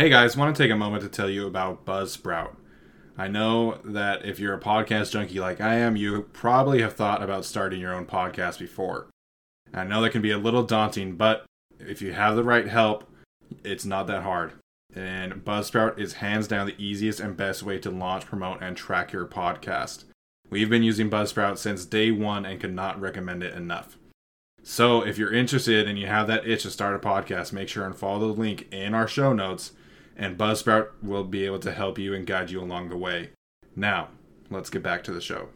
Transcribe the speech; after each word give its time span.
Hey 0.00 0.08
guys, 0.08 0.34
want 0.34 0.56
to 0.56 0.62
take 0.62 0.72
a 0.72 0.76
moment 0.76 1.02
to 1.02 1.10
tell 1.10 1.28
you 1.28 1.46
about 1.46 1.84
Buzzsprout. 1.84 2.56
I 3.18 3.28
know 3.28 3.80
that 3.84 4.24
if 4.24 4.38
you're 4.38 4.54
a 4.54 4.58
podcast 4.58 5.12
junkie 5.12 5.40
like 5.40 5.60
I 5.60 5.74
am, 5.74 5.94
you 5.94 6.22
probably 6.32 6.80
have 6.80 6.94
thought 6.94 7.22
about 7.22 7.44
starting 7.44 7.82
your 7.82 7.92
own 7.92 8.06
podcast 8.06 8.58
before. 8.58 9.08
I 9.74 9.84
know 9.84 10.00
that 10.00 10.12
can 10.12 10.22
be 10.22 10.30
a 10.30 10.38
little 10.38 10.62
daunting, 10.62 11.16
but 11.16 11.44
if 11.78 12.00
you 12.00 12.14
have 12.14 12.34
the 12.34 12.42
right 12.42 12.66
help, 12.66 13.12
it's 13.62 13.84
not 13.84 14.06
that 14.06 14.22
hard. 14.22 14.52
And 14.96 15.44
Buzzsprout 15.44 15.98
is 15.98 16.14
hands 16.14 16.48
down 16.48 16.66
the 16.66 16.82
easiest 16.82 17.20
and 17.20 17.36
best 17.36 17.62
way 17.62 17.78
to 17.80 17.90
launch, 17.90 18.24
promote, 18.24 18.62
and 18.62 18.78
track 18.78 19.12
your 19.12 19.26
podcast. 19.26 20.04
We've 20.48 20.70
been 20.70 20.82
using 20.82 21.10
Buzzsprout 21.10 21.58
since 21.58 21.84
day 21.84 22.10
one 22.10 22.46
and 22.46 22.58
could 22.58 22.72
not 22.72 22.98
recommend 22.98 23.42
it 23.42 23.52
enough. 23.52 23.98
So 24.62 25.02
if 25.02 25.18
you're 25.18 25.34
interested 25.34 25.86
and 25.86 25.98
you 25.98 26.06
have 26.06 26.26
that 26.28 26.48
itch 26.48 26.62
to 26.62 26.70
start 26.70 26.96
a 26.96 27.06
podcast, 27.06 27.52
make 27.52 27.68
sure 27.68 27.84
and 27.84 27.94
follow 27.94 28.20
the 28.20 28.40
link 28.40 28.66
in 28.72 28.94
our 28.94 29.06
show 29.06 29.34
notes 29.34 29.72
and 30.20 30.36
Buzzsprout 30.36 30.88
will 31.02 31.24
be 31.24 31.46
able 31.46 31.58
to 31.60 31.72
help 31.72 31.98
you 31.98 32.14
and 32.14 32.26
guide 32.26 32.50
you 32.50 32.60
along 32.60 32.90
the 32.90 32.96
way. 32.96 33.30
Now, 33.74 34.08
let's 34.50 34.68
get 34.68 34.82
back 34.82 35.02
to 35.04 35.12
the 35.12 35.20
show. 35.20 35.48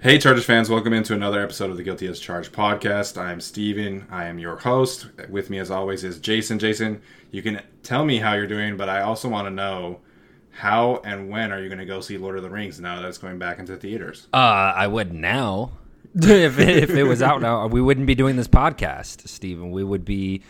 Hey, 0.00 0.18
Chargers 0.18 0.46
fans, 0.46 0.70
welcome 0.70 0.94
into 0.94 1.12
another 1.12 1.42
episode 1.42 1.70
of 1.70 1.76
the 1.76 1.82
Guilty 1.82 2.06
as 2.06 2.18
Charged 2.18 2.52
podcast. 2.52 3.20
I 3.20 3.30
am 3.30 3.40
Steven. 3.40 4.06
I 4.10 4.24
am 4.24 4.38
your 4.38 4.56
host. 4.56 5.08
With 5.28 5.50
me, 5.50 5.58
as 5.58 5.70
always, 5.70 6.04
is 6.04 6.18
Jason. 6.18 6.58
Jason, 6.58 7.02
you 7.30 7.42
can 7.42 7.60
tell 7.82 8.06
me 8.06 8.16
how 8.16 8.32
you're 8.32 8.46
doing, 8.46 8.78
but 8.78 8.88
I 8.88 9.02
also 9.02 9.28
want 9.28 9.46
to 9.46 9.50
know 9.50 10.00
how 10.48 11.02
and 11.04 11.28
when 11.28 11.52
are 11.52 11.60
you 11.60 11.68
going 11.68 11.78
to 11.78 11.84
go 11.84 12.00
see 12.00 12.16
Lord 12.16 12.38
of 12.38 12.42
the 12.42 12.50
Rings 12.50 12.80
now 12.80 12.96
that 12.96 13.06
it's 13.06 13.18
going 13.18 13.38
back 13.38 13.58
into 13.58 13.76
theaters? 13.76 14.26
Uh, 14.32 14.72
I 14.74 14.86
would 14.86 15.12
now. 15.12 15.72
if, 16.14 16.58
if 16.58 16.90
it 16.90 17.04
was 17.04 17.20
out 17.20 17.42
now, 17.42 17.66
we 17.66 17.82
wouldn't 17.82 18.06
be 18.06 18.14
doing 18.14 18.36
this 18.36 18.48
podcast, 18.48 19.28
Steven. 19.28 19.70
We 19.70 19.84
would 19.84 20.06
be 20.06 20.42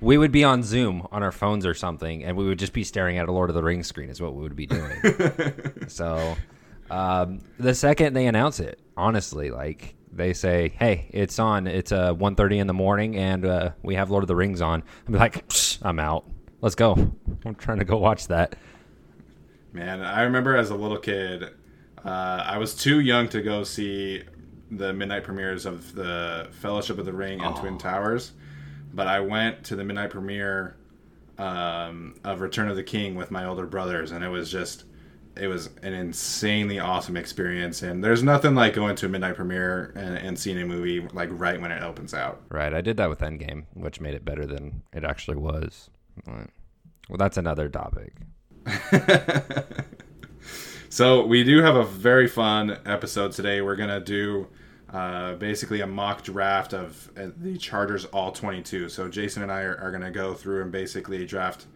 we 0.00 0.18
would 0.18 0.32
be 0.32 0.44
on 0.44 0.62
Zoom 0.62 1.06
on 1.10 1.22
our 1.22 1.32
phones 1.32 1.64
or 1.64 1.74
something, 1.74 2.24
and 2.24 2.36
we 2.36 2.46
would 2.46 2.58
just 2.58 2.72
be 2.72 2.84
staring 2.84 3.18
at 3.18 3.28
a 3.28 3.32
Lord 3.32 3.50
of 3.50 3.54
the 3.54 3.62
Rings 3.62 3.86
screen. 3.86 4.10
Is 4.10 4.20
what 4.20 4.34
we 4.34 4.42
would 4.42 4.56
be 4.56 4.66
doing. 4.66 4.90
so, 5.88 6.36
um, 6.90 7.40
the 7.58 7.74
second 7.74 8.14
they 8.14 8.26
announce 8.26 8.60
it, 8.60 8.80
honestly, 8.96 9.50
like 9.50 9.94
they 10.12 10.32
say, 10.32 10.74
"Hey, 10.78 11.08
it's 11.10 11.38
on. 11.38 11.66
It's 11.66 11.92
uh 11.92 12.14
1.30 12.14 12.58
in 12.58 12.66
the 12.66 12.74
morning, 12.74 13.16
and 13.16 13.44
uh, 13.44 13.70
we 13.82 13.94
have 13.94 14.10
Lord 14.10 14.24
of 14.24 14.28
the 14.28 14.36
Rings 14.36 14.60
on." 14.60 14.82
I'm 15.06 15.14
like, 15.14 15.44
"I'm 15.82 15.98
out. 15.98 16.28
Let's 16.60 16.74
go. 16.74 16.92
I'm 17.44 17.54
trying 17.54 17.78
to 17.78 17.84
go 17.84 17.96
watch 17.96 18.28
that." 18.28 18.56
Man, 19.72 20.00
I 20.02 20.22
remember 20.22 20.56
as 20.56 20.70
a 20.70 20.74
little 20.74 20.98
kid, 20.98 21.44
uh, 22.04 22.42
I 22.46 22.56
was 22.58 22.74
too 22.74 23.00
young 23.00 23.28
to 23.28 23.42
go 23.42 23.62
see 23.62 24.22
the 24.70 24.92
midnight 24.92 25.22
premieres 25.22 25.66
of 25.66 25.94
the 25.94 26.48
Fellowship 26.60 26.98
of 26.98 27.04
the 27.04 27.12
Ring 27.12 27.40
and 27.40 27.54
oh. 27.54 27.60
Twin 27.60 27.78
Towers 27.78 28.32
but 28.96 29.06
I 29.06 29.20
went 29.20 29.62
to 29.64 29.76
the 29.76 29.84
midnight 29.84 30.10
premiere 30.10 30.74
um, 31.38 32.16
of 32.24 32.40
Return 32.40 32.68
of 32.68 32.76
the 32.76 32.82
King 32.82 33.14
with 33.14 33.30
my 33.30 33.44
older 33.44 33.66
brothers, 33.66 34.10
and 34.10 34.24
it 34.24 34.28
was 34.28 34.50
just 34.50 34.84
it 35.36 35.48
was 35.48 35.68
an 35.82 35.92
insanely 35.92 36.78
awesome 36.78 37.14
experience. 37.14 37.82
And 37.82 38.02
there's 38.02 38.22
nothing 38.22 38.54
like 38.54 38.72
going 38.72 38.96
to 38.96 39.06
a 39.06 39.08
midnight 39.10 39.36
premiere 39.36 39.92
and, 39.94 40.16
and 40.16 40.38
seeing 40.38 40.58
a 40.58 40.64
movie 40.64 41.06
like 41.12 41.28
right 41.30 41.60
when 41.60 41.70
it 41.70 41.82
opens 41.82 42.14
out. 42.14 42.40
Right, 42.48 42.72
I 42.72 42.80
did 42.80 42.96
that 42.96 43.10
with 43.10 43.20
Endgame, 43.20 43.66
which 43.74 44.00
made 44.00 44.14
it 44.14 44.24
better 44.24 44.46
than 44.46 44.82
it 44.94 45.04
actually 45.04 45.36
was. 45.36 45.90
Well, 46.26 47.18
that's 47.18 47.36
another 47.36 47.68
topic. 47.68 48.14
so 50.88 51.26
we 51.26 51.44
do 51.44 51.62
have 51.62 51.76
a 51.76 51.84
very 51.84 52.26
fun 52.26 52.78
episode 52.86 53.32
today. 53.32 53.60
We're 53.60 53.76
gonna 53.76 54.00
do 54.00 54.48
uh, 54.96 55.34
basically 55.34 55.82
a 55.82 55.86
mock 55.86 56.22
draft 56.22 56.72
of 56.72 57.10
uh, 57.18 57.26
the 57.36 57.58
Chargers 57.58 58.06
all 58.06 58.32
22. 58.32 58.88
So 58.88 59.08
Jason 59.08 59.42
and 59.42 59.52
I 59.52 59.60
are, 59.60 59.76
are 59.76 59.90
going 59.90 60.02
to 60.02 60.10
go 60.10 60.32
through 60.32 60.62
and 60.62 60.72
basically 60.72 61.26
draft 61.26 61.66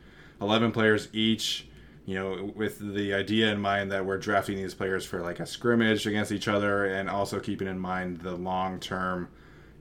11 0.41 0.73
players 0.73 1.09
each. 1.13 1.67
You 2.07 2.15
know, 2.15 2.53
with 2.57 2.79
the 2.79 3.13
idea 3.13 3.53
in 3.53 3.61
mind 3.61 3.93
that 3.93 4.07
we're 4.07 4.17
drafting 4.17 4.57
these 4.57 4.73
players 4.73 5.05
for 5.05 5.21
like 5.21 5.39
a 5.39 5.45
scrimmage 5.45 6.07
against 6.07 6.33
each 6.33 6.49
other, 6.49 6.87
and 6.87 7.11
also 7.11 7.39
keeping 7.39 7.69
in 7.69 7.79
mind 7.79 8.23
the 8.23 8.35
long-term, 8.35 9.29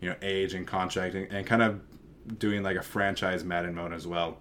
you 0.01 0.09
know, 0.09 0.15
age 0.21 0.53
and 0.53 0.67
contract, 0.67 1.15
and, 1.15 1.31
and 1.31 1.47
kind 1.47 1.63
of 1.63 1.79
doing 2.37 2.61
like 2.61 2.75
a 2.75 2.83
franchise 2.83 3.45
Madden 3.45 3.73
mode 3.73 3.93
as 3.93 4.05
well. 4.05 4.37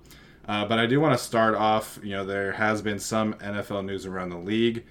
Uh, 0.49 0.65
but 0.65 0.81
I 0.81 0.87
do 0.87 0.99
want 0.99 1.17
to 1.17 1.25
start 1.25 1.55
off. 1.55 2.00
You 2.03 2.17
know, 2.17 2.27
there 2.27 2.53
has 2.53 2.83
been 2.83 2.99
some 2.99 3.35
NFL 3.35 3.85
news 3.85 4.06
around 4.06 4.31
the 4.31 4.39
league, 4.39 4.85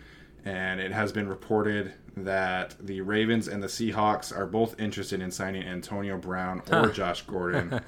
and 0.46 0.80
it 0.80 0.94
has 0.94 1.12
been 1.12 1.28
reported 1.28 1.94
that 2.26 2.76
the 2.80 3.02
Ravens 3.02 3.48
and 3.48 3.62
the 3.62 3.68
Seahawks 3.68 4.36
are 4.36 4.46
both 4.46 4.80
interested 4.80 5.22
in 5.22 5.32
signing 5.32 5.64
Antonio 5.64 6.18
Brown 6.18 6.62
or 6.72 6.90
Josh 6.90 7.22
Gordon. 7.24 7.74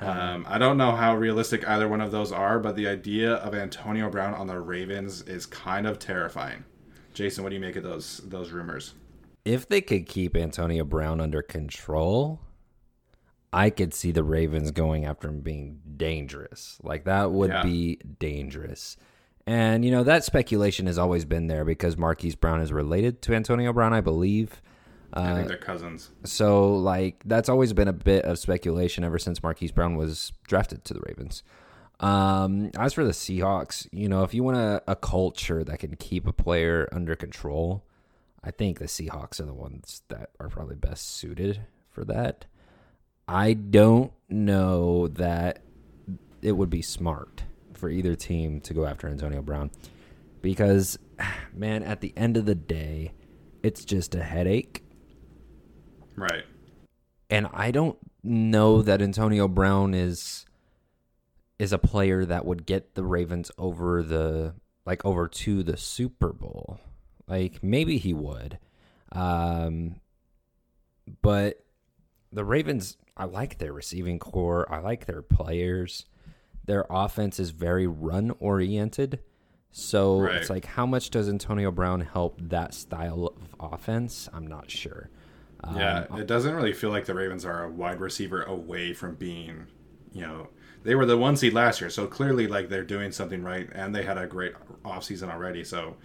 um, 0.00 0.46
I 0.48 0.58
don't 0.58 0.76
know 0.76 0.92
how 0.92 1.16
realistic 1.16 1.66
either 1.68 1.88
one 1.88 2.00
of 2.00 2.10
those 2.10 2.32
are, 2.32 2.58
but 2.58 2.76
the 2.76 2.88
idea 2.88 3.34
of 3.34 3.54
Antonio 3.54 4.10
Brown 4.10 4.34
on 4.34 4.46
the 4.46 4.60
Ravens 4.60 5.22
is 5.22 5.46
kind 5.46 5.86
of 5.86 5.98
terrifying. 5.98 6.64
Jason, 7.14 7.42
what 7.42 7.50
do 7.50 7.56
you 7.56 7.60
make 7.60 7.76
of 7.76 7.82
those 7.82 8.18
those 8.24 8.50
rumors? 8.50 8.94
If 9.44 9.66
they 9.66 9.80
could 9.80 10.06
keep 10.06 10.36
Antonio 10.36 10.84
Brown 10.84 11.20
under 11.20 11.42
control, 11.42 12.40
I 13.52 13.70
could 13.70 13.94
see 13.94 14.12
the 14.12 14.22
Ravens 14.22 14.70
going 14.70 15.04
after 15.04 15.28
him 15.28 15.40
being 15.40 15.80
dangerous. 15.96 16.78
Like 16.82 17.04
that 17.04 17.32
would 17.32 17.50
yeah. 17.50 17.62
be 17.62 17.96
dangerous. 18.18 18.96
And, 19.48 19.82
you 19.82 19.90
know, 19.90 20.04
that 20.04 20.24
speculation 20.24 20.86
has 20.88 20.98
always 20.98 21.24
been 21.24 21.46
there 21.46 21.64
because 21.64 21.96
Marquise 21.96 22.34
Brown 22.34 22.60
is 22.60 22.70
related 22.70 23.22
to 23.22 23.34
Antonio 23.34 23.72
Brown, 23.72 23.94
I 23.94 24.02
believe. 24.02 24.60
I 25.14 25.22
Uh, 25.22 25.34
think 25.36 25.48
they're 25.48 25.56
cousins. 25.56 26.10
So 26.24 26.76
like 26.76 27.22
that's 27.24 27.48
always 27.48 27.72
been 27.72 27.88
a 27.88 27.94
bit 27.94 28.26
of 28.26 28.38
speculation 28.38 29.04
ever 29.04 29.18
since 29.18 29.42
Marquise 29.42 29.72
Brown 29.72 29.96
was 29.96 30.32
drafted 30.46 30.84
to 30.84 30.92
the 30.92 31.00
Ravens. 31.00 31.42
Um, 31.98 32.70
as 32.78 32.92
for 32.92 33.04
the 33.04 33.12
Seahawks, 33.12 33.88
you 33.90 34.06
know, 34.06 34.22
if 34.22 34.34
you 34.34 34.42
want 34.42 34.58
a, 34.58 34.82
a 34.86 34.94
culture 34.94 35.64
that 35.64 35.78
can 35.78 35.96
keep 35.96 36.26
a 36.26 36.32
player 36.32 36.86
under 36.92 37.16
control, 37.16 37.84
I 38.44 38.50
think 38.50 38.78
the 38.78 38.84
Seahawks 38.84 39.40
are 39.40 39.46
the 39.46 39.54
ones 39.54 40.02
that 40.08 40.28
are 40.38 40.50
probably 40.50 40.76
best 40.76 41.16
suited 41.16 41.62
for 41.90 42.04
that. 42.04 42.44
I 43.26 43.54
don't 43.54 44.12
know 44.28 45.08
that 45.08 45.60
it 46.42 46.52
would 46.52 46.70
be 46.70 46.82
smart 46.82 47.44
for 47.78 47.88
either 47.90 48.14
team 48.14 48.60
to 48.62 48.74
go 48.74 48.84
after 48.84 49.08
Antonio 49.08 49.42
Brown 49.42 49.70
because, 50.42 50.98
man, 51.54 51.82
at 51.82 52.00
the 52.00 52.12
end 52.16 52.36
of 52.36 52.44
the 52.46 52.54
day, 52.54 53.12
it's 53.62 53.84
just 53.84 54.14
a 54.14 54.22
headache 54.22 54.84
Right. 56.16 56.44
and 57.30 57.46
I 57.52 57.70
don't 57.70 57.96
know 58.22 58.82
that 58.82 59.00
Antonio 59.00 59.46
Brown 59.48 59.94
is 59.94 60.44
is 61.58 61.72
a 61.72 61.78
player 61.78 62.24
that 62.24 62.44
would 62.44 62.66
get 62.66 62.94
the 62.94 63.04
Ravens 63.04 63.50
over 63.58 64.02
the 64.02 64.54
like 64.86 65.04
over 65.04 65.28
to 65.28 65.62
the 65.62 65.76
Super 65.76 66.32
Bowl. 66.32 66.80
Like 67.26 67.62
maybe 67.62 67.98
he 67.98 68.14
would. 68.14 68.58
Um 69.12 70.00
but 71.22 71.64
the 72.32 72.44
Ravens 72.44 72.96
I 73.16 73.24
like 73.24 73.58
their 73.58 73.72
receiving 73.72 74.18
corps. 74.18 74.66
I 74.72 74.78
like 74.78 75.06
their 75.06 75.22
players. 75.22 76.04
Their 76.68 76.84
offense 76.90 77.40
is 77.40 77.48
very 77.50 77.86
run 77.86 78.30
oriented. 78.40 79.20
So 79.70 80.20
Right. 80.20 80.36
it's 80.36 80.50
like 80.50 80.66
how 80.66 80.84
much 80.84 81.08
does 81.08 81.26
Antonio 81.26 81.70
Brown 81.70 82.02
help 82.02 82.38
that 82.42 82.74
style 82.74 83.32
of 83.58 83.72
offense? 83.72 84.28
I'm 84.34 84.46
not 84.46 84.70
sure. 84.70 85.08
Yeah, 85.74 86.04
Um, 86.10 86.20
it 86.20 86.26
doesn't 86.26 86.54
really 86.54 86.74
feel 86.74 86.90
like 86.90 87.06
the 87.06 87.14
Ravens 87.14 87.44
are 87.46 87.64
a 87.64 87.70
wide 87.70 88.00
receiver 88.00 88.42
away 88.42 88.92
from 88.92 89.14
being, 89.14 89.66
you 90.12 90.20
know, 90.20 90.48
they 90.84 90.94
were 90.94 91.06
the 91.06 91.16
one 91.16 91.36
seed 91.36 91.54
last 91.54 91.80
year, 91.80 91.88
so 91.90 92.06
clearly 92.06 92.46
like 92.46 92.68
they're 92.68 92.84
doing 92.84 93.12
something 93.12 93.42
right, 93.42 93.68
and 93.72 93.94
they 93.94 94.02
had 94.04 94.18
a 94.18 94.26
great 94.26 94.52
offseason 94.84 95.32
already. 95.32 95.64
So 95.64 95.96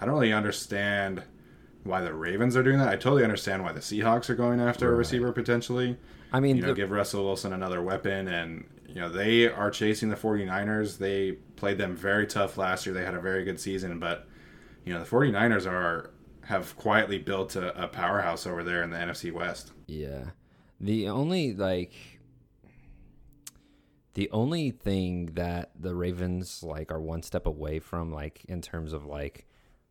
I 0.00 0.06
don't 0.06 0.14
really 0.14 0.32
understand 0.32 1.24
why 1.82 2.00
the 2.00 2.14
Ravens 2.14 2.56
are 2.56 2.62
doing 2.62 2.78
that. 2.78 2.88
I 2.88 2.94
totally 2.96 3.24
understand 3.24 3.64
why 3.64 3.72
the 3.72 3.80
Seahawks 3.80 4.30
are 4.30 4.36
going 4.36 4.60
after 4.60 4.92
a 4.92 4.96
receiver 4.96 5.32
potentially. 5.32 5.96
I 6.32 6.38
mean, 6.38 6.56
You 6.56 6.62
know, 6.62 6.68
the- 6.68 6.74
give 6.74 6.90
Russell 6.92 7.24
Wilson 7.24 7.52
another 7.52 7.82
weapon, 7.82 8.28
and 8.28 8.64
you 8.92 9.00
know 9.00 9.08
they 9.08 9.48
are 9.48 9.70
chasing 9.70 10.10
the 10.10 10.16
49ers. 10.16 10.98
They 10.98 11.32
played 11.56 11.78
them 11.78 11.96
very 11.96 12.26
tough 12.26 12.58
last 12.58 12.84
year. 12.84 12.94
They 12.94 13.04
had 13.04 13.14
a 13.14 13.20
very 13.20 13.44
good 13.44 13.58
season, 13.58 13.98
but 13.98 14.26
you 14.84 14.92
know 14.92 15.00
the 15.02 15.08
49ers 15.08 15.66
are 15.66 16.10
have 16.44 16.76
quietly 16.76 17.18
built 17.18 17.56
a, 17.56 17.84
a 17.84 17.88
powerhouse 17.88 18.46
over 18.46 18.62
there 18.62 18.82
in 18.82 18.90
the 18.90 18.96
NFC 18.96 19.32
West. 19.32 19.72
Yeah. 19.86 20.30
The 20.80 21.08
only 21.08 21.54
like 21.54 21.94
the 24.14 24.28
only 24.30 24.72
thing 24.72 25.26
that 25.34 25.70
the 25.78 25.94
Ravens 25.94 26.62
like 26.62 26.90
are 26.90 27.00
one 27.00 27.22
step 27.22 27.46
away 27.46 27.78
from 27.78 28.12
like 28.12 28.44
in 28.46 28.60
terms 28.60 28.92
of 28.92 29.06
like 29.06 29.46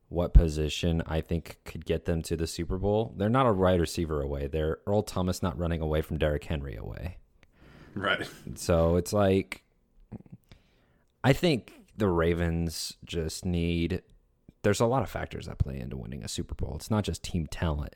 what 0.09 0.33
position 0.33 1.01
I 1.07 1.21
think 1.21 1.59
could 1.63 1.85
get 1.85 2.03
them 2.03 2.21
to 2.23 2.35
the 2.35 2.45
Super 2.45 2.77
Bowl. 2.77 3.13
They're 3.15 3.29
not 3.29 3.47
a 3.47 3.53
wide 3.53 3.79
receiver 3.79 4.21
away. 4.21 4.47
They're 4.47 4.79
Earl 4.85 5.03
Thomas 5.03 5.41
not 5.41 5.57
running 5.57 5.81
away 5.81 6.01
from 6.01 6.17
Derrick 6.17 6.43
Henry 6.43 6.75
away. 6.75 7.17
Right. 7.95 8.27
So 8.55 8.95
it's 8.95 9.13
like 9.13 9.63
I 11.23 11.33
think 11.33 11.73
the 11.97 12.07
Ravens 12.07 12.97
just 13.05 13.45
need 13.45 14.01
there's 14.63 14.79
a 14.79 14.85
lot 14.85 15.03
of 15.03 15.09
factors 15.09 15.47
that 15.47 15.57
play 15.57 15.79
into 15.79 15.97
winning 15.97 16.23
a 16.23 16.27
Super 16.27 16.55
Bowl. 16.55 16.73
It's 16.75 16.91
not 16.91 17.03
just 17.03 17.23
team 17.23 17.47
talent. 17.47 17.95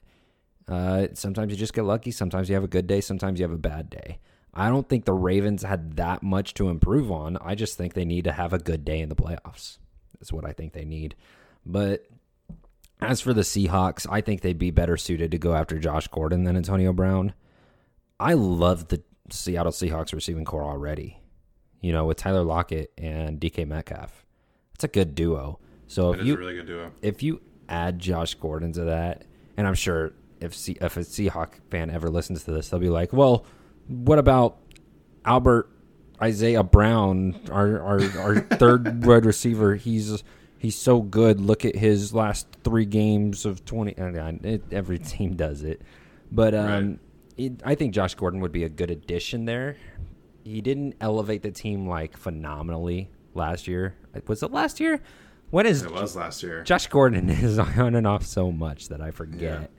Uh, 0.68 1.08
sometimes 1.14 1.52
you 1.52 1.58
just 1.58 1.74
get 1.74 1.84
lucky, 1.84 2.10
sometimes 2.10 2.50
you 2.50 2.56
have 2.56 2.64
a 2.64 2.68
good 2.68 2.88
day, 2.88 3.02
sometimes 3.02 3.40
you 3.40 3.44
have 3.44 3.54
a 3.54 3.58
bad 3.58 3.90
day. 3.90 4.18
I 4.52 4.70
don't 4.70 4.88
think 4.88 5.06
the 5.06 5.14
Ravens 5.14 5.64
had 5.64 5.98
that 5.98 6.24
much 6.24 6.54
to 6.56 6.70
improve 6.70 7.12
on. 7.12 7.38
I 7.42 7.56
just 7.56 7.78
think 7.78 7.94
they 7.94 8.06
need 8.06 8.24
to 8.24 8.32
have 8.32 8.54
a 8.54 8.58
good 8.58 8.84
day 8.86 9.02
in 9.02 9.10
the 9.10 9.16
playoffs. 9.16 9.78
That's 10.20 10.34
what 10.34 10.46
I 10.46 10.54
think 10.54 10.74
they 10.74 10.86
need. 10.86 11.14
But 11.66 12.08
as 13.02 13.22
for 13.22 13.34
the 13.34 13.42
Seahawks, 13.42 14.08
I 14.10 14.22
think 14.22 14.42
they'd 14.42 14.58
be 14.58 14.72
better 14.72 14.98
suited 14.98 15.30
to 15.32 15.38
go 15.38 15.54
after 15.54 15.78
Josh 15.78 16.08
Gordon 16.08 16.46
than 16.46 16.56
Antonio 16.56 16.94
Brown. 16.94 17.34
I 18.20 18.34
love 18.34 18.88
the 18.88 19.04
Seattle 19.30 19.72
Seahawks 19.72 20.14
receiving 20.14 20.46
corps 20.46 20.64
already. 20.64 21.20
You 21.82 21.92
know, 21.92 22.06
with 22.06 22.18
Tyler 22.18 22.44
Lockett 22.44 22.92
and 22.98 23.40
DK 23.40 23.68
Metcalf. 23.68 24.26
It's 24.74 24.84
a 24.84 24.88
good 24.88 25.14
duo. 25.14 25.60
So 25.88 26.14
if 26.14 26.26
you 26.26 26.34
a 26.34 26.38
really 26.38 26.56
good 26.56 26.66
duo. 26.66 26.92
if 27.02 27.22
you 27.22 27.42
add 27.70 28.00
Josh 28.00 28.34
Gordon 28.36 28.74
to 28.74 28.86
that, 28.86 29.24
and 29.56 29.68
I'm 29.68 29.76
sure 29.76 30.14
if 30.42 30.56
C, 30.56 30.78
if 30.82 30.98
a 30.98 31.02
Seahawk 31.02 31.54
fan 31.70 31.90
ever 31.90 32.10
listens 32.10 32.44
to 32.46 32.52
this, 32.52 32.70
they'll 32.70 32.80
be 32.80 32.90
like, 32.90 33.14
"Well, 33.14 33.46
what 33.88 34.20
about 34.20 34.58
Albert 35.24 35.70
Isaiah 36.22 36.64
Brown, 36.64 37.40
our 37.52 37.82
our, 37.82 38.02
our 38.20 38.40
third 38.58 39.06
wide 39.06 39.26
receiver? 39.26 39.76
He's 39.76 40.24
he's 40.58 40.76
so 40.76 41.02
good. 41.02 41.40
Look 41.40 41.66
at 41.66 41.76
his 41.76 42.14
last 42.14 42.48
three 42.64 42.86
games 42.86 43.46
of 43.46 43.64
twenty. 43.66 43.94
It, 43.98 44.64
every 44.72 45.00
team 45.00 45.36
does 45.36 45.64
it, 45.64 45.82
but 46.32 46.54
um, 46.56 47.00
it, 47.38 47.62
I 47.64 47.76
think 47.76 47.94
Josh 47.94 48.16
Gordon 48.16 48.40
would 48.42 48.52
be 48.52 48.64
a 48.64 48.70
good 48.70 48.92
addition 48.92 49.46
there. 49.46 49.78
He 50.44 50.62
didn't 50.62 50.96
elevate 51.02 51.42
the 51.42 51.52
team 51.52 51.88
like 51.88 52.18
phenomenally 52.18 53.10
last 53.34 53.68
year. 53.68 53.96
Uh, 54.16 54.20
was 54.28 54.44
it 54.44 54.52
last 54.52 54.80
year? 54.80 55.02
When 55.52 55.66
is 55.66 55.84
It 55.84 55.92
was 55.92 56.16
last 56.16 56.44
year. 56.44 56.64
Josh 56.64 56.88
Gordon 56.88 57.30
is 57.32 57.60
on 57.60 57.96
and 57.96 58.08
off 58.08 58.26
so 58.26 58.52
much 58.52 58.90
that 58.90 59.02
I 59.02 59.12
forget. 59.12 59.70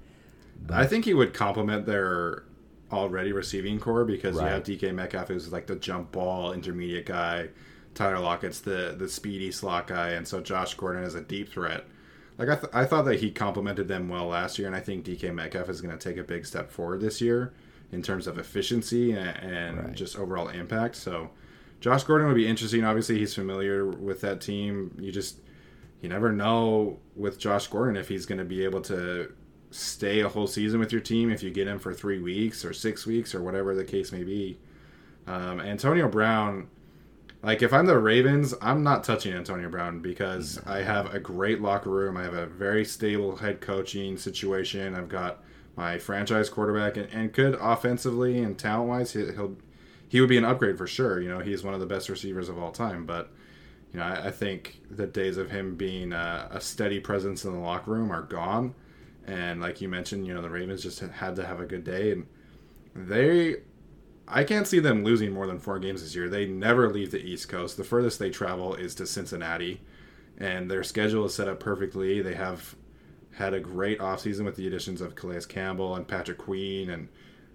I 0.70 0.87
think 0.87 1.05
he 1.05 1.14
would 1.14 1.35
complement 1.35 1.87
their 1.87 2.44
already 2.91 3.32
receiving 3.32 3.79
corps 3.79 4.05
because 4.05 4.37
you 4.37 4.43
have 4.43 4.62
DK 4.62 4.94
Metcalf, 4.94 5.29
who's 5.29 5.53
like 5.53 5.67
the 5.67 5.76
jump 5.76 6.12
ball 6.12 6.53
intermediate 6.53 7.06
guy. 7.06 7.49
Tyler 7.94 8.19
Lockett's 8.19 8.61
the 8.61 8.94
the 8.97 9.08
speedy 9.08 9.50
slot 9.50 9.87
guy, 9.87 10.11
and 10.11 10.26
so 10.26 10.41
Josh 10.41 10.75
Gordon 10.75 11.03
is 11.03 11.14
a 11.14 11.20
deep 11.20 11.50
threat. 11.50 11.85
Like 12.38 12.49
I, 12.50 12.55
th- 12.56 12.73
I 12.75 12.85
thought 12.85 13.06
that 13.06 13.21
he 13.21 13.31
complemented 13.31 13.88
them 13.88 14.09
well 14.09 14.27
last 14.27 14.59
year, 14.59 14.67
and 14.69 14.77
I 14.77 14.81
think 14.81 15.05
DK 15.06 15.33
Metcalf 15.35 15.69
is 15.71 15.81
going 15.81 15.97
to 15.97 16.09
take 16.09 16.19
a 16.19 16.23
big 16.25 16.44
step 16.47 16.71
forward 16.71 17.00
this 17.00 17.21
year 17.21 17.55
in 17.93 18.03
terms 18.03 18.27
of 18.27 18.38
efficiency 18.38 19.12
and, 19.12 19.29
and 19.38 19.79
Right. 19.79 19.94
just 19.94 20.19
overall 20.19 20.49
impact. 20.49 20.97
So 20.97 21.31
Josh 21.81 22.05
Gordon 22.05 22.27
would 22.29 22.37
be 22.37 22.47
interesting. 22.47 22.85
Obviously, 22.85 23.19
he's 23.19 23.35
familiar 23.35 23.87
with 23.87 24.21
that 24.23 24.41
team. 24.41 24.94
You 25.00 25.12
just 25.12 25.41
you 26.03 26.09
never 26.11 26.31
know 26.31 26.99
with 27.15 27.38
Josh 27.38 27.69
Gordon 27.69 27.97
if 27.97 28.09
he's 28.09 28.27
going 28.27 28.39
to 28.39 28.44
be 28.44 28.65
able 28.65 28.82
to 28.82 29.32
stay 29.71 30.21
a 30.21 30.29
whole 30.29 30.47
season 30.47 30.79
with 30.79 30.93
your 30.93 31.00
team 31.00 31.31
if 31.31 31.43
you 31.43 31.50
get 31.50 31.67
him 31.67 31.79
for 31.79 31.93
three 31.94 32.19
weeks 32.20 32.65
or 32.65 32.72
six 32.72 33.06
weeks 33.06 33.34
or 33.34 33.43
whatever 33.43 33.75
the 33.75 33.84
case 33.84 34.13
may 34.13 34.22
be. 34.25 34.58
Um, 35.27 35.60
Antonio 35.60 36.08
Brown, 36.08 36.69
like 37.46 37.62
if 37.62 37.72
I'm 37.72 37.86
the 37.86 37.96
Ravens, 37.96 38.55
I'm 38.60 38.82
not 38.82 39.05
touching 39.05 39.32
Antonio 39.32 39.69
Brown 39.70 40.00
because 40.00 40.60
I 40.67 40.82
have 40.82 41.15
a 41.15 41.20
great 41.20 41.62
locker 41.62 41.91
room. 41.91 42.17
I 42.17 42.24
have 42.24 42.34
a 42.34 42.46
very 42.46 42.84
stable 42.84 43.36
head 43.36 43.60
coaching 43.60 44.17
situation. 44.17 44.96
I've 44.96 45.08
got 45.08 45.44
my 45.76 45.96
franchise 45.96 46.48
quarterback 46.48 46.96
and, 46.96 47.08
and 47.12 47.32
good 47.32 47.56
offensively 47.60 48.41
and 48.43 48.58
talent 48.58 48.88
wise. 48.88 49.12
He, 49.12 49.20
he'll 49.26 49.56
he 50.08 50.20
would 50.20 50.29
be 50.29 50.36
an 50.36 50.44
upgrade 50.44 50.76
for 50.76 50.88
sure. 50.88 51.20
You 51.20 51.29
know, 51.29 51.38
he's 51.38 51.62
one 51.62 51.72
of 51.72 51.79
the 51.79 51.86
best 51.86 52.08
receivers 52.08 52.48
of 52.48 52.58
all 52.58 52.72
time, 52.72 53.06
but 53.06 53.31
you 53.93 54.00
know, 54.00 54.06
I, 54.06 54.26
I 54.26 54.31
think 54.32 54.81
the 54.91 55.06
days 55.06 55.36
of 55.36 55.48
him 55.48 55.76
being 55.76 56.12
a, 56.12 56.48
a 56.50 56.60
steady 56.60 56.98
presence 56.98 57.44
in 57.44 57.53
the 57.53 57.60
locker 57.60 57.93
room 57.93 58.10
are 58.10 58.22
gone. 58.22 58.74
And 59.24 59.60
like 59.60 59.81
you 59.81 59.88
mentioned, 59.88 60.26
you 60.26 60.34
know, 60.34 60.43
the 60.43 60.50
Ravens 60.50 60.82
just 60.82 60.98
had 60.98 61.36
to 61.36 61.46
have 61.46 61.60
a 61.60 61.65
good 61.65 61.84
day, 61.84 62.10
and 62.10 62.26
they, 62.96 63.56
I 64.29 64.45
can't 64.45 64.67
see 64.67 64.81
them 64.81 65.05
losing 65.05 65.33
more 65.33 65.47
than 65.47 65.59
four 65.59 65.79
games 65.79 66.03
this 66.03 66.15
year. 66.15 66.29
They 66.29 66.47
never 66.47 66.91
leave 66.91 67.11
the 67.11 67.25
East 67.25 67.49
Coast. 67.49 67.77
The 67.77 67.85
furthest 67.85 68.19
they 68.19 68.31
travel 68.31 68.75
is 68.75 68.95
to 68.97 69.06
Cincinnati, 69.06 69.81
and 70.39 70.71
their 70.71 70.83
schedule 70.83 71.25
is 71.27 71.35
set 71.35 71.49
up 71.49 71.61
perfectly. 71.61 72.21
They 72.23 72.35
have 72.35 72.75
had 73.35 73.55
a 73.55 73.61
great 73.61 73.99
offseason 73.99 74.45
with 74.45 74.56
the 74.56 74.67
additions 74.67 75.01
of 75.01 75.15
Calais 75.15 75.43
Campbell 75.49 75.95
and 75.95 76.09
Patrick 76.09 76.39
Queen 76.39 76.91
and 76.91 77.09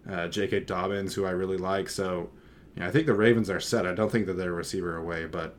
uh, 0.10 0.28
J.K. 0.28 0.62
Dobbins, 0.62 1.14
who 1.14 1.26
I 1.26 1.32
really 1.32 1.58
like. 1.58 1.90
So, 1.90 2.30
you 2.76 2.82
know, 2.82 2.88
I 2.88 2.92
think 2.92 3.06
the 3.06 3.14
Ravens 3.14 3.50
are 3.50 3.60
set. 3.60 3.86
I 3.86 3.94
don't 3.94 4.12
think 4.12 4.28
that 4.28 4.34
they're 4.34 4.52
a 4.52 4.54
receiver 4.54 4.96
away, 4.96 5.26
but 5.26 5.58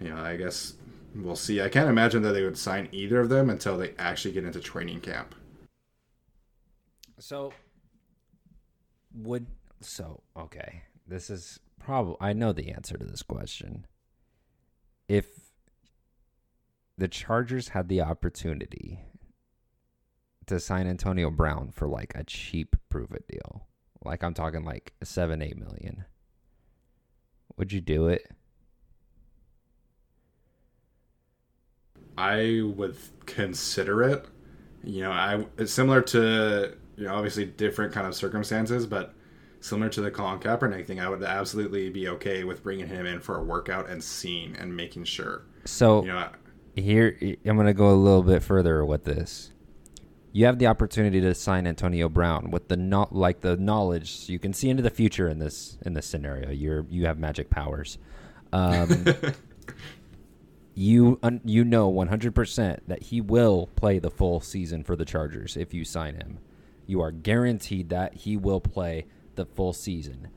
you 0.00 0.08
know, 0.08 0.16
I 0.16 0.36
guess 0.36 0.74
we'll 1.14 1.36
see. 1.36 1.60
I 1.60 1.68
can't 1.68 1.88
imagine 1.88 2.22
that 2.22 2.32
they 2.32 2.42
would 2.42 2.58
sign 2.58 2.88
either 2.92 3.20
of 3.20 3.28
them 3.28 3.50
until 3.50 3.76
they 3.76 3.94
actually 3.98 4.32
get 4.32 4.44
into 4.44 4.60
training 4.60 5.00
camp. 5.00 5.34
So 7.18 7.52
would 9.14 9.46
so 9.80 10.22
okay. 10.36 10.82
This 11.06 11.30
is 11.30 11.60
probably 11.78 12.16
I 12.20 12.32
know 12.32 12.52
the 12.52 12.70
answer 12.70 12.96
to 12.96 13.04
this 13.04 13.22
question. 13.22 13.86
If 15.08 15.26
the 16.96 17.08
Chargers 17.08 17.68
had 17.68 17.88
the 17.88 18.02
opportunity 18.02 19.00
to 20.46 20.58
sign 20.58 20.86
Antonio 20.86 21.30
Brown 21.30 21.70
for 21.70 21.86
like 21.88 22.12
a 22.14 22.24
cheap 22.24 22.76
prove 22.88 23.12
it 23.12 23.26
deal, 23.28 23.66
like 24.04 24.22
I'm 24.22 24.34
talking 24.34 24.64
like 24.64 24.92
seven, 25.02 25.42
eight 25.42 25.56
million, 25.56 26.04
would 27.56 27.72
you 27.72 27.80
do 27.80 28.08
it? 28.08 28.30
I 32.16 32.62
would 32.64 32.96
consider 33.26 34.02
it. 34.02 34.26
You 34.82 35.02
know, 35.02 35.12
I 35.12 35.44
similar 35.64 36.02
to 36.02 36.74
you 36.96 37.04
know, 37.04 37.14
obviously 37.14 37.44
different 37.44 37.92
kind 37.92 38.06
of 38.06 38.14
circumstances, 38.14 38.84
but 38.86 39.14
similar 39.60 39.88
to 39.90 40.00
the 40.00 40.10
Colin 40.10 40.38
Kaepernick 40.38 40.86
thing, 40.86 41.00
I 41.00 41.08
would 41.08 41.22
absolutely 41.22 41.90
be 41.90 42.08
okay 42.08 42.44
with 42.44 42.62
bringing 42.62 42.86
him 42.86 43.06
in 43.06 43.20
for 43.20 43.36
a 43.36 43.42
workout 43.42 43.88
and 43.88 44.02
seeing 44.02 44.56
and 44.56 44.76
making 44.76 45.04
sure. 45.04 45.44
So 45.64 46.02
You 46.02 46.12
know, 46.12 46.28
here 46.76 47.16
I'm 47.44 47.56
going 47.56 47.66
to 47.66 47.74
go 47.74 47.90
a 47.90 47.94
little 47.94 48.22
bit 48.22 48.42
further 48.42 48.84
with 48.84 49.04
this. 49.04 49.52
You 50.32 50.46
have 50.46 50.58
the 50.58 50.66
opportunity 50.66 51.20
to 51.20 51.34
sign 51.34 51.66
Antonio 51.66 52.08
Brown 52.08 52.50
with 52.50 52.68
the 52.68 52.76
not 52.76 53.14
like 53.14 53.40
the 53.40 53.56
knowledge 53.56 54.28
you 54.28 54.38
can 54.38 54.52
see 54.52 54.68
into 54.68 54.82
the 54.82 54.90
future 54.90 55.28
in 55.28 55.38
this 55.38 55.78
in 55.84 55.94
this 55.94 56.06
scenario. 56.06 56.50
You're 56.50 56.86
you 56.88 57.06
have 57.06 57.18
magic 57.18 57.50
powers. 57.50 57.98
Um, 58.52 59.06
you 60.74 61.18
un, 61.22 61.40
you 61.44 61.64
know 61.64 61.92
100% 61.92 62.80
that 62.86 63.02
he 63.04 63.20
will 63.20 63.68
play 63.74 63.98
the 63.98 64.10
full 64.10 64.40
season 64.40 64.84
for 64.84 64.94
the 64.94 65.04
Chargers 65.04 65.56
if 65.56 65.74
you 65.74 65.84
sign 65.84 66.14
him. 66.14 66.38
You 66.86 67.00
are 67.00 67.10
guaranteed 67.10 67.88
that 67.90 68.14
he 68.14 68.36
will 68.36 68.60
play 68.60 69.06
the 69.38 69.46
full 69.46 69.72
season. 69.72 70.28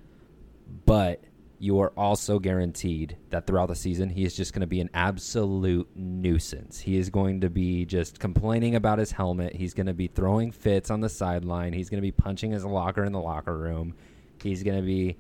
But 0.86 1.26
you 1.60 1.80
are 1.82 1.92
also 1.96 2.40
guaranteed 2.40 3.18
that 3.30 3.46
throughout 3.46 3.68
the 3.68 3.76
season 3.76 4.10
he 4.10 4.24
is 4.24 4.36
just 4.36 4.54
going 4.54 4.62
to 4.62 4.68
be 4.68 4.82
an 4.82 4.90
absolute 4.94 5.88
nuisance. 5.96 6.80
He 6.80 6.98
is 6.98 7.10
going 7.10 7.42
to 7.42 7.50
be 7.50 7.86
just 7.86 8.20
complaining 8.20 8.76
about 8.76 8.98
his 8.98 9.12
helmet. 9.12 9.56
He's 9.56 9.74
going 9.74 9.88
to 9.88 9.94
be 9.94 10.08
throwing 10.08 10.52
fits 10.52 10.90
on 10.90 11.02
the 11.02 11.10
sideline. 11.10 11.74
He's 11.74 11.90
going 11.90 12.00
to 12.00 12.08
be 12.08 12.12
punching 12.12 12.52
his 12.52 12.66
locker 12.66 13.04
in 13.04 13.12
the 13.12 13.20
locker 13.20 13.56
room. 13.56 13.94
He's 14.42 14.64
going 14.64 14.78
to 14.78 14.86
be 14.86 15.18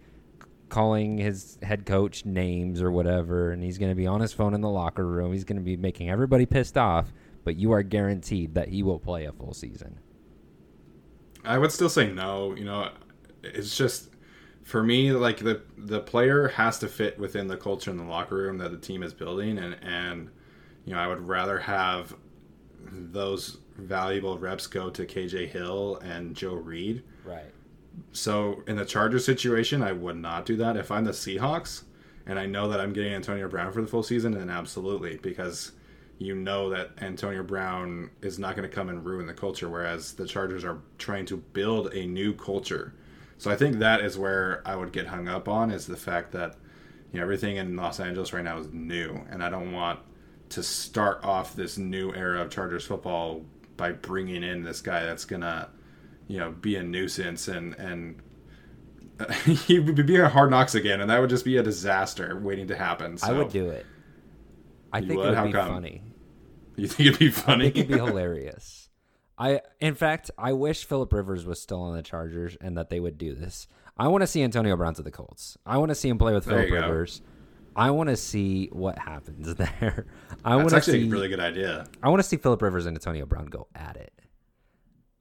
calling 0.69 1.17
his 1.17 1.59
head 1.61 1.85
coach 1.85 2.25
names 2.25 2.81
or 2.81 2.91
whatever 2.91 3.51
and 3.51 3.61
he's 3.61 3.77
going 3.77 3.91
to 3.91 3.95
be 3.95 4.07
on 4.07 4.21
his 4.21 4.31
phone 4.31 4.53
in 4.53 4.61
the 4.61 4.69
locker 4.69 5.05
room. 5.05 5.33
He's 5.33 5.43
going 5.43 5.57
to 5.57 5.63
be 5.63 5.77
making 5.77 6.09
everybody 6.09 6.45
pissed 6.45 6.77
off, 6.77 7.13
but 7.43 7.57
you 7.57 7.71
are 7.73 7.83
guaranteed 7.83 8.55
that 8.55 8.69
he 8.69 8.81
will 8.81 8.99
play 8.99 9.25
a 9.25 9.31
full 9.31 9.53
season. 9.53 9.99
I 11.43 11.57
would 11.57 11.71
still 11.71 11.89
say 11.89 12.11
no. 12.11 12.55
You 12.55 12.65
know, 12.65 12.89
it's 13.43 13.75
just 13.75 14.09
for 14.63 14.83
me 14.83 15.11
like 15.11 15.39
the 15.39 15.61
the 15.77 15.99
player 15.99 16.47
has 16.49 16.79
to 16.79 16.87
fit 16.87 17.17
within 17.19 17.47
the 17.47 17.57
culture 17.57 17.91
in 17.91 17.97
the 17.97 18.03
locker 18.03 18.35
room 18.35 18.57
that 18.59 18.71
the 18.71 18.77
team 18.77 19.03
is 19.03 19.13
building, 19.13 19.57
and 19.57 19.75
and 19.81 20.29
you 20.85 20.93
know 20.93 20.99
I 20.99 21.07
would 21.07 21.27
rather 21.27 21.59
have 21.59 22.15
those 22.91 23.57
valuable 23.77 24.37
reps 24.37 24.67
go 24.67 24.89
to 24.89 25.05
KJ 25.05 25.49
Hill 25.49 25.97
and 26.03 26.35
Joe 26.35 26.53
Reed. 26.53 27.03
Right. 27.25 27.51
So 28.11 28.63
in 28.67 28.77
the 28.77 28.85
Charger 28.85 29.19
situation, 29.19 29.83
I 29.83 29.91
would 29.91 30.17
not 30.17 30.45
do 30.45 30.55
that. 30.57 30.77
If 30.77 30.91
I'm 30.91 31.03
the 31.03 31.11
Seahawks 31.11 31.83
and 32.25 32.39
I 32.39 32.45
know 32.45 32.69
that 32.69 32.79
I'm 32.79 32.93
getting 32.93 33.13
Antonio 33.13 33.47
Brown 33.47 33.71
for 33.71 33.81
the 33.81 33.87
full 33.87 34.03
season, 34.03 34.31
then 34.31 34.49
absolutely 34.49 35.17
because 35.17 35.73
you 36.17 36.35
know 36.35 36.69
that 36.69 36.91
Antonio 37.01 37.43
Brown 37.43 38.09
is 38.21 38.37
not 38.37 38.55
going 38.55 38.69
to 38.69 38.73
come 38.73 38.89
and 38.89 39.03
ruin 39.03 39.25
the 39.25 39.33
culture, 39.33 39.69
whereas 39.69 40.13
the 40.13 40.27
Chargers 40.27 40.63
are 40.63 40.79
trying 40.99 41.25
to 41.25 41.37
build 41.37 41.93
a 41.93 42.05
new 42.05 42.33
culture. 42.33 42.93
So 43.41 43.49
I 43.49 43.55
think 43.55 43.79
that 43.79 44.01
is 44.01 44.19
where 44.19 44.61
I 44.67 44.75
would 44.75 44.91
get 44.91 45.07
hung 45.07 45.27
up 45.27 45.47
on 45.47 45.71
is 45.71 45.87
the 45.87 45.97
fact 45.97 46.31
that 46.33 46.57
you 47.11 47.17
know 47.17 47.23
everything 47.23 47.55
in 47.55 47.75
Los 47.75 47.99
Angeles 47.99 48.33
right 48.33 48.43
now 48.43 48.59
is 48.59 48.67
new, 48.71 49.19
and 49.31 49.43
I 49.43 49.49
don't 49.49 49.71
want 49.71 49.99
to 50.49 50.61
start 50.61 51.23
off 51.23 51.55
this 51.55 51.75
new 51.75 52.13
era 52.13 52.43
of 52.43 52.51
Chargers 52.51 52.85
football 52.85 53.43
by 53.77 53.93
bringing 53.93 54.43
in 54.43 54.61
this 54.61 54.79
guy 54.79 55.05
that's 55.07 55.25
gonna 55.25 55.69
you 56.27 56.37
know 56.37 56.51
be 56.51 56.75
a 56.75 56.83
nuisance 56.83 57.47
and 57.47 57.73
and 57.79 58.21
he 59.65 59.79
would 59.79 60.05
be 60.05 60.17
a 60.17 60.29
hard 60.29 60.51
knocks 60.51 60.75
again, 60.75 61.01
and 61.01 61.09
that 61.09 61.19
would 61.19 61.31
just 61.31 61.43
be 61.43 61.57
a 61.57 61.63
disaster 61.63 62.39
waiting 62.39 62.67
to 62.67 62.75
happen. 62.75 63.17
So 63.17 63.33
I 63.33 63.37
would 63.39 63.49
do 63.49 63.71
it. 63.71 63.87
I 64.93 65.01
think 65.01 65.23
would? 65.23 65.25
it 65.25 65.29
would 65.29 65.35
How 65.35 65.45
be 65.45 65.51
come? 65.51 65.67
funny. 65.67 66.03
You 66.75 66.87
think 66.87 67.07
it'd 67.07 67.19
be 67.19 67.31
funny? 67.31 67.67
it'd 67.69 67.87
be 67.87 67.93
hilarious. 67.97 68.80
I, 69.41 69.61
in 69.79 69.95
fact, 69.95 70.29
I 70.37 70.53
wish 70.53 70.85
Philip 70.85 71.11
Rivers 71.11 71.45
was 71.45 71.59
still 71.59 71.81
on 71.81 71.95
the 71.95 72.03
Chargers 72.03 72.55
and 72.61 72.77
that 72.77 72.89
they 72.91 72.99
would 72.99 73.17
do 73.17 73.33
this. 73.33 73.67
I 73.97 74.07
want 74.07 74.21
to 74.21 74.27
see 74.27 74.43
Antonio 74.43 74.75
Brown 74.77 74.93
to 74.95 75.01
the 75.01 75.09
Colts. 75.11 75.57
I 75.65 75.77
want 75.77 75.89
to 75.89 75.95
see 75.95 76.09
him 76.09 76.17
play 76.19 76.33
with 76.33 76.45
Philip 76.45 76.69
you 76.69 76.75
go. 76.75 76.81
Rivers. 76.81 77.21
I 77.75 77.89
want 77.91 78.09
to 78.09 78.17
see 78.17 78.67
what 78.71 78.99
happens 78.99 79.55
there. 79.55 80.05
I 80.45 80.51
That's 80.51 80.57
want 80.57 80.69
to 80.69 80.75
actually 80.75 81.01
see. 81.03 81.07
a 81.07 81.11
really 81.11 81.27
good 81.29 81.39
idea. 81.39 81.87
I 82.03 82.09
want 82.09 82.21
to 82.21 82.27
see 82.27 82.37
Philip 82.37 82.61
Rivers 82.61 82.85
and 82.85 82.95
Antonio 82.95 83.25
Brown 83.25 83.45
go 83.47 83.67
at 83.73 83.97
it. 83.97 84.13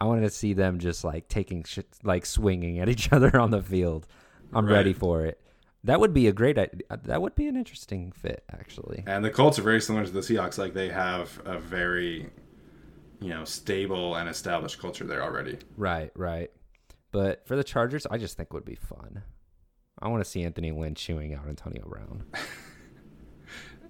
I 0.00 0.04
wanted 0.04 0.22
to 0.22 0.30
see 0.30 0.52
them 0.52 0.78
just 0.78 1.02
like 1.04 1.28
taking 1.28 1.62
shit, 1.64 1.86
like 2.02 2.26
swinging 2.26 2.78
at 2.78 2.88
each 2.94 3.12
other 3.12 3.38
on 3.40 3.50
the 3.50 3.62
field. 3.62 4.06
I'm 4.52 4.66
Right. 4.66 4.72
ready 4.74 4.92
for 4.92 5.24
it. 5.24 5.40
That 5.84 5.98
would 6.00 6.12
be 6.12 6.26
a 6.26 6.32
great. 6.32 6.56
That 6.90 7.22
would 7.22 7.34
be 7.34 7.46
an 7.48 7.56
interesting 7.56 8.12
fit, 8.12 8.44
actually. 8.52 9.02
And 9.06 9.24
the 9.24 9.30
Colts 9.30 9.58
are 9.58 9.62
very 9.62 9.80
similar 9.80 10.04
to 10.04 10.10
the 10.10 10.20
Seahawks. 10.20 10.58
Like 10.58 10.74
they 10.74 10.90
have 10.90 11.40
a 11.46 11.58
very, 11.58 12.28
you 13.20 13.30
know, 13.30 13.44
stable 13.44 14.16
and 14.16 14.28
established 14.28 14.78
culture 14.78 15.04
there 15.04 15.22
already. 15.22 15.58
Right, 15.76 16.10
right. 16.14 16.50
But 17.12 17.46
for 17.46 17.56
the 17.56 17.64
Chargers, 17.64 18.06
I 18.10 18.18
just 18.18 18.36
think 18.36 18.48
it 18.50 18.54
would 18.54 18.64
be 18.64 18.76
fun. 18.76 19.22
I 20.00 20.08
want 20.08 20.24
to 20.24 20.30
see 20.30 20.42
Anthony 20.42 20.72
Lynn 20.72 20.94
chewing 20.94 21.34
out 21.34 21.46
Antonio 21.48 21.84
Brown. 21.86 22.24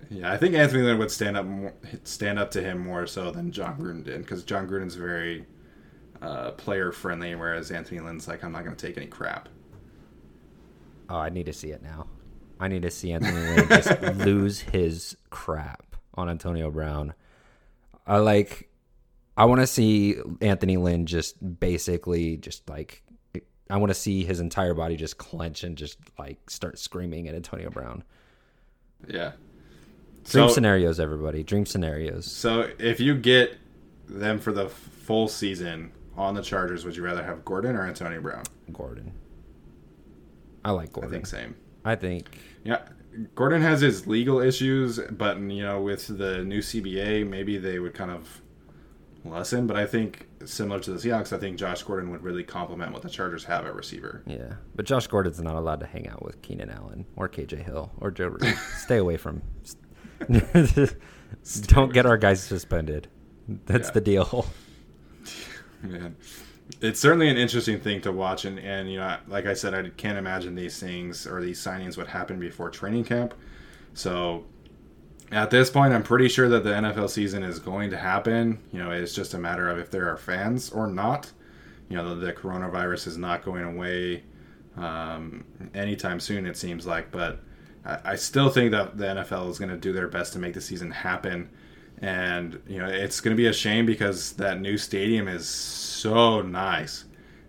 Yeah, 0.09 0.33
I 0.33 0.37
think 0.37 0.57
Anthony 0.57 0.83
Lynn 0.83 0.99
would 0.99 1.11
stand 1.11 1.37
up 1.37 1.47
more, 1.47 1.73
stand 2.03 2.39
up 2.39 2.51
to 2.53 2.63
him 2.63 2.79
more 2.79 3.07
so 3.07 3.31
than 3.31 3.53
Jon 3.53 3.79
Gruden 3.79 4.03
did 4.03 4.23
because 4.23 4.43
Jon 4.43 4.67
Gruden's 4.67 4.97
very 4.97 5.47
uh, 6.21 6.51
player 6.53 6.91
friendly, 6.91 7.35
whereas 7.37 7.71
Anthony 7.71 8.01
Lynn's 8.01 8.27
like, 8.27 8.43
I'm 8.43 8.51
not 8.51 8.65
going 8.65 8.75
to 8.75 8.87
take 8.87 8.97
any 8.97 9.07
crap. 9.07 9.49
Oh, 11.09 11.17
I 11.17 11.29
need 11.29 11.47
to 11.47 11.53
see 11.53 11.71
it 11.71 11.83
now. 11.83 12.07
I 12.59 12.67
need 12.67 12.83
to 12.83 12.91
see 12.91 13.13
Anthony 13.13 13.39
Lynn 13.39 13.69
just 13.69 14.03
lose 14.17 14.61
his 14.61 15.17
crap 15.31 15.97
on 16.15 16.29
Antonio 16.29 16.71
Brown. 16.71 17.15
I 18.07 18.19
like. 18.19 18.69
I 19.37 19.45
want 19.47 19.61
to 19.61 19.67
see 19.67 20.17
Anthony 20.41 20.77
Lynn 20.77 21.07
just 21.07 21.37
basically 21.61 22.37
just 22.37 22.69
like. 22.69 23.03
I 23.71 23.77
want 23.77 23.91
to 23.91 23.95
see 23.95 24.25
his 24.25 24.41
entire 24.41 24.75
body 24.75 24.97
just 24.97 25.17
clench 25.17 25.63
and 25.63 25.77
just 25.79 25.97
like 26.19 26.51
start 26.51 26.77
screaming 26.79 27.29
at 27.29 27.37
Antonio 27.37 27.71
Brown. 27.71 28.03
Yeah. 29.07 29.33
Dream 30.25 30.49
So- 30.49 30.55
scenarios, 30.55 30.99
everybody. 30.99 31.45
Dream 31.45 31.65
scenarios. 31.65 32.27
So 32.31 32.69
if 32.81 32.99
you 32.99 33.15
get 33.17 33.57
them 34.09 34.41
for 34.41 34.51
the 34.53 34.69
full 34.69 35.29
season 35.29 35.93
on 36.17 36.35
the 36.35 36.43
Chargers, 36.43 36.85
would 36.85 36.97
you 36.97 37.05
rather 37.05 37.23
have 37.23 37.45
Gordon 37.45 37.77
or 37.77 37.87
Antonio 37.87 38.21
Brown? 38.21 38.43
Gordon. 38.73 39.13
I 40.65 40.73
like 40.73 40.89
I 40.89 40.93
Gordon. 40.93 41.11
think 41.13 41.27
same. 41.27 41.55
I 41.85 41.95
think 41.95 42.37
Yeah, 42.65 42.81
Gordon 43.37 43.63
has 43.63 43.81
his 43.81 44.07
legal 44.07 44.41
issues, 44.41 44.99
but 45.13 45.39
you 45.39 45.63
know, 45.63 45.81
with 45.81 46.07
the 46.19 46.43
new 46.45 46.59
CBA, 46.61 47.27
maybe 47.27 47.57
they 47.57 47.79
would 47.79 47.95
kind 47.95 48.11
of 48.11 48.43
lessen. 49.25 49.67
But 49.67 49.77
I 49.77 49.87
think 49.87 50.27
similar 50.45 50.81
to 50.81 50.93
the 50.93 50.99
Seahawks, 50.99 51.33
I 51.35 51.39
think 51.39 51.59
Josh 51.59 51.83
Gordon 51.83 52.11
would 52.11 52.23
really 52.23 52.43
complement 52.45 52.93
what 52.93 53.03
the 53.03 53.11
Chargers 53.11 53.45
have 53.45 53.65
at 53.67 53.75
receiver. 53.75 54.23
Yeah, 54.27 54.55
but 54.75 54.87
Josh 54.87 55.07
Gordon's 55.07 55.41
not 55.41 55.55
allowed 55.57 55.81
to 55.81 55.87
hang 55.87 56.09
out 56.09 56.23
with 56.25 56.41
Keenan 56.43 56.71
Allen 56.71 57.07
or 57.17 57.29
KJ 57.29 57.65
Hill 57.65 57.91
or 57.99 58.11
Joe 58.11 58.29
Reed. 58.29 58.57
Stay 58.77 58.97
away 58.99 59.17
from. 59.17 59.43
Don't 61.63 61.93
get 61.93 62.07
our 62.07 62.17
guys 62.17 62.43
suspended. 62.43 63.09
That's 63.67 63.89
Yeah. 63.89 63.93
the 63.93 64.01
deal. 64.01 64.47
Man, 65.83 66.17
it's 66.81 67.01
certainly 67.01 67.29
an 67.29 67.37
interesting 67.37 67.81
thing 67.81 68.01
to 68.03 68.13
watch, 68.13 68.45
and 68.45 68.59
and 68.59 68.91
you 68.91 68.99
know, 68.99 69.17
like 69.29 69.47
I 69.47 69.55
said, 69.55 69.75
I 69.75 69.89
can't 69.91 70.19
imagine 70.19 70.55
these 70.55 70.79
things 70.79 71.27
or 71.27 71.41
these 71.41 71.59
signings 71.59 71.97
would 71.97 72.09
happen 72.09 72.39
before 72.39 72.71
training 72.71 73.05
camp. 73.05 73.35
So. 73.95 74.45
At 75.33 75.51
this 75.51 75.71
point, 75.71 75.95
I'm 75.95 76.03
pretty 76.03 76.29
sure 76.29 76.49
that 76.49 76.65
the 76.65 76.71
NFL 76.71 77.09
season 77.09 77.45
is 77.45 77.61
going 77.61 77.91
to 77.91 77.97
happen. 77.97 78.59
You 78.73 78.81
know, 78.81 78.91
it's 78.91 79.15
just 79.15 79.35
a 79.35 79.39
matter 79.39 79.69
of 79.69 79.79
if 79.79 79.91
there 79.91 80.09
are 80.09 80.17
fans 80.17 80.71
or 80.71 80.89
not. 80.89 81.31
You 81.89 81.97
know, 81.97 82.15
the, 82.15 82.27
the 82.27 82.33
coronavirus 82.33 83.07
is 83.07 83.17
not 83.17 83.45
going 83.45 83.65
away 83.65 84.25
um, 84.77 85.45
anytime 85.73 86.19
soon, 86.19 86.47
it 86.47 86.57
seems 86.57 86.85
like. 86.85 87.13
But 87.13 87.41
I, 87.85 87.99
I 88.05 88.15
still 88.17 88.51
think 88.51 88.73
that 88.73 88.99
the 88.99 89.05
NFL 89.05 89.49
is 89.51 89.59
going 89.59 89.71
to 89.71 89.77
do 89.77 89.93
their 89.93 90.09
best 90.09 90.33
to 90.33 90.41
make 90.41 90.55
the 90.55 90.61
season 90.61 90.91
happen. 90.91 91.49
And, 91.99 92.61
you 92.67 92.79
know, 92.79 92.87
it's 92.87 93.21
going 93.21 93.37
to 93.37 93.41
be 93.41 93.47
a 93.47 93.53
shame 93.53 93.87
because 93.87 94.33
that 94.33 94.61
new 94.61 94.77
stadium 94.77 95.29
is 95.29 95.49
so 95.49 96.43
nice. 96.43 97.05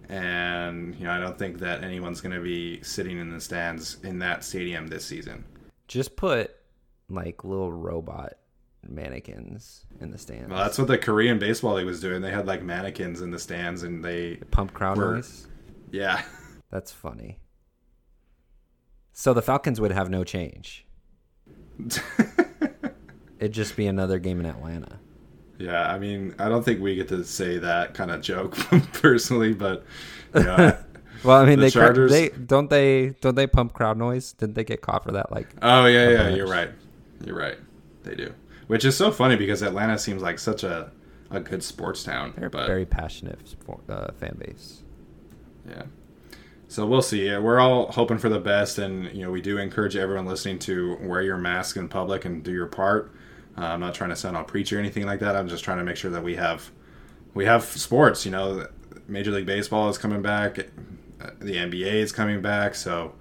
And, 0.07 0.93
you 0.95 1.05
know, 1.05 1.11
I 1.11 1.19
don't 1.19 1.39
think 1.39 1.57
that 1.59 1.83
anyone's 1.83 2.21
going 2.21 2.35
to 2.35 2.41
be 2.41 2.83
sitting 2.83 3.17
in 3.17 3.31
the 3.31 3.41
stands 3.41 3.97
in 4.03 4.19
that 4.19 4.43
stadium 4.43 4.87
this 4.87 5.05
season. 5.05 5.45
Just 5.87 6.15
put 6.15 6.60
like 7.13 7.43
little 7.43 7.71
robot 7.71 8.33
mannequins 8.87 9.85
in 9.99 10.11
the 10.11 10.17
stands. 10.17 10.49
Well, 10.49 10.63
that's 10.63 10.77
what 10.77 10.87
the 10.87 10.97
Korean 10.97 11.37
Baseball 11.39 11.75
League 11.75 11.85
was 11.85 12.01
doing. 12.01 12.21
They 12.21 12.31
had 12.31 12.47
like 12.47 12.63
mannequins 12.63 13.21
in 13.21 13.31
the 13.31 13.39
stands 13.39 13.83
and 13.83 14.03
they, 14.03 14.37
Pump 14.51 14.73
crowd 14.73 14.97
Word. 14.97 15.15
noise. 15.17 15.47
yeah. 15.91 16.21
That's 16.71 16.91
funny. 16.91 17.37
So 19.13 19.33
the 19.33 19.41
Falcons 19.41 19.81
would 19.81 19.91
have 19.91 20.09
no 20.09 20.23
change. 20.23 20.85
It'd 23.39 23.53
just 23.53 23.75
be 23.75 23.87
another 23.87 24.19
game 24.19 24.39
in 24.39 24.45
Atlanta. 24.45 24.99
Yeah, 25.57 25.91
I 25.91 25.99
mean, 25.99 26.33
I 26.39 26.47
don't 26.47 26.63
think 26.63 26.79
we 26.81 26.95
get 26.95 27.07
to 27.09 27.23
say 27.23 27.57
that 27.57 27.93
kind 27.93 28.09
of 28.11 28.21
joke 28.21 28.55
personally, 28.93 29.53
but 29.53 29.83
yeah. 30.35 30.77
Well, 31.23 31.37
I 31.37 31.45
mean, 31.45 31.59
The 31.59 31.65
they, 31.65 31.69
Chargers- 31.71 32.11
they 32.11 32.29
don't 32.29 32.69
they 32.69 33.09
don't 33.21 33.35
they 33.35 33.47
pump 33.47 33.73
crowd 33.73 33.97
noise? 33.97 34.33
Didn't 34.33 34.55
they 34.55 34.63
get 34.63 34.81
caught 34.81 35.03
for 35.03 35.11
that? 35.11 35.31
Like, 35.31 35.47
oh 35.61 35.85
yeah, 35.85 36.09
yeah, 36.09 36.29
you're 36.29 36.47
right, 36.47 36.69
you're 37.25 37.37
right, 37.37 37.57
they 38.03 38.15
do. 38.15 38.33
Which 38.67 38.85
is 38.85 38.95
so 38.95 39.11
funny 39.11 39.35
because 39.35 39.61
Atlanta 39.61 39.97
seems 39.97 40.21
like 40.21 40.39
such 40.39 40.63
a 40.63 40.91
a 41.29 41.39
good 41.39 41.63
sports 41.63 42.03
town. 42.03 42.33
They're 42.37 42.49
but 42.49 42.67
very 42.67 42.85
passionate 42.85 43.55
uh, 43.89 44.11
fan 44.13 44.35
base. 44.37 44.83
yeah. 45.67 45.83
So 46.67 46.85
we'll 46.85 47.01
see. 47.01 47.25
Yeah, 47.25 47.39
We're 47.39 47.59
all 47.59 47.91
hoping 47.91 48.17
for 48.17 48.29
the 48.29 48.39
best, 48.39 48.77
and 48.77 49.11
you 49.13 49.23
know 49.23 49.31
we 49.31 49.41
do 49.41 49.57
encourage 49.57 49.95
everyone 49.97 50.25
listening 50.25 50.59
to 50.59 50.97
wear 51.01 51.21
your 51.21 51.37
mask 51.37 51.75
in 51.75 51.89
public 51.89 52.23
and 52.23 52.43
do 52.43 52.51
your 52.51 52.67
part. 52.67 53.13
Uh, 53.57 53.65
I'm 53.65 53.81
not 53.81 53.93
trying 53.93 54.11
to 54.11 54.15
sound 54.15 54.37
all 54.37 54.45
preachy 54.45 54.75
or 54.77 54.79
anything 54.79 55.05
like 55.05 55.19
that. 55.19 55.35
I'm 55.35 55.49
just 55.49 55.63
trying 55.65 55.79
to 55.79 55.83
make 55.83 55.97
sure 55.97 56.11
that 56.11 56.23
we 56.23 56.35
have 56.35 56.71
we 57.33 57.45
have 57.45 57.63
sports. 57.65 58.25
You 58.25 58.31
know, 58.31 58.67
Major 59.07 59.31
League 59.31 59.45
Baseball 59.45 59.89
is 59.89 59.97
coming 59.97 60.21
back, 60.21 60.59
uh, 60.59 61.31
the 61.39 61.55
NBA 61.55 61.93
is 61.93 62.11
coming 62.13 62.41
back, 62.41 62.75
so 62.75 63.15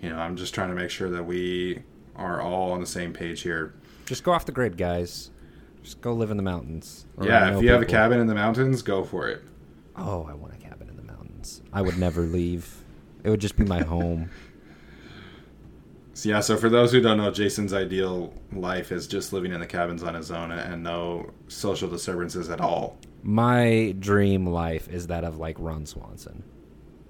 you 0.00 0.08
know 0.08 0.16
I'm 0.18 0.36
just 0.36 0.54
trying 0.54 0.70
to 0.70 0.74
make 0.74 0.90
sure 0.90 1.10
that 1.10 1.24
we 1.24 1.82
are 2.16 2.40
all 2.40 2.72
on 2.72 2.80
the 2.80 2.86
same 2.86 3.12
page 3.12 3.42
here. 3.42 3.74
Just 4.06 4.24
go 4.24 4.32
off 4.32 4.46
the 4.46 4.52
grid, 4.52 4.76
guys. 4.76 5.30
Just 5.82 6.00
go 6.00 6.12
live 6.12 6.30
in 6.30 6.36
the 6.36 6.42
mountains. 6.42 7.06
yeah, 7.22 7.56
if 7.56 7.62
you 7.62 7.70
have 7.70 7.82
a 7.82 7.86
cabin 7.86 8.18
in 8.20 8.26
the 8.26 8.34
mountains, 8.34 8.82
go 8.82 9.04
for 9.04 9.28
it. 9.28 9.42
Oh, 9.96 10.26
I 10.28 10.34
want 10.34 10.54
a 10.54 10.56
cabin 10.56 10.88
in 10.88 10.96
the 10.96 11.02
mountains. 11.02 11.62
I 11.72 11.82
would 11.82 11.98
never 11.98 12.22
leave. 12.22 12.84
It 13.24 13.30
would 13.30 13.40
just 13.40 13.56
be 13.56 13.64
my 13.64 13.82
home. 13.82 14.30
So, 16.14 16.30
yeah, 16.30 16.40
so 16.40 16.56
for 16.56 16.70
those 16.70 16.92
who 16.92 17.02
don't 17.02 17.18
know, 17.18 17.30
Jason's 17.30 17.74
ideal 17.74 18.32
life 18.50 18.90
is 18.90 19.06
just 19.06 19.34
living 19.34 19.52
in 19.52 19.60
the 19.60 19.66
cabins 19.66 20.02
on 20.02 20.14
his 20.14 20.30
own 20.30 20.50
and 20.50 20.82
no 20.82 21.30
social 21.46 21.90
disturbances 21.90 22.48
at 22.48 22.58
all. 22.58 22.96
My 23.22 23.94
dream 23.98 24.46
life 24.46 24.88
is 24.88 25.08
that 25.08 25.24
of 25.24 25.36
like 25.36 25.56
Ron 25.58 25.84
Swanson. 25.84 26.42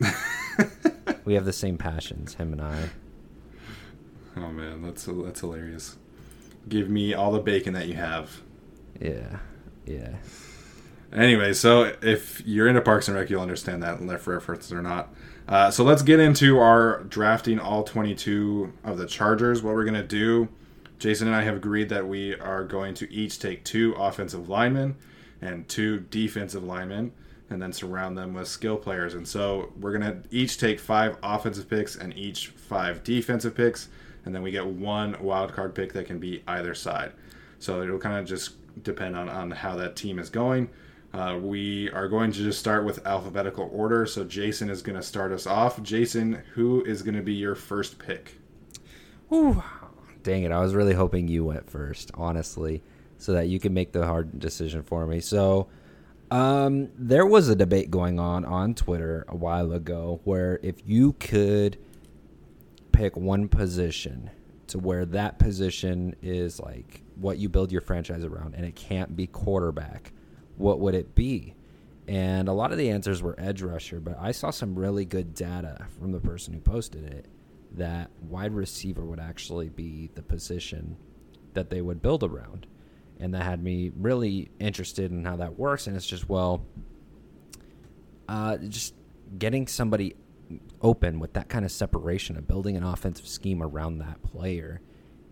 we 1.25 1.35
have 1.35 1.45
the 1.45 1.53
same 1.53 1.79
passions, 1.79 2.35
him 2.35 2.53
and 2.53 2.61
I. 2.61 2.91
Oh 4.37 4.51
man, 4.51 4.83
that's 4.83 5.05
that's 5.05 5.41
hilarious. 5.41 5.97
Give 6.69 6.91
me 6.91 7.15
all 7.15 7.33
the 7.33 7.41
bacon 7.41 7.75
that 7.75 7.89
you 7.89 7.95
have. 7.95 8.43
Yeah, 9.01 9.39
yeah. 9.87 10.17
Anyway, 11.13 11.53
so 11.53 11.95
if 12.03 12.43
you're 12.45 12.69
into 12.69 12.81
Parks 12.81 13.09
and 13.09 13.17
Rec, 13.17 13.31
you'll 13.31 13.41
understand 13.41 13.83
that 13.83 14.05
left 14.05 14.27
reference 14.27 14.73
or 14.73 14.83
not. 14.83 15.15
Uh, 15.49 15.71
so 15.71 15.85
let's 15.85 16.03
get 16.03 16.19
into 16.19 16.59
our 16.59 17.05
drafting 17.05 17.61
all 17.61 17.85
22 17.85 18.73
of 18.85 18.99
the 18.99 19.07
Chargers. 19.07 19.63
What 19.63 19.75
we're 19.75 19.85
going 19.85 19.95
to 19.95 20.03
do, 20.03 20.49
Jason 20.99 21.29
and 21.29 21.37
I 21.37 21.43
have 21.43 21.57
agreed 21.57 21.89
that 21.91 22.07
we 22.07 22.35
are 22.35 22.65
going 22.65 22.95
to 22.95 23.13
each 23.13 23.39
take 23.39 23.65
two 23.65 23.95
offensive 23.95 24.49
linemen 24.49 24.97
and 25.41 25.69
two 25.69 26.01
defensive 26.01 26.65
linemen 26.65 27.13
and 27.49 27.63
then 27.63 27.73
surround 27.73 28.19
them 28.19 28.35
with 28.35 28.49
skill 28.49 28.77
players. 28.77 29.15
And 29.15 29.27
so 29.27 29.73
we're 29.81 29.97
going 29.97 30.23
to 30.23 30.29
each 30.31 30.59
take 30.59 30.81
five 30.81 31.17
offensive 31.23 31.71
picks 31.71 31.95
and 31.95 32.17
each 32.17 32.49
five 32.49 33.05
defensive 33.05 33.55
picks. 33.55 33.89
And 34.27 34.35
then 34.35 34.43
we 34.43 34.51
get 34.51 34.67
one 34.67 35.17
wild 35.21 35.53
card 35.53 35.75
pick 35.75 35.93
that 35.95 36.07
can 36.07 36.19
be 36.19 36.43
either 36.47 36.75
side. 36.75 37.13
So 37.59 37.81
it'll 37.81 37.99
kind 37.99 38.19
of 38.19 38.27
just 38.27 38.57
depend 38.83 39.17
on, 39.17 39.29
on 39.29 39.51
how 39.51 39.77
that 39.77 39.97
team 39.97 40.19
is 40.19 40.29
going. 40.29 40.69
Uh, 41.15 41.39
we 41.41 41.91
are 41.93 42.09
going 42.09 42.31
to 42.33 42.39
just 42.39 42.59
start 42.59 42.85
with 42.85 43.07
alphabetical 43.07 43.71
order. 43.73 44.05
So 44.05 44.25
Jason 44.25 44.69
is 44.69 44.83
going 44.83 44.97
to 44.97 45.03
start 45.03 45.33
us 45.33 45.47
off. 45.47 45.83
Jason, 45.83 46.43
who 46.55 46.85
is 46.85 47.03
going 47.03 47.15
to 47.15 47.23
be 47.23 47.33
your 47.33 47.55
first 47.55 47.99
pick? 47.99 48.35
Whew. 49.29 49.63
Dang 50.23 50.43
it! 50.43 50.51
I 50.51 50.61
was 50.61 50.75
really 50.75 50.93
hoping 50.93 51.29
you 51.29 51.45
went 51.45 51.71
first, 51.71 52.11
honestly, 52.15 52.83
so 53.17 53.33
that 53.33 53.47
you 53.47 53.61
could 53.61 53.71
make 53.71 53.93
the 53.93 54.05
hard 54.05 54.41
decision 54.41 54.83
for 54.83 55.07
me. 55.07 55.21
So, 55.21 55.69
um, 56.33 56.89
there 56.99 57.25
was 57.25 57.49
a 57.49 57.55
debate 57.55 57.93
going 57.93 58.19
on 58.19 58.45
on 58.45 58.75
Twitter 58.75 59.25
a 59.29 59.37
while 59.37 59.73
ago 59.73 60.21
where 60.25 60.59
if 60.65 60.77
you 60.85 61.13
could 61.13 61.79
pick 62.97 63.17
one 63.17 63.47
position 63.47 64.31
to 64.69 64.79
where 64.79 65.05
that 65.05 65.39
position 65.39 66.17
is 66.23 66.59
like 66.59 67.03
what 67.17 67.37
you 67.39 67.49
build 67.49 67.71
your 67.71 67.83
franchise 67.83 68.25
around, 68.25 68.55
and 68.55 68.65
it 68.65 68.75
can't 68.75 69.15
be 69.15 69.27
quarterback, 69.27 70.13
what 70.57 70.81
would 70.81 70.95
it 70.95 71.15
be? 71.15 71.55
And 72.09 72.49
a 72.49 72.53
lot 72.53 72.73
of 72.73 72.79
the 72.79 72.91
answers 72.91 73.23
were 73.23 73.35
edge 73.39 73.61
rusher, 73.63 74.01
but 74.01 74.17
I 74.19 74.33
saw 74.33 74.51
some 74.51 74.79
really 74.79 75.05
good 75.05 75.35
data 75.35 75.87
from 75.99 76.13
the 76.13 76.21
person 76.21 76.55
who 76.55 76.61
posted 76.61 77.05
it 77.05 77.27
that 77.73 78.11
wide 78.23 78.53
receiver 78.53 79.05
would 79.05 79.21
actually 79.21 79.69
be 79.69 80.11
the 80.15 80.23
position 80.23 80.97
that 81.53 81.69
they 81.69 81.83
would 81.83 82.01
build 82.01 82.23
around. 82.23 82.67
And 83.19 83.35
that 83.35 83.43
had 83.43 83.63
me 83.63 83.93
really 83.97 84.51
interested 84.59 85.11
in 85.11 85.25
how 85.25 85.37
that 85.37 85.59
works. 85.59 85.87
And 85.87 85.97
it's 85.97 86.07
just, 86.07 86.29
well, 86.29 86.65
uh, 88.29 88.57
just 88.59 88.95
getting 89.39 89.67
somebody 89.67 90.15
open 90.81 91.19
with 91.19 91.33
that 91.33 91.49
kind 91.49 91.65
of 91.65 91.73
separation 91.73 92.37
of 92.37 92.47
building 92.47 92.77
an 92.77 92.85
offensive 92.85 93.27
scheme 93.27 93.63
around 93.63 93.99
that 93.99 94.23
player 94.23 94.81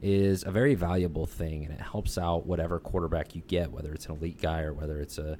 is 0.02 0.44
a 0.44 0.50
very 0.50 0.74
valuable 0.74 1.24
thing 1.24 1.64
and 1.64 1.72
it 1.72 1.80
helps 1.80 2.18
out 2.18 2.46
whatever 2.46 2.78
quarterback 2.80 3.34
you 3.34 3.42
get 3.46 3.70
whether 3.70 3.92
it's 3.92 4.06
an 4.06 4.12
elite 4.16 4.40
guy 4.42 4.60
or 4.60 4.74
whether 4.74 5.00
it's 5.00 5.16
a 5.18 5.38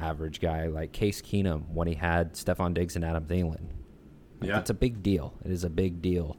average 0.00 0.40
guy 0.40 0.66
like 0.66 0.92
Case 0.92 1.20
Keenum 1.22 1.68
when 1.68 1.86
he 1.86 1.94
had 1.94 2.32
Stefon 2.34 2.72
Diggs 2.74 2.96
and 2.96 3.04
Adam 3.04 3.24
Thielen 3.26 3.60
like, 4.40 4.48
Yeah. 4.48 4.58
it's 4.58 4.70
a 4.70 4.74
big 4.74 5.02
deal 5.02 5.34
it 5.44 5.50
is 5.50 5.62
a 5.62 5.70
big 5.70 6.00
deal 6.02 6.36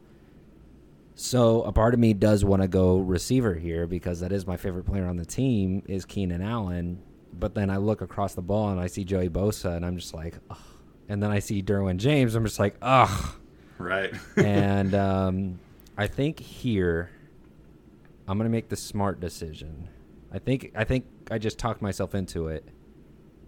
so 1.15 1.61
a 1.61 1.71
part 1.71 1.93
of 1.93 1.99
me 1.99 2.13
does 2.13 2.43
want 2.43 2.63
to 2.63 2.67
go 2.67 2.97
receiver 2.97 3.53
here 3.53 3.85
because 3.85 4.19
that 4.21 4.31
is 4.31 4.47
my 4.47 4.57
favorite 4.57 4.85
player 4.85 5.05
on 5.05 5.15
the 5.17 5.25
team 5.25 5.83
is 5.87 6.05
Keenan 6.05 6.41
Allen 6.41 7.01
but 7.31 7.53
then 7.55 7.69
I 7.69 7.77
look 7.77 8.01
across 8.01 8.33
the 8.33 8.41
ball 8.41 8.69
and 8.69 8.79
I 8.79 8.87
see 8.87 9.03
Joey 9.03 9.29
Bosa 9.29 9.75
and 9.75 9.85
I'm 9.85 9.97
just 9.97 10.13
like 10.13 10.35
Ugh. 10.49 10.57
And 11.13 11.23
then 11.23 11.31
I 11.31 11.39
see 11.39 11.61
Derwin 11.61 11.97
James 11.97 12.35
I'm 12.35 12.43
just 12.43 12.59
like 12.59 12.75
ugh 12.81 13.35
Right. 13.77 14.13
and 14.37 14.93
um, 14.95 15.59
I 15.97 16.07
think 16.07 16.39
here 16.39 17.09
I'm 18.27 18.37
gonna 18.37 18.49
make 18.49 18.69
the 18.69 18.75
smart 18.75 19.19
decision. 19.19 19.89
I 20.31 20.39
think 20.39 20.71
I 20.75 20.83
think 20.83 21.05
I 21.29 21.37
just 21.37 21.59
talked 21.59 21.81
myself 21.81 22.15
into 22.15 22.47
it 22.47 22.65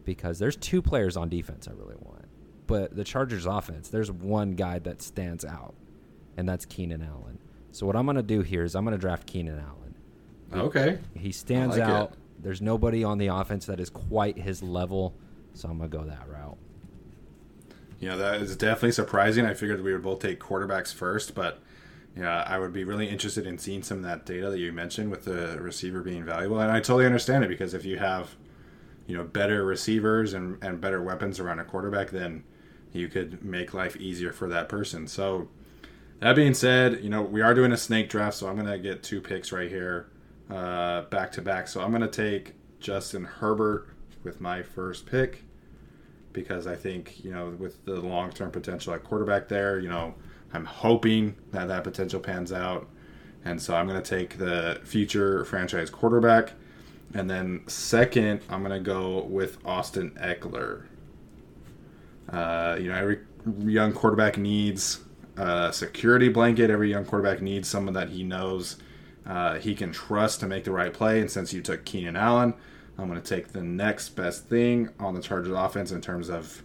because 0.03 0.37
there's 0.37 0.55
two 0.55 0.81
players 0.81 1.17
on 1.17 1.29
defense 1.29 1.67
I 1.67 1.71
really 1.71 1.95
want, 1.99 2.25
but 2.67 2.95
the 2.95 3.03
Chargers 3.03 3.45
offense 3.45 3.89
there's 3.89 4.11
one 4.11 4.51
guy 4.51 4.79
that 4.79 5.01
stands 5.01 5.45
out, 5.45 5.73
and 6.37 6.47
that's 6.47 6.65
Keenan 6.65 7.01
Allen. 7.01 7.39
So 7.71 7.85
what 7.85 7.95
I'm 7.95 8.05
gonna 8.05 8.21
do 8.23 8.41
here 8.41 8.63
is 8.63 8.75
I'm 8.75 8.83
gonna 8.83 8.97
draft 8.97 9.25
Keenan 9.25 9.59
Allen. 9.59 10.65
okay. 10.67 10.99
He 11.15 11.31
stands 11.31 11.77
like 11.77 11.87
it. 11.87 11.91
out. 11.91 12.13
There's 12.39 12.61
nobody 12.61 13.03
on 13.03 13.17
the 13.17 13.27
offense 13.27 13.65
that 13.67 13.79
is 13.79 13.89
quite 13.89 14.37
his 14.37 14.61
level, 14.61 15.15
so 15.53 15.69
I'm 15.69 15.77
gonna 15.77 15.89
go 15.89 16.03
that 16.03 16.27
route. 16.27 16.57
You 18.05 18.11
know, 18.11 18.17
that 18.19 18.39
is 18.39 18.55
definitely 18.55 18.91
surprising. 18.91 19.47
I 19.47 19.55
figured 19.55 19.83
we 19.83 19.91
would 19.91 20.03
both 20.03 20.19
take 20.19 20.39
quarterbacks 20.39 20.93
first, 20.93 21.33
but 21.33 21.59
yeah, 22.15 22.43
I 22.43 22.59
would 22.59 22.71
be 22.71 22.83
really 22.83 23.09
interested 23.09 23.47
in 23.47 23.57
seeing 23.57 23.81
some 23.81 23.97
of 23.97 24.03
that 24.03 24.27
data 24.27 24.51
that 24.51 24.59
you 24.59 24.71
mentioned 24.71 25.09
with 25.09 25.25
the 25.25 25.59
receiver 25.59 26.01
being 26.01 26.23
valuable. 26.23 26.59
And 26.59 26.71
I 26.71 26.81
totally 26.81 27.07
understand 27.07 27.43
it 27.43 27.47
because 27.47 27.73
if 27.73 27.83
you 27.83 27.97
have, 27.97 28.35
you 29.07 29.17
know, 29.17 29.23
better 29.23 29.65
receivers 29.65 30.35
and, 30.35 30.63
and 30.63 30.79
better 30.79 31.01
weapons 31.01 31.39
around 31.39 31.57
a 31.57 31.63
quarterback, 31.63 32.11
then 32.11 32.43
you 32.93 33.07
could 33.07 33.43
make 33.43 33.73
life 33.73 33.95
easier 33.95 34.31
for 34.31 34.47
that 34.49 34.69
person. 34.69 35.07
So 35.07 35.47
that 36.19 36.35
being 36.35 36.53
said, 36.53 37.03
you 37.03 37.09
know, 37.09 37.23
we 37.23 37.41
are 37.41 37.55
doing 37.55 37.71
a 37.71 37.77
snake 37.77 38.07
draft, 38.09 38.37
so 38.37 38.47
I'm 38.47 38.63
to 38.63 38.77
get 38.77 39.01
two 39.01 39.19
picks 39.19 39.51
right 39.51 39.67
here 39.67 40.11
uh, 40.51 41.01
back 41.05 41.31
to 41.31 41.41
back. 41.41 41.67
So 41.67 41.81
I'm 41.81 41.91
to 41.99 42.07
take 42.07 42.53
Justin 42.79 43.23
Herbert 43.23 43.89
with 44.23 44.39
my 44.39 44.61
first 44.61 45.07
pick 45.07 45.44
because 46.35 46.67
I 46.67 46.75
think 46.75 47.23
you 47.23 47.31
know 47.31 47.55
with 47.57 47.83
the 47.85 47.99
long 47.99 48.31
term 48.31 48.51
potential 48.51 48.93
at 48.93 49.03
quarterback 49.03 49.47
there, 49.47 49.79
you 49.79 49.89
know 49.89 50.13
I'm 50.53 50.65
hoping 50.65 51.35
that 51.51 51.67
that 51.69 51.83
potential 51.83 52.19
pans 52.19 52.53
out, 52.53 52.87
and 53.43 53.59
so 53.59 53.75
I'm 53.75 53.87
going 53.87 54.01
to 54.01 54.07
take 54.07 54.37
the 54.37 54.79
future 54.83 55.43
franchise 55.45 55.89
quarterback, 55.89 56.51
and 57.15 57.27
then 57.27 57.63
second 57.67 58.41
I'm 58.49 58.63
going 58.63 58.83
to 58.83 58.85
go 58.85 59.23
with 59.23 59.57
Austin 59.65 60.11
Ekeler. 60.21 60.83
Uh, 62.29 62.77
you 62.79 62.89
know 62.89 62.95
every 62.95 63.19
young 63.65 63.93
quarterback 63.93 64.37
needs 64.37 64.99
a 65.37 65.73
security 65.73 66.29
blanket. 66.29 66.69
Every 66.69 66.91
young 66.91 67.05
quarterback 67.05 67.41
needs 67.41 67.67
someone 67.67 67.93
that 67.93 68.09
he 68.09 68.23
knows 68.23 68.77
uh, 69.25 69.55
he 69.55 69.73
can 69.73 69.91
trust 69.91 70.39
to 70.41 70.47
make 70.47 70.63
the 70.65 70.71
right 70.71 70.93
play. 70.93 71.19
And 71.19 71.31
since 71.31 71.53
you 71.53 71.61
took 71.61 71.85
Keenan 71.85 72.15
Allen, 72.15 72.53
I'm 72.97 73.09
going 73.09 73.21
to 73.21 73.27
take 73.27 73.49
the 73.49 73.61
next 73.61 74.09
best 74.09 74.47
thing 74.47 74.89
on 74.99 75.13
the 75.13 75.21
Chargers 75.21 75.53
offense 75.53 75.91
in 75.91 76.01
terms 76.01 76.29
of 76.29 76.63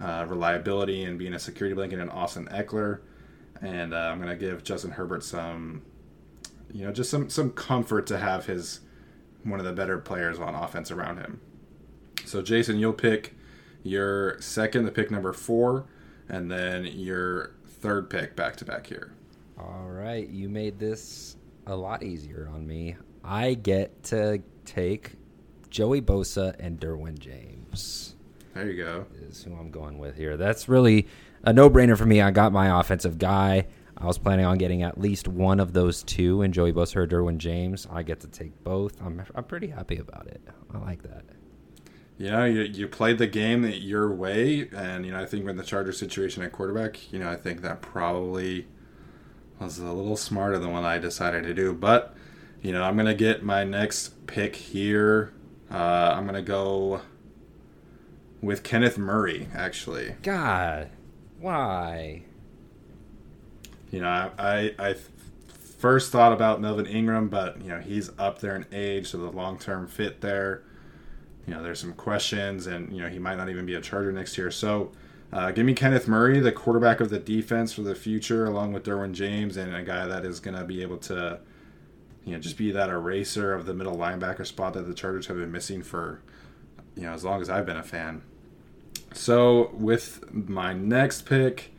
uh, 0.00 0.26
reliability 0.28 1.04
and 1.04 1.18
being 1.18 1.34
a 1.34 1.38
security 1.38 1.74
blanket 1.74 1.98
in 1.98 2.08
Austin 2.08 2.46
Ekeler. 2.52 3.00
And 3.60 3.94
uh, 3.94 3.96
I'm 3.96 4.20
going 4.20 4.30
to 4.30 4.36
give 4.36 4.64
Justin 4.64 4.92
Herbert 4.92 5.24
some, 5.24 5.82
you 6.72 6.84
know, 6.84 6.92
just 6.92 7.10
some 7.10 7.30
some 7.30 7.50
comfort 7.50 8.06
to 8.08 8.18
have 8.18 8.46
his 8.46 8.80
one 9.44 9.60
of 9.60 9.66
the 9.66 9.72
better 9.72 9.98
players 9.98 10.38
on 10.38 10.54
offense 10.54 10.90
around 10.90 11.18
him. 11.18 11.40
So 12.24 12.42
Jason, 12.42 12.78
you'll 12.78 12.92
pick 12.92 13.34
your 13.82 14.40
second, 14.40 14.84
the 14.84 14.92
pick 14.92 15.10
number 15.10 15.32
four, 15.32 15.86
and 16.28 16.50
then 16.50 16.86
your 16.86 17.54
third 17.66 18.08
pick 18.10 18.36
back 18.36 18.56
to 18.56 18.64
back 18.64 18.86
here. 18.86 19.12
All 19.58 19.88
right, 19.88 20.28
you 20.28 20.48
made 20.48 20.78
this 20.78 21.36
a 21.66 21.74
lot 21.74 22.02
easier 22.02 22.48
on 22.52 22.66
me. 22.66 22.96
I 23.24 23.54
get 23.54 24.02
to 24.04 24.42
take 24.64 25.12
Joey 25.72 26.02
Bosa 26.02 26.54
and 26.58 26.78
Derwin 26.78 27.18
James. 27.18 28.14
There 28.52 28.70
you 28.70 28.76
go. 28.76 29.06
Is 29.26 29.42
who 29.42 29.54
I'm 29.54 29.70
going 29.70 29.98
with 29.98 30.14
here. 30.16 30.36
That's 30.36 30.68
really 30.68 31.08
a 31.44 31.52
no-brainer 31.54 31.96
for 31.96 32.04
me. 32.04 32.20
I 32.20 32.30
got 32.30 32.52
my 32.52 32.78
offensive 32.78 33.16
guy. 33.16 33.66
I 33.96 34.04
was 34.04 34.18
planning 34.18 34.44
on 34.44 34.58
getting 34.58 34.82
at 34.82 35.00
least 35.00 35.28
one 35.28 35.60
of 35.60 35.72
those 35.72 36.02
two, 36.02 36.42
and 36.42 36.52
Joey 36.52 36.74
Bosa 36.74 36.96
or 36.96 37.06
Derwin 37.06 37.38
James. 37.38 37.86
I 37.90 38.02
get 38.02 38.20
to 38.20 38.26
take 38.28 38.62
both. 38.62 39.00
I'm 39.00 39.22
I'm 39.34 39.44
pretty 39.44 39.68
happy 39.68 39.96
about 39.96 40.26
it. 40.26 40.42
I 40.74 40.78
like 40.78 41.02
that. 41.04 41.24
you 42.18 42.30
know, 42.30 42.44
you, 42.44 42.62
you 42.62 42.86
played 42.86 43.16
the 43.16 43.26
game 43.26 43.64
your 43.64 44.12
way, 44.14 44.68
and 44.76 45.06
you 45.06 45.12
know, 45.12 45.22
I 45.22 45.24
think 45.24 45.46
with 45.46 45.56
the 45.56 45.62
Charger 45.64 45.92
situation 45.92 46.42
at 46.42 46.52
quarterback, 46.52 47.10
you 47.12 47.18
know, 47.18 47.30
I 47.30 47.36
think 47.36 47.62
that 47.62 47.80
probably 47.80 48.66
was 49.58 49.78
a 49.78 49.90
little 49.90 50.18
smarter 50.18 50.58
than 50.58 50.70
what 50.70 50.84
I 50.84 50.98
decided 50.98 51.44
to 51.44 51.54
do. 51.54 51.72
But 51.72 52.14
you 52.60 52.72
know, 52.72 52.82
I'm 52.82 52.94
gonna 52.96 53.14
get 53.14 53.42
my 53.42 53.64
next 53.64 54.26
pick 54.26 54.54
here. 54.56 55.32
Uh, 55.72 56.14
I'm 56.16 56.26
gonna 56.26 56.42
go 56.42 57.00
with 58.42 58.62
Kenneth 58.62 58.98
Murray. 58.98 59.48
Actually, 59.54 60.16
God, 60.22 60.90
why? 61.40 62.22
You 63.90 64.00
know, 64.00 64.08
I, 64.08 64.30
I, 64.38 64.74
I 64.78 64.96
first 65.82 66.12
thought 66.12 66.32
about 66.32 66.60
Melvin 66.60 66.86
Ingram, 66.86 67.28
but 67.28 67.60
you 67.62 67.68
know 67.68 67.80
he's 67.80 68.10
up 68.18 68.40
there 68.40 68.54
in 68.54 68.66
age, 68.70 69.08
so 69.08 69.18
the 69.18 69.30
long 69.30 69.58
term 69.58 69.86
fit 69.86 70.20
there. 70.20 70.62
You 71.46 71.54
know, 71.54 71.62
there's 71.62 71.80
some 71.80 71.94
questions, 71.94 72.66
and 72.66 72.92
you 72.92 73.02
know 73.02 73.08
he 73.08 73.18
might 73.18 73.36
not 73.36 73.48
even 73.48 73.66
be 73.66 73.74
a 73.74 73.80
Charger 73.80 74.12
next 74.12 74.38
year. 74.38 74.50
So, 74.50 74.92
uh, 75.32 75.50
give 75.50 75.66
me 75.66 75.74
Kenneth 75.74 76.06
Murray, 76.06 76.38
the 76.38 76.52
quarterback 76.52 77.00
of 77.00 77.10
the 77.10 77.18
defense 77.18 77.72
for 77.72 77.82
the 77.82 77.94
future, 77.94 78.44
along 78.44 78.72
with 78.72 78.84
Derwin 78.84 79.12
James, 79.12 79.56
and 79.56 79.74
a 79.74 79.82
guy 79.82 80.06
that 80.06 80.24
is 80.24 80.38
going 80.38 80.56
to 80.56 80.64
be 80.64 80.82
able 80.82 80.98
to, 80.98 81.40
you 82.24 82.32
know, 82.32 82.38
just 82.38 82.56
be 82.56 82.70
that 82.72 82.88
eraser 82.88 83.54
of 83.54 83.66
the 83.66 83.74
middle 83.74 83.96
linebacker 83.96 84.46
spot 84.46 84.74
that 84.74 84.86
the 84.86 84.94
Chargers 84.94 85.26
have 85.26 85.36
been 85.36 85.52
missing 85.52 85.82
for, 85.82 86.22
you 86.96 87.02
know, 87.02 87.12
as 87.12 87.24
long 87.24 87.40
as 87.40 87.50
I've 87.50 87.66
been 87.66 87.76
a 87.76 87.82
fan. 87.82 88.22
So, 89.12 89.70
with 89.74 90.32
my 90.32 90.72
next 90.72 91.22
pick, 91.22 91.74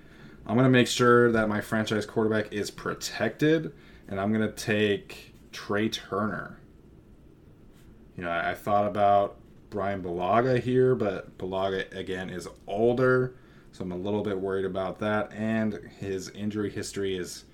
I'm 0.45 0.55
going 0.55 0.65
to 0.65 0.69
make 0.69 0.87
sure 0.87 1.31
that 1.31 1.49
my 1.49 1.61
franchise 1.61 2.05
quarterback 2.05 2.51
is 2.53 2.69
protected 2.69 3.73
and 4.07 4.19
I'm 4.19 4.31
gonna 4.31 4.51
take 4.51 5.33
Trey 5.51 5.89
Turner. 5.89 6.59
You 8.17 8.23
know, 8.23 8.31
I, 8.31 8.53
thought 8.53 8.85
about 8.85 9.39
Brian 9.71 10.03
Bulaga 10.03 10.59
here, 10.59 10.93
but 10.93 11.35
Bulaga 11.39 11.91
again 11.95 12.29
is 12.29 12.47
older, 12.67 13.35
so 13.71 13.83
I'm 13.83 13.91
a 13.91 13.97
little 13.97 14.21
bit 14.21 14.39
worried 14.39 14.65
about 14.65 14.99
that. 14.99 15.33
And 15.33 15.89
his 15.99 16.29
injury 16.29 16.69
history 16.69 17.17
is, 17.17 17.45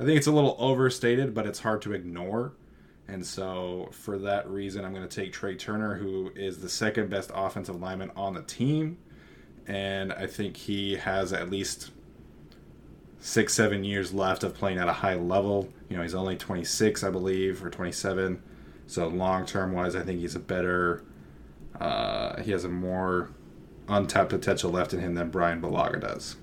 I 0.00 0.04
think 0.04 0.16
it's 0.16 0.26
a 0.26 0.32
little 0.32 0.56
overstated, 0.58 1.34
but 1.34 1.46
it's 1.46 1.60
hard 1.60 1.82
to 1.82 1.92
ignore. 1.92 2.52
And 3.08 3.26
so, 3.26 3.88
for 3.92 4.18
that 4.18 4.48
reason, 4.48 4.84
I'm 4.84 4.94
going 4.94 5.06
to 5.06 5.22
take 5.22 5.32
Trey 5.32 5.54
Turner, 5.56 5.96
who 5.96 6.32
is 6.34 6.58
the 6.58 6.68
second 6.68 7.10
best 7.10 7.30
offensive 7.34 7.80
lineman 7.80 8.10
on 8.16 8.34
the 8.34 8.42
team. 8.42 8.98
And 9.66 10.12
I 10.12 10.26
think 10.26 10.56
he 10.56 10.96
has 10.96 11.32
at 11.32 11.50
least 11.50 11.90
six, 13.20 13.54
seven 13.54 13.84
years 13.84 14.12
left 14.12 14.44
of 14.44 14.54
playing 14.54 14.78
at 14.78 14.88
a 14.88 14.92
high 14.92 15.14
level. 15.14 15.68
You 15.88 15.96
know, 15.96 16.02
he's 16.02 16.14
only 16.14 16.36
26, 16.36 17.04
I 17.04 17.10
believe, 17.10 17.64
or 17.64 17.70
27. 17.70 18.42
So 18.86 19.08
long 19.08 19.46
term 19.46 19.72
wise, 19.72 19.94
I 19.94 20.02
think 20.02 20.20
he's 20.20 20.34
a 20.34 20.40
better. 20.40 21.04
Uh, 21.78 22.40
he 22.42 22.50
has 22.50 22.64
a 22.64 22.68
more 22.68 23.30
untapped 23.88 24.30
potential 24.30 24.70
left 24.70 24.92
in 24.92 25.00
him 25.00 25.14
than 25.14 25.30
Brian 25.30 25.60
Bulaga 25.60 26.00
does. 26.00 26.36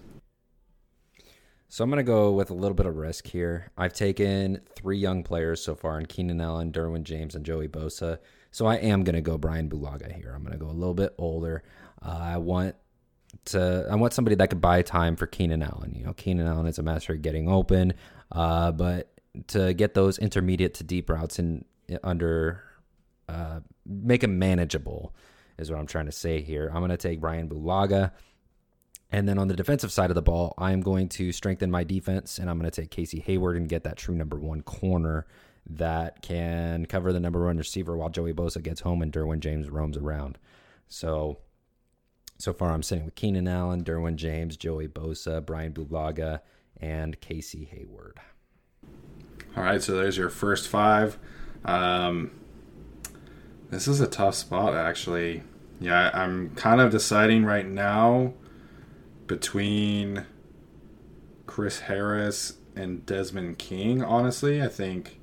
So 1.71 1.83
I'm 1.83 1.91
going 1.91 1.97
to 1.97 2.03
go 2.03 2.31
with 2.31 2.49
a 2.49 2.55
little 2.55 2.73
bit 2.73 2.87
of 2.87 2.97
risk 2.97 3.27
here. 3.27 3.71
I've 3.77 3.93
taken 3.93 4.59
three 4.75 4.97
young 4.97 5.23
players 5.23 5.61
so 5.61 5.75
far 5.75 5.99
in 5.99 6.07
Keenan 6.07 6.41
Allen, 6.41 6.71
Derwin 6.71 7.03
James, 7.03 7.35
and 7.35 7.45
Joey 7.45 7.67
Bosa. 7.67 8.17
So 8.49 8.65
I 8.65 8.77
am 8.77 9.03
going 9.03 9.13
to 9.13 9.21
go 9.21 9.37
Brian 9.37 9.69
Bulaga 9.69 10.11
here. 10.11 10.33
I'm 10.35 10.41
going 10.41 10.57
to 10.57 10.57
go 10.57 10.71
a 10.71 10.73
little 10.73 10.95
bit 10.95 11.13
older. 11.19 11.61
Uh, 12.03 12.17
I 12.19 12.37
want 12.37 12.75
to 13.45 13.87
I 13.89 13.95
want 13.95 14.13
somebody 14.13 14.35
that 14.37 14.49
could 14.49 14.61
buy 14.61 14.81
time 14.81 15.15
for 15.15 15.27
Keenan 15.27 15.61
Allen. 15.61 15.93
You 15.95 16.05
know, 16.05 16.13
Keenan 16.13 16.47
Allen 16.47 16.65
is 16.65 16.79
a 16.79 16.83
master 16.83 17.13
at 17.13 17.21
getting 17.21 17.47
open, 17.47 17.93
uh, 18.31 18.71
but 18.71 19.11
to 19.49 19.75
get 19.75 19.93
those 19.93 20.17
intermediate 20.17 20.73
to 20.75 20.83
deep 20.83 21.07
routes 21.07 21.37
and 21.37 21.65
under 22.03 22.63
uh, 23.27 23.59
make 23.85 24.21
them 24.21 24.39
manageable 24.39 25.13
is 25.59 25.69
what 25.69 25.79
I'm 25.79 25.85
trying 25.85 26.07
to 26.07 26.11
say 26.11 26.41
here. 26.41 26.71
I'm 26.73 26.79
going 26.79 26.89
to 26.89 26.97
take 26.97 27.21
Brian 27.21 27.47
Bulaga. 27.47 28.11
And 29.11 29.27
then 29.27 29.39
on 29.39 29.47
the 29.47 29.55
defensive 29.55 29.91
side 29.91 30.11
of 30.11 30.15
the 30.15 30.21
ball, 30.21 30.53
I'm 30.57 30.81
going 30.81 31.09
to 31.09 31.31
strengthen 31.31 31.71
my 31.71 31.83
defense 31.83 32.37
and 32.37 32.49
I'm 32.49 32.59
going 32.59 32.69
to 32.69 32.81
take 32.81 32.91
Casey 32.91 33.19
Hayward 33.21 33.57
and 33.57 33.67
get 33.67 33.83
that 33.83 33.97
true 33.97 34.15
number 34.15 34.37
one 34.37 34.61
corner 34.61 35.25
that 35.67 36.21
can 36.21 36.85
cover 36.85 37.11
the 37.11 37.19
number 37.19 37.45
one 37.45 37.57
receiver 37.57 37.97
while 37.97 38.09
Joey 38.09 38.33
Bosa 38.33 38.61
gets 38.61 38.81
home 38.81 39.01
and 39.01 39.11
Derwin 39.11 39.39
James 39.39 39.69
roams 39.69 39.97
around. 39.97 40.37
So 40.87 41.39
so 42.39 42.53
far, 42.53 42.71
I'm 42.71 42.83
sitting 42.83 43.03
with 43.03 43.15
Keenan 43.15 43.49
Allen, 43.49 43.83
Derwin 43.83 44.15
James, 44.15 44.55
Joey 44.55 44.87
Bosa, 44.87 45.45
Brian 45.45 45.73
Bulaga, 45.73 46.39
and 46.79 47.19
Casey 47.19 47.65
Hayward. 47.65 48.21
All 49.57 49.63
right, 49.63 49.81
so 49.81 49.97
there's 49.97 50.15
your 50.15 50.29
first 50.29 50.69
five. 50.69 51.19
Um, 51.65 52.31
this 53.71 53.89
is 53.89 53.99
a 53.99 54.07
tough 54.07 54.35
spot, 54.35 54.73
actually. 54.73 55.43
Yeah, 55.81 56.11
I'm 56.13 56.55
kind 56.55 56.79
of 56.79 56.91
deciding 56.91 57.43
right 57.43 57.67
now 57.67 58.35
between 59.29 60.25
Chris 61.45 61.81
Harris 61.81 62.57
and 62.75 63.05
Desmond 63.05 63.59
King. 63.59 64.03
Honestly, 64.03 64.61
I 64.61 64.67
think 64.67 65.19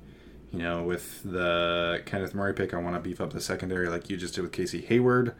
you 0.51 0.59
know 0.59 0.81
with 0.81 1.21
the 1.23 2.01
Kenneth 2.05 2.33
Murray 2.33 2.53
pick, 2.53 2.73
I 2.73 2.77
want 2.77 2.95
to 2.95 3.01
beef 3.01 3.21
up 3.21 3.33
the 3.33 3.41
secondary 3.41 3.87
like 3.89 4.09
you 4.09 4.17
just 4.17 4.33
did 4.33 4.41
with 4.41 4.53
Casey 4.53 4.81
Hayward. 4.81 5.35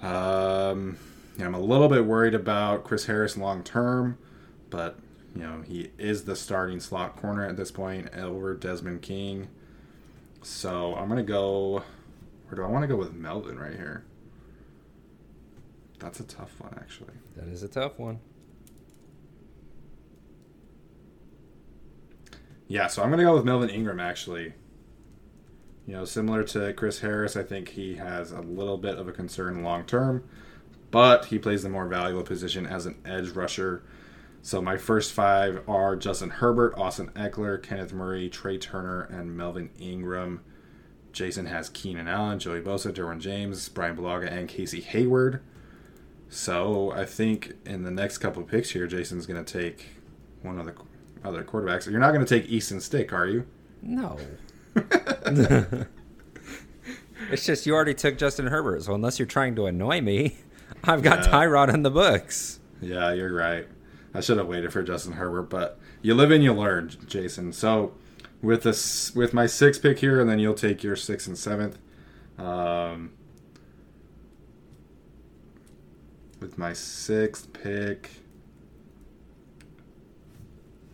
Um, 0.00 0.96
I'm 1.38 1.54
a 1.54 1.60
little 1.60 1.88
bit 1.88 2.06
worried 2.06 2.34
about 2.34 2.84
Chris 2.84 3.06
Harris 3.06 3.36
long 3.36 3.62
term, 3.64 4.16
but 4.70 4.98
you 5.34 5.42
know 5.42 5.62
he 5.66 5.90
is 5.98 6.24
the 6.24 6.36
starting 6.36 6.80
slot 6.80 7.16
corner 7.16 7.44
at 7.44 7.56
this 7.56 7.72
point 7.72 8.14
over 8.14 8.54
Desmond 8.54 9.02
King. 9.02 9.48
So 10.42 10.94
I'm 10.94 11.08
gonna 11.08 11.22
go. 11.22 11.82
Or 12.50 12.56
do 12.56 12.62
I 12.62 12.66
want 12.66 12.82
to 12.82 12.86
go 12.86 12.96
with 12.96 13.14
Melvin 13.14 13.58
right 13.58 13.74
here? 13.74 14.04
That's 16.02 16.18
a 16.18 16.24
tough 16.24 16.58
one, 16.58 16.74
actually. 16.78 17.14
That 17.36 17.46
is 17.46 17.62
a 17.62 17.68
tough 17.68 17.98
one. 17.98 18.18
Yeah, 22.66 22.88
so 22.88 23.02
I'm 23.02 23.10
gonna 23.10 23.22
go 23.22 23.34
with 23.34 23.44
Melvin 23.44 23.68
Ingram 23.68 24.00
actually. 24.00 24.54
You 25.86 25.94
know, 25.94 26.04
similar 26.04 26.42
to 26.44 26.72
Chris 26.72 27.00
Harris, 27.00 27.36
I 27.36 27.42
think 27.42 27.68
he 27.68 27.96
has 27.96 28.32
a 28.32 28.40
little 28.40 28.78
bit 28.78 28.96
of 28.96 29.06
a 29.06 29.12
concern 29.12 29.62
long 29.62 29.84
term, 29.84 30.24
but 30.90 31.26
he 31.26 31.38
plays 31.38 31.62
the 31.62 31.68
more 31.68 31.86
valuable 31.86 32.22
position 32.22 32.66
as 32.66 32.86
an 32.86 32.96
edge 33.04 33.30
rusher. 33.30 33.84
So 34.40 34.62
my 34.62 34.76
first 34.76 35.12
five 35.12 35.62
are 35.68 35.96
Justin 35.96 36.30
Herbert, 36.30 36.74
Austin 36.76 37.10
Ekeler, 37.10 37.62
Kenneth 37.62 37.92
Murray, 37.92 38.28
Trey 38.28 38.58
Turner, 38.58 39.02
and 39.02 39.36
Melvin 39.36 39.70
Ingram. 39.78 40.42
Jason 41.12 41.46
has 41.46 41.68
Keenan 41.68 42.08
Allen, 42.08 42.38
Joey 42.38 42.60
Bosa, 42.60 42.92
Derwin 42.92 43.20
James, 43.20 43.68
Brian 43.68 43.96
Bulaga, 43.96 44.32
and 44.32 44.48
Casey 44.48 44.80
Hayward. 44.80 45.42
So 46.32 46.90
I 46.92 47.04
think 47.04 47.52
in 47.66 47.82
the 47.82 47.90
next 47.90 48.16
couple 48.18 48.42
of 48.42 48.48
picks 48.48 48.70
here, 48.70 48.86
Jason's 48.86 49.26
going 49.26 49.44
to 49.44 49.60
take 49.60 49.88
one 50.40 50.58
of 50.58 50.64
the 50.64 50.74
other 51.22 51.44
quarterbacks. 51.44 51.88
You're 51.90 52.00
not 52.00 52.14
going 52.14 52.24
to 52.24 52.40
take 52.40 52.48
Easton 52.48 52.80
Stick, 52.80 53.12
are 53.12 53.26
you? 53.26 53.46
No. 53.82 54.18
it's 57.30 57.44
just 57.44 57.66
you 57.66 57.74
already 57.74 57.92
took 57.92 58.16
Justin 58.16 58.46
Herbert, 58.46 58.82
so 58.82 58.94
unless 58.94 59.18
you're 59.18 59.26
trying 59.26 59.54
to 59.56 59.66
annoy 59.66 60.00
me, 60.00 60.38
I've 60.84 61.02
got 61.02 61.26
yeah. 61.26 61.32
Tyrod 61.32 61.72
in 61.72 61.82
the 61.82 61.90
books. 61.90 62.60
Yeah, 62.80 63.12
you're 63.12 63.34
right. 63.34 63.66
I 64.14 64.22
should 64.22 64.38
have 64.38 64.48
waited 64.48 64.72
for 64.72 64.82
Justin 64.82 65.12
Herbert, 65.12 65.50
but 65.50 65.78
you 66.00 66.14
live 66.14 66.30
and 66.30 66.42
you 66.42 66.54
learn, 66.54 66.92
Jason. 67.06 67.52
So 67.52 67.92
with 68.40 68.62
this, 68.62 69.14
with 69.14 69.34
my 69.34 69.44
sixth 69.44 69.82
pick 69.82 69.98
here, 69.98 70.18
and 70.18 70.30
then 70.30 70.38
you'll 70.38 70.54
take 70.54 70.82
your 70.82 70.96
sixth 70.96 71.26
and 71.26 71.36
seventh. 71.36 71.76
Um, 72.38 73.10
with 76.42 76.58
my 76.58 76.72
sixth 76.72 77.52
pick, 77.52 78.10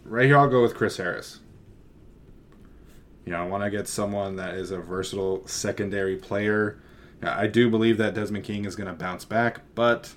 right 0.05 0.27
here, 0.27 0.39
I'll 0.39 0.49
go 0.49 0.63
with 0.63 0.75
Chris 0.75 0.97
Harris. 0.99 1.41
You 3.25 3.33
know, 3.33 3.43
I 3.43 3.47
want 3.47 3.65
to 3.65 3.71
get 3.71 3.89
someone 3.89 4.37
that 4.37 4.55
is 4.55 4.71
a 4.71 4.79
versatile 4.79 5.47
secondary 5.47 6.17
player. 6.17 6.81
I 7.23 7.47
do 7.47 7.69
believe 7.69 7.99
that 7.99 8.15
Desmond 8.15 8.45
King 8.45 8.65
is 8.65 8.77
going 8.77 8.87
to 8.87 8.95
bounce 8.95 9.25
back, 9.25 9.63
but 9.75 10.15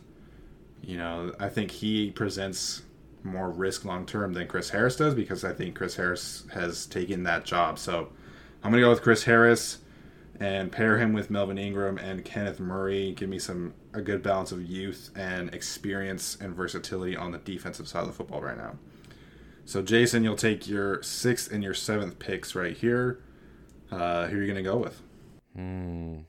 you 0.81 0.97
know, 0.97 1.33
I 1.39 1.49
think 1.49 1.71
he 1.71 2.11
presents 2.11 2.83
more 3.23 3.49
risk 3.49 3.85
long 3.85 4.05
term 4.05 4.33
than 4.33 4.47
Chris 4.47 4.69
Harris 4.69 4.95
does 4.95 5.13
because 5.13 5.43
I 5.43 5.53
think 5.53 5.75
Chris 5.75 5.95
Harris 5.95 6.45
has 6.53 6.85
taken 6.85 7.23
that 7.23 7.45
job. 7.45 7.79
So 7.79 8.09
I'm 8.63 8.71
going 8.71 8.81
to 8.81 8.85
go 8.85 8.89
with 8.89 9.01
Chris 9.01 9.23
Harris 9.23 9.79
and 10.41 10.71
pair 10.71 10.97
him 10.97 11.13
with 11.13 11.29
Melvin 11.29 11.59
Ingram 11.59 11.99
and 11.99 12.25
Kenneth 12.25 12.59
Murray. 12.59 13.11
Give 13.11 13.29
me 13.29 13.37
some 13.37 13.75
a 13.93 14.01
good 14.01 14.23
balance 14.23 14.51
of 14.51 14.65
youth 14.65 15.11
and 15.15 15.53
experience 15.53 16.35
and 16.41 16.55
versatility 16.55 17.15
on 17.15 17.31
the 17.31 17.37
defensive 17.37 17.87
side 17.87 18.01
of 18.01 18.07
the 18.07 18.13
football 18.13 18.41
right 18.41 18.57
now. 18.57 18.75
So, 19.65 19.83
Jason, 19.83 20.23
you'll 20.23 20.35
take 20.35 20.67
your 20.67 21.03
sixth 21.03 21.51
and 21.51 21.63
your 21.63 21.75
seventh 21.75 22.17
picks 22.17 22.55
right 22.55 22.75
here. 22.75 23.21
Uh, 23.91 24.25
who 24.27 24.37
are 24.37 24.41
you 24.41 24.47
going 24.51 24.55
to 24.55 24.63
go 24.63 24.77
with? 24.77 24.99
Hmm. 25.55 26.21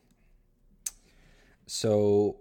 So, 1.66 2.36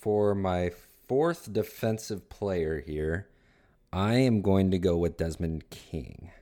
for 0.00 0.34
my 0.34 0.72
fourth 1.06 1.52
defensive 1.52 2.28
player 2.28 2.80
here, 2.80 3.28
I 3.92 4.14
am 4.14 4.42
going 4.42 4.72
to 4.72 4.78
go 4.80 4.96
with 4.96 5.18
Desmond 5.18 5.70
King. 5.70 6.32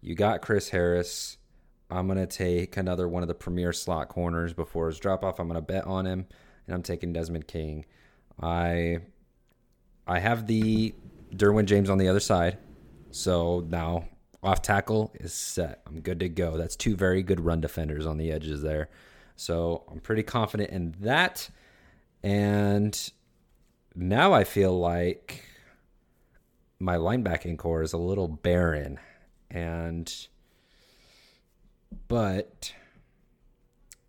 You 0.00 0.16
got 0.16 0.42
Chris 0.42 0.70
Harris. 0.70 1.36
I'm 1.92 2.08
gonna 2.08 2.26
take 2.26 2.76
another 2.76 3.06
one 3.06 3.22
of 3.22 3.28
the 3.28 3.34
premier 3.34 3.72
slot 3.72 4.08
corners 4.08 4.52
before 4.54 4.86
his 4.86 4.98
drop 4.98 5.22
off. 5.22 5.38
I'm 5.38 5.46
gonna 5.46 5.60
bet 5.60 5.84
on 5.84 6.06
him, 6.06 6.26
and 6.66 6.74
I'm 6.74 6.82
taking 6.82 7.12
Desmond 7.12 7.46
King. 7.46 7.84
I 8.40 8.98
I 10.06 10.18
have 10.18 10.46
the 10.46 10.94
Derwin 11.34 11.66
James 11.66 11.90
on 11.90 11.98
the 11.98 12.08
other 12.08 12.20
side, 12.20 12.58
so 13.10 13.60
now 13.68 14.08
off 14.42 14.62
tackle 14.62 15.12
is 15.20 15.34
set. 15.34 15.82
I'm 15.86 16.00
good 16.00 16.20
to 16.20 16.28
go. 16.28 16.56
That's 16.56 16.76
two 16.76 16.96
very 16.96 17.22
good 17.22 17.40
run 17.40 17.60
defenders 17.60 18.06
on 18.06 18.16
the 18.16 18.32
edges 18.32 18.62
there, 18.62 18.88
so 19.36 19.84
I'm 19.90 20.00
pretty 20.00 20.22
confident 20.22 20.70
in 20.70 20.94
that. 21.00 21.48
And 22.22 22.98
now 23.94 24.32
I 24.32 24.44
feel 24.44 24.78
like 24.78 25.44
my 26.78 26.96
linebacking 26.96 27.58
corps 27.58 27.82
is 27.82 27.92
a 27.92 27.98
little 27.98 28.28
barren, 28.28 28.98
and 29.50 30.12
but 32.08 32.74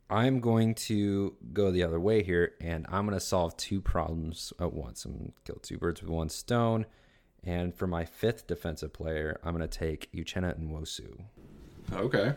I'm 0.09 0.39
going 0.39 0.75
to 0.75 1.35
go 1.53 1.71
the 1.71 1.83
other 1.83 1.99
way 1.99 2.23
here, 2.23 2.53
and 2.61 2.85
I'm 2.89 3.05
going 3.05 3.17
to 3.17 3.25
solve 3.25 3.57
two 3.57 3.81
problems 3.81 4.53
at 4.59 4.73
once. 4.73 5.05
I'm 5.05 5.13
going 5.13 5.25
to 5.31 5.51
kill 5.51 5.59
two 5.61 5.77
birds 5.77 6.01
with 6.01 6.09
one 6.09 6.29
stone. 6.29 6.85
And 7.43 7.75
for 7.75 7.87
my 7.87 8.05
fifth 8.05 8.47
defensive 8.47 8.93
player, 8.93 9.39
I'm 9.43 9.55
going 9.55 9.67
to 9.67 9.77
take 9.77 10.11
Uchenna 10.13 10.57
Nwosu. 10.57 11.23
Okay. 11.91 12.33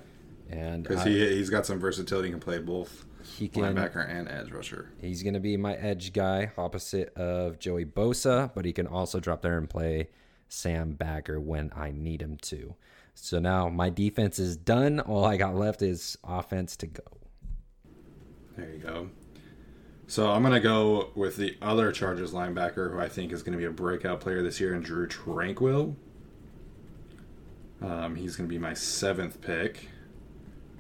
And 0.51 0.83
Because 0.83 1.05
he, 1.05 1.19
he's 1.37 1.51
got 1.51 1.67
some 1.67 1.79
versatility. 1.79 2.29
He 2.29 2.33
can 2.33 2.41
play 2.41 2.59
both 2.59 3.05
he 3.37 3.49
can 3.49 3.63
linebacker 3.63 4.09
and 4.09 4.29
edge 4.29 4.51
rusher. 4.51 4.91
He's 5.01 5.23
going 5.23 5.35
to 5.35 5.41
be 5.41 5.57
my 5.57 5.75
edge 5.75 6.13
guy, 6.13 6.53
opposite 6.57 7.15
of 7.17 7.59
Joey 7.59 7.85
Bosa, 7.85 8.53
but 8.55 8.65
he 8.65 8.73
can 8.73 8.87
also 8.87 9.21
drop 9.21 9.43
there 9.43 9.59
and 9.59 9.69
play 9.69 10.09
Sam 10.49 10.93
backer 10.93 11.41
when 11.41 11.73
I 11.75 11.93
need 11.93 12.23
him 12.23 12.37
to. 12.43 12.75
So 13.19 13.39
now 13.39 13.69
my 13.69 13.89
defense 13.89 14.39
is 14.39 14.57
done. 14.57 15.01
All 15.01 15.25
I 15.25 15.37
got 15.37 15.57
left 15.57 15.83
is 15.83 16.19
offense 16.23 16.77
to 16.77 16.87
go. 16.87 17.03
There 18.57 18.71
you 18.71 18.79
go. 18.79 19.09
So 20.07 20.31
I'm 20.31 20.43
gonna 20.43 20.61
go 20.61 21.11
with 21.17 21.37
the 21.37 21.57
other 21.61 21.91
Chargers 21.93 22.33
linebacker, 22.33 22.93
who 22.93 23.01
I 23.01 23.09
think 23.09 23.33
is 23.33 23.43
gonna 23.43 23.57
be 23.57 23.65
a 23.65 23.71
breakout 23.71 24.21
player 24.21 24.43
this 24.43 24.61
year, 24.61 24.75
and 24.75 24.85
Drue 24.85 25.09
Tranquill. 25.09 25.97
Um, 27.83 28.15
he's 28.15 28.37
gonna 28.37 28.49
be 28.49 28.59
my 28.59 28.75
seventh 28.75 29.41
pick. 29.41 29.89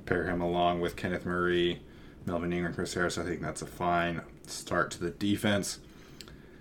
Pair 0.04 0.26
him 0.26 0.40
along 0.40 0.80
with 0.80 0.94
Kenneth 0.94 1.24
Murray, 1.24 1.82
Melvin 2.26 2.52
Ingram, 2.52 2.74
Chris 2.74 2.94
Harris. 2.94 3.18
I 3.18 3.24
think 3.24 3.40
that's 3.40 3.62
a 3.62 3.66
fine 3.66 4.20
start 4.46 4.90
to 4.92 5.00
the 5.00 5.10
defense. 5.10 5.80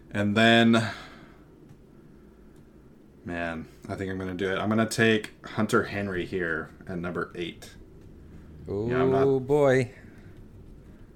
And 0.10 0.36
then, 0.36 0.90
man, 3.26 3.68
I 3.88 3.96
think 3.96 4.12
I'm 4.12 4.18
gonna 4.18 4.34
do 4.34 4.52
it. 4.52 4.58
I'm 4.58 4.70
gonna 4.70 4.88
take 4.88 5.34
Hunter 5.46 5.84
Henry 5.84 6.26
here 6.26 6.70
at 6.88 6.98
number 6.98 7.32
eight. 7.36 7.72
Oh 8.68 8.88
Yeah, 8.90 9.02
I'm 9.04 9.12
not- 9.12 9.48
boy. 9.48 9.92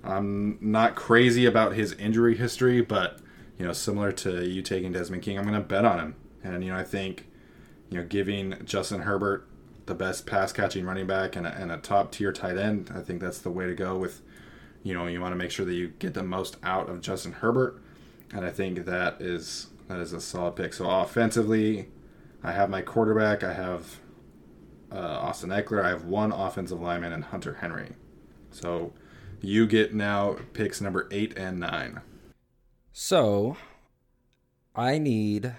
I'm 0.04 0.58
not 0.62 0.96
crazy 0.96 1.46
about 1.46 1.74
his 1.74 1.94
injury 1.94 2.36
history, 2.38 2.82
but 2.82 3.20
you 3.58 3.66
know, 3.66 3.74
similar 3.74 4.12
to 4.14 4.46
you 4.48 4.62
taking 4.62 4.94
Desmond 4.94 5.22
King, 5.24 5.38
I'm 5.38 5.44
going 5.44 5.60
to 5.62 5.68
bet 5.68 5.84
on 5.84 6.00
him. 6.00 6.16
And 6.44 6.64
you 6.64 6.72
know, 6.72 6.78
I 6.78 6.84
think 6.84 7.28
you 7.90 7.98
know, 8.00 8.06
giving 8.06 8.56
Justin 8.64 9.02
Herbert 9.02 9.46
the 9.88 9.96
best 9.96 10.26
pass 10.26 10.54
catching 10.54 10.86
running 10.86 11.08
back 11.08 11.36
and 11.36 11.46
a, 11.46 11.54
and 11.54 11.72
a 11.72 11.78
top 11.78 12.12
tier 12.12 12.32
tight 12.32 12.58
end, 12.58 12.92
I 12.96 13.02
think 13.02 13.20
that's 13.20 13.40
the 13.40 13.50
way 13.50 13.66
to 13.66 13.74
go. 13.74 13.98
With 13.98 14.22
you 14.84 14.94
know, 14.94 15.08
you 15.08 15.20
want 15.20 15.34
to 15.34 15.36
make 15.36 15.52
sure 15.52 15.66
that 15.66 15.74
you 15.74 15.90
get 16.00 16.14
the 16.14 16.24
most 16.24 16.56
out 16.64 16.88
of 16.90 17.02
Justin 17.02 17.34
Herbert, 17.34 17.82
and 18.32 18.46
I 18.46 18.52
think 18.52 18.86
that 18.86 19.20
is 19.22 19.68
that 19.88 20.00
is 20.00 20.14
a 20.14 20.22
solid 20.22 20.56
pick. 20.56 20.74
So 20.74 20.90
offensively, 20.90 21.90
I 22.44 22.52
have 22.52 22.70
my 22.70 22.82
quarterback, 22.82 23.44
I 23.44 23.54
have 23.54 24.00
uh, 24.92 24.98
Austin 24.98 25.50
Ekeler, 25.50 25.84
I 25.84 25.90
have 25.90 26.06
one 26.06 26.32
offensive 26.32 26.82
lineman, 26.82 27.14
and 27.14 27.26
Hunter 27.26 27.56
Henry. 27.56 27.92
So 28.52 28.94
you 29.42 29.68
get 29.68 29.94
now 29.94 30.38
picks 30.54 30.82
number 30.82 31.08
eight 31.12 31.38
and 31.38 31.60
nine. 31.60 32.02
So 32.92 33.58
I 34.76 34.98
need 34.98 35.54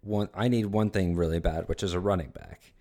one 0.00 0.28
I 0.34 0.48
need 0.48 0.66
one 0.66 0.90
thing 0.90 1.16
really 1.16 1.40
bad, 1.40 1.68
which 1.68 1.82
is 1.82 1.92
a 1.92 2.00
running 2.00 2.30
back. 2.30 2.72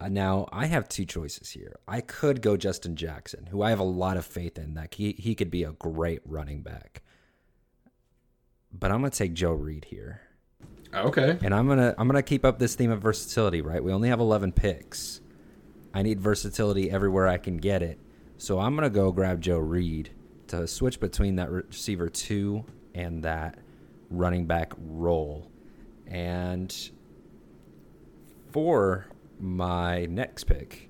Uh, 0.00 0.08
now 0.08 0.48
I 0.52 0.66
have 0.66 0.88
two 0.88 1.04
choices 1.04 1.50
here. 1.50 1.80
I 1.88 2.00
could 2.00 2.40
go 2.40 2.56
Justin 2.56 2.94
Jackson, 2.94 3.46
who 3.46 3.62
I 3.62 3.70
have 3.70 3.80
a 3.80 3.84
lot 3.84 4.16
of 4.16 4.24
faith 4.24 4.58
in 4.58 4.74
that 4.74 4.94
he 4.94 5.12
he 5.18 5.34
could 5.34 5.50
be 5.50 5.64
a 5.64 5.72
great 5.72 6.20
running 6.24 6.62
back. 6.62 7.02
But 8.72 8.92
I'm 8.92 9.00
gonna 9.00 9.10
take 9.10 9.34
Joe 9.34 9.52
Reed 9.52 9.86
here. 9.86 10.22
Oh, 10.94 11.08
okay. 11.08 11.38
And 11.42 11.54
I'm 11.54 11.68
gonna 11.68 11.94
I'm 11.98 12.08
gonna 12.08 12.22
keep 12.22 12.44
up 12.44 12.58
this 12.58 12.74
theme 12.74 12.90
of 12.90 13.00
versatility, 13.00 13.60
right? 13.60 13.82
We 13.82 13.92
only 13.92 14.08
have 14.08 14.20
11 14.20 14.52
picks. 14.52 15.20
I 15.92 16.02
need 16.02 16.20
versatility 16.20 16.90
everywhere 16.90 17.26
I 17.28 17.38
can 17.38 17.58
get 17.58 17.82
it. 17.82 17.98
So 18.36 18.58
I'm 18.58 18.74
gonna 18.74 18.90
go 18.90 19.12
grab 19.12 19.40
Joe 19.40 19.58
Reed 19.58 20.10
to 20.48 20.66
switch 20.66 21.00
between 21.00 21.36
that 21.36 21.50
receiver 21.50 22.08
two 22.08 22.64
and 22.94 23.22
that 23.24 23.58
running 24.10 24.46
back 24.46 24.72
role. 24.78 25.50
And 26.06 26.74
for 28.50 29.06
my 29.38 30.06
next 30.06 30.44
pick, 30.44 30.88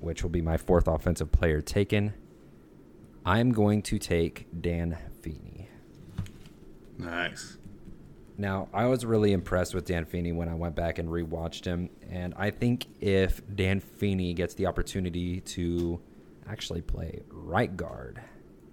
which 0.00 0.22
will 0.22 0.30
be 0.30 0.42
my 0.42 0.56
fourth 0.56 0.88
offensive 0.88 1.30
player 1.30 1.60
taken, 1.60 2.14
I'm 3.24 3.52
going 3.52 3.82
to 3.82 3.98
take 3.98 4.46
Dan 4.60 4.98
Feeney. 5.22 5.68
Nice. 6.98 7.58
Now, 8.36 8.68
I 8.72 8.86
was 8.86 9.04
really 9.04 9.32
impressed 9.32 9.74
with 9.74 9.84
Dan 9.84 10.04
Feeney 10.04 10.32
when 10.32 10.48
I 10.48 10.54
went 10.54 10.74
back 10.74 10.98
and 10.98 11.08
rewatched 11.08 11.64
him, 11.64 11.88
and 12.10 12.34
I 12.36 12.50
think 12.50 12.86
if 13.00 13.40
Dan 13.54 13.78
Feeney 13.78 14.34
gets 14.34 14.54
the 14.54 14.66
opportunity 14.66 15.40
to 15.40 16.00
actually 16.48 16.82
play 16.82 17.22
right 17.30 17.76
guard, 17.76 18.20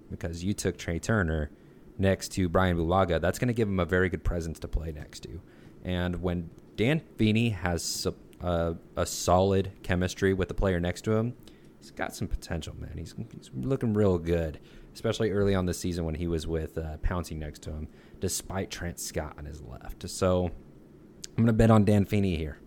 because 0.09 0.43
you 0.43 0.53
took 0.53 0.77
Trey 0.77 0.97
Turner 0.97 1.51
next 1.99 2.29
to 2.33 2.49
Brian 2.49 2.75
Bulaga, 2.75 3.21
that's 3.21 3.37
going 3.37 3.49
to 3.49 3.53
give 3.53 3.67
him 3.67 3.79
a 3.79 3.85
very 3.85 4.09
good 4.09 4.23
presence 4.23 4.57
to 4.59 4.67
play 4.67 4.91
next 4.91 5.21
to. 5.21 5.41
And 5.83 6.21
when 6.23 6.49
Dan 6.75 6.99
Feeney 6.99 7.49
has 7.49 7.83
so- 7.83 8.15
uh, 8.41 8.73
a 8.95 9.05
solid 9.05 9.71
chemistry 9.83 10.33
with 10.33 10.47
the 10.47 10.55
player 10.55 10.79
next 10.79 11.01
to 11.03 11.11
him, 11.11 11.35
he's 11.81 11.91
got 11.91 12.15
some 12.15 12.27
potential, 12.27 12.75
man. 12.79 12.93
He's, 12.95 13.15
he's 13.35 13.49
looking 13.53 13.93
real 13.93 14.17
good, 14.17 14.59
especially 14.93 15.31
early 15.31 15.55
on 15.55 15.65
the 15.65 15.73
season 15.73 16.05
when 16.05 16.15
he 16.15 16.27
was 16.27 16.45
with 16.45 16.77
uh, 16.77 16.97
next 17.31 17.63
to 17.63 17.71
him, 17.71 17.87
despite 18.19 18.69
Trent 18.69 18.99
Scott 18.99 19.35
on 19.37 19.45
his 19.45 19.61
left. 19.61 20.07
So 20.07 20.45
I'm 20.45 21.35
going 21.35 21.47
to 21.47 21.53
bet 21.53 21.71
on 21.71 21.83
Dan 21.83 22.05
Feeney 22.05 22.37
here. 22.37 22.59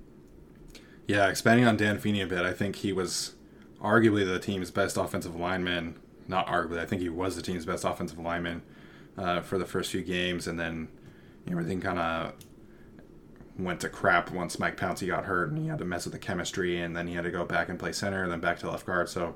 Yeah, 1.06 1.28
expanding 1.28 1.66
on 1.66 1.76
Dan 1.76 1.98
Feeney 1.98 2.22
a 2.22 2.26
bit, 2.26 2.44
I 2.44 2.52
think 2.52 2.76
he 2.76 2.92
was 2.92 3.34
arguably 3.80 4.26
the 4.26 4.38
team's 4.38 4.70
best 4.70 4.96
offensive 4.96 5.36
lineman. 5.36 5.96
Not 6.26 6.46
arguably, 6.46 6.78
I 6.78 6.86
think 6.86 7.02
he 7.02 7.10
was 7.10 7.36
the 7.36 7.42
team's 7.42 7.66
best 7.66 7.84
offensive 7.84 8.18
lineman 8.18 8.62
uh, 9.16 9.42
for 9.42 9.58
the 9.58 9.66
first 9.66 9.90
few 9.90 10.02
games, 10.02 10.46
and 10.46 10.58
then 10.58 10.88
everything 11.48 11.80
kind 11.80 11.98
of 11.98 12.32
went 13.58 13.80
to 13.80 13.88
crap 13.88 14.30
once 14.30 14.58
Mike 14.58 14.76
Pouncey 14.76 15.06
got 15.06 15.24
hurt, 15.24 15.50
and 15.50 15.58
he 15.58 15.68
had 15.68 15.78
to 15.78 15.84
mess 15.84 16.04
with 16.04 16.12
the 16.12 16.18
chemistry, 16.18 16.80
and 16.80 16.96
then 16.96 17.06
he 17.06 17.14
had 17.14 17.24
to 17.24 17.30
go 17.30 17.44
back 17.44 17.68
and 17.68 17.78
play 17.78 17.92
center, 17.92 18.22
and 18.22 18.32
then 18.32 18.40
back 18.40 18.58
to 18.60 18.70
left 18.70 18.86
guard. 18.86 19.08
So 19.08 19.34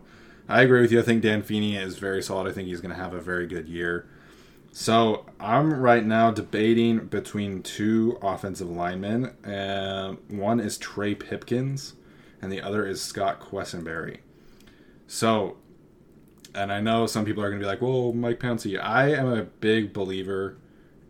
I 0.48 0.62
agree 0.62 0.80
with 0.80 0.90
you. 0.90 0.98
I 0.98 1.02
think 1.02 1.22
Dan 1.22 1.42
Feeney 1.42 1.76
is 1.76 1.98
very 1.98 2.22
solid. 2.22 2.48
I 2.48 2.52
think 2.52 2.68
he's 2.68 2.80
going 2.80 2.94
to 2.94 3.00
have 3.00 3.12
a 3.12 3.20
very 3.20 3.46
good 3.46 3.68
year. 3.68 4.08
So 4.72 5.26
I'm 5.40 5.72
right 5.72 6.04
now 6.04 6.30
debating 6.30 7.06
between 7.06 7.62
two 7.62 8.18
offensive 8.22 8.70
linemen. 8.70 9.26
Uh, 9.44 10.16
one 10.28 10.60
is 10.60 10.78
Trey 10.78 11.14
Pipkins, 11.14 11.94
and 12.40 12.52
the 12.52 12.60
other 12.60 12.86
is 12.86 13.00
Scott 13.00 13.40
Quessenberry. 13.40 14.18
So, 15.06 15.56
and 16.54 16.72
I 16.72 16.80
know 16.80 17.06
some 17.06 17.24
people 17.24 17.42
are 17.42 17.48
going 17.48 17.60
to 17.60 17.64
be 17.64 17.68
like, 17.68 17.80
"Well, 17.80 18.12
Mike 18.12 18.40
Pouncey." 18.40 18.80
I 18.80 19.12
am 19.12 19.32
a 19.32 19.42
big 19.42 19.92
believer 19.92 20.58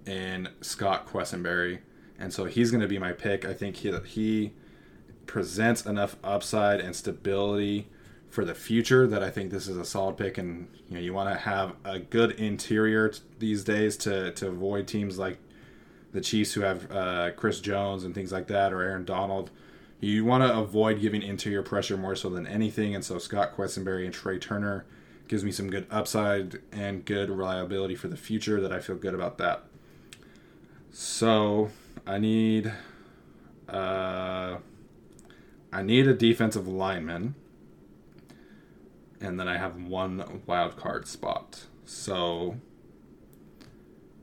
in 0.06 0.48
Scott 0.60 1.06
Quessenberry, 1.06 1.80
and 2.18 2.32
so 2.32 2.44
he's 2.44 2.70
going 2.70 2.80
to 2.80 2.88
be 2.88 2.98
my 2.98 3.12
pick. 3.12 3.44
I 3.44 3.54
think 3.54 3.76
he 3.76 3.92
he 4.06 4.52
presents 5.26 5.86
enough 5.86 6.16
upside 6.24 6.80
and 6.80 6.96
stability 6.96 7.88
for 8.28 8.44
the 8.44 8.54
future 8.54 9.06
that 9.06 9.22
I 9.22 9.30
think 9.30 9.50
this 9.50 9.68
is 9.68 9.76
a 9.76 9.84
solid 9.84 10.16
pick. 10.16 10.38
And 10.38 10.68
you 10.88 10.94
know, 10.94 11.00
you 11.00 11.14
want 11.14 11.32
to 11.32 11.38
have 11.38 11.74
a 11.84 11.98
good 11.98 12.32
interior 12.32 13.10
t- 13.10 13.20
these 13.38 13.64
days 13.64 13.96
to 13.98 14.32
to 14.32 14.48
avoid 14.48 14.86
teams 14.88 15.18
like 15.18 15.38
the 16.12 16.20
Chiefs 16.20 16.54
who 16.54 16.62
have 16.62 16.90
uh, 16.90 17.30
Chris 17.32 17.60
Jones 17.60 18.04
and 18.04 18.14
things 18.14 18.32
like 18.32 18.46
that, 18.48 18.72
or 18.72 18.82
Aaron 18.82 19.04
Donald. 19.04 19.50
You 20.00 20.24
want 20.24 20.44
to 20.44 20.56
avoid 20.56 21.00
giving 21.00 21.22
interior 21.22 21.62
pressure 21.62 21.96
more 21.96 22.14
so 22.14 22.30
than 22.30 22.46
anything, 22.46 22.94
and 22.94 23.04
so 23.04 23.18
Scott 23.18 23.56
Quessenberry 23.56 24.04
and 24.04 24.14
Trey 24.14 24.38
Turner 24.38 24.86
gives 25.26 25.44
me 25.44 25.52
some 25.52 25.68
good 25.68 25.86
upside 25.90 26.60
and 26.72 27.04
good 27.04 27.28
reliability 27.28 27.94
for 27.94 28.08
the 28.08 28.16
future 28.16 28.60
that 28.60 28.72
I 28.72 28.80
feel 28.80 28.96
good 28.96 29.14
about 29.14 29.38
that. 29.38 29.64
So 30.90 31.70
I 32.08 32.16
need 32.16 32.72
uh, 33.68 34.56
I 35.70 35.82
need 35.82 36.06
a 36.08 36.14
defensive 36.14 36.66
lineman, 36.66 37.34
and 39.20 39.38
then 39.38 39.46
I 39.46 39.58
have 39.58 39.76
one 39.76 40.42
wild 40.46 40.78
card 40.78 41.06
spot. 41.06 41.66
So 41.84 42.56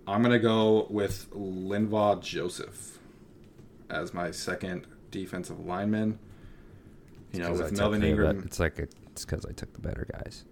I'm 0.07 0.23
gonna 0.23 0.39
go 0.39 0.87
with 0.89 1.29
Linval 1.29 2.23
Joseph 2.23 2.97
as 3.91 4.15
my 4.15 4.31
second 4.31 4.87
defensive 5.11 5.59
lineman. 5.59 6.17
You 7.33 7.41
know, 7.41 7.51
with 7.51 7.77
Melvin 7.77 8.03
Ingram. 8.03 8.41
It's 8.47 8.59
like 8.59 8.79
a, 8.79 8.87
it's 9.11 9.25
because 9.25 9.45
I 9.45 9.51
took 9.51 9.73
the 9.73 9.79
better 9.79 10.07
guys. 10.11 10.43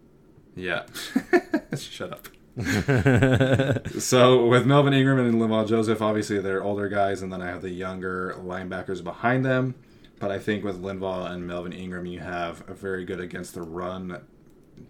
Yeah. 0.56 0.84
Shut 1.78 2.14
up. 2.14 2.28
so 4.00 4.46
with 4.46 4.66
Melvin 4.68 4.94
Ingram 4.94 5.20
and 5.20 5.36
Linval 5.36 5.68
Joseph, 5.68 6.02
obviously 6.02 6.40
they're 6.40 6.64
older 6.64 6.88
guys, 6.88 7.24
and 7.24 7.34
then 7.34 7.42
I 7.42 7.48
have 7.48 7.64
the 7.64 7.72
younger 7.72 8.36
linebackers 8.40 9.04
behind 9.04 9.44
them. 9.44 9.76
But 10.20 10.32
I 10.32 10.38
think 10.38 10.64
with 10.64 10.82
Linval 10.82 11.30
and 11.30 11.48
Melvin 11.48 11.74
Ingram, 11.74 12.06
you 12.06 12.20
have 12.20 12.64
a 12.70 12.74
very 12.74 13.06
good 13.06 13.20
against 13.20 13.56
the 13.56 13.64
run 13.64 14.22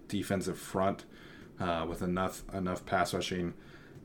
defensive 0.07 0.59
front 0.59 1.05
uh, 1.59 1.85
with 1.87 2.01
enough 2.01 2.43
enough 2.53 2.85
pass 2.85 3.13
rushing. 3.13 3.53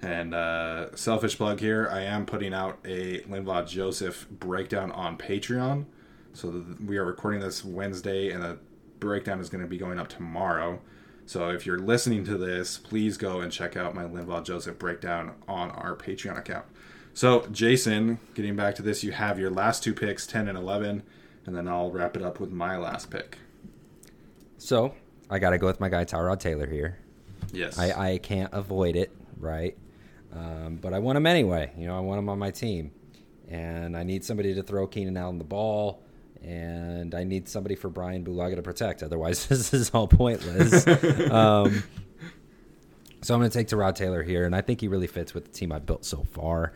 And 0.00 0.32
uh, 0.32 0.94
selfish 0.94 1.36
plug 1.36 1.58
here, 1.58 1.88
I 1.90 2.02
am 2.02 2.24
putting 2.26 2.54
out 2.54 2.78
a 2.84 3.20
Linval 3.22 3.66
Joseph 3.66 4.28
breakdown 4.30 4.92
on 4.92 5.18
Patreon. 5.18 5.86
So 6.32 6.64
we 6.86 6.98
are 6.98 7.04
recording 7.04 7.40
this 7.40 7.64
Wednesday, 7.64 8.30
and 8.30 8.42
the 8.42 8.58
breakdown 9.00 9.40
is 9.40 9.48
going 9.48 9.62
to 9.62 9.68
be 9.68 9.78
going 9.78 9.98
up 9.98 10.08
tomorrow. 10.08 10.80
So 11.28 11.50
if 11.50 11.66
you're 11.66 11.78
listening 11.78 12.24
to 12.24 12.38
this, 12.38 12.78
please 12.78 13.18
go 13.18 13.40
and 13.42 13.52
check 13.52 13.76
out 13.76 13.94
my 13.94 14.04
Linval 14.04 14.42
Joseph 14.42 14.78
breakdown 14.78 15.34
on 15.46 15.70
our 15.72 15.94
Patreon 15.94 16.38
account. 16.38 16.64
So 17.12 17.46
Jason, 17.52 18.18
getting 18.32 18.56
back 18.56 18.74
to 18.76 18.82
this, 18.82 19.04
you 19.04 19.12
have 19.12 19.38
your 19.38 19.50
last 19.50 19.82
two 19.82 19.92
picks, 19.92 20.26
10 20.26 20.48
and 20.48 20.56
11, 20.56 21.02
and 21.44 21.54
then 21.54 21.68
I'll 21.68 21.90
wrap 21.90 22.16
it 22.16 22.22
up 22.22 22.40
with 22.40 22.50
my 22.50 22.78
last 22.78 23.10
pick. 23.10 23.36
So 24.56 24.94
I 25.28 25.38
got 25.38 25.50
to 25.50 25.58
go 25.58 25.66
with 25.66 25.80
my 25.80 25.90
guy 25.90 26.06
Tyrod 26.06 26.40
Taylor 26.40 26.66
here. 26.66 26.96
Yes. 27.52 27.78
I, 27.78 28.12
I 28.12 28.18
can't 28.18 28.50
avoid 28.54 28.96
it, 28.96 29.14
right? 29.38 29.76
Um, 30.32 30.76
but 30.80 30.94
I 30.94 30.98
want 30.98 31.18
him 31.18 31.26
anyway. 31.26 31.72
You 31.76 31.88
know, 31.88 31.96
I 31.98 32.00
want 32.00 32.20
him 32.20 32.30
on 32.30 32.38
my 32.38 32.52
team, 32.52 32.90
and 33.50 33.98
I 33.98 34.02
need 34.02 34.24
somebody 34.24 34.54
to 34.54 34.62
throw 34.62 34.86
Keenan 34.86 35.18
Allen 35.18 35.36
the 35.36 35.44
ball, 35.44 36.02
and 36.42 37.14
I 37.14 37.24
need 37.24 37.48
somebody 37.48 37.74
for 37.74 37.88
Brian 37.88 38.24
Bulaga 38.24 38.56
to 38.56 38.62
protect. 38.62 39.02
Otherwise, 39.02 39.46
this 39.48 39.72
is 39.74 39.90
all 39.90 40.08
pointless. 40.08 40.86
um, 41.30 41.82
so 43.20 43.34
I'm 43.34 43.40
going 43.40 43.50
to 43.50 43.58
take 43.58 43.68
Tyrod 43.68 43.94
Taylor 43.94 44.22
here, 44.22 44.46
and 44.46 44.54
I 44.54 44.60
think 44.60 44.80
he 44.80 44.88
really 44.88 45.06
fits 45.06 45.34
with 45.34 45.44
the 45.46 45.50
team 45.50 45.72
I've 45.72 45.86
built 45.86 46.04
so 46.04 46.22
far. 46.22 46.72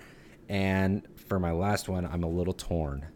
And 0.49 1.07
for 1.17 1.39
my 1.39 1.53
last 1.53 1.89
one, 1.89 2.05
I'm 2.05 2.25
a 2.25 2.29
little 2.29 2.53
torn. 2.53 3.07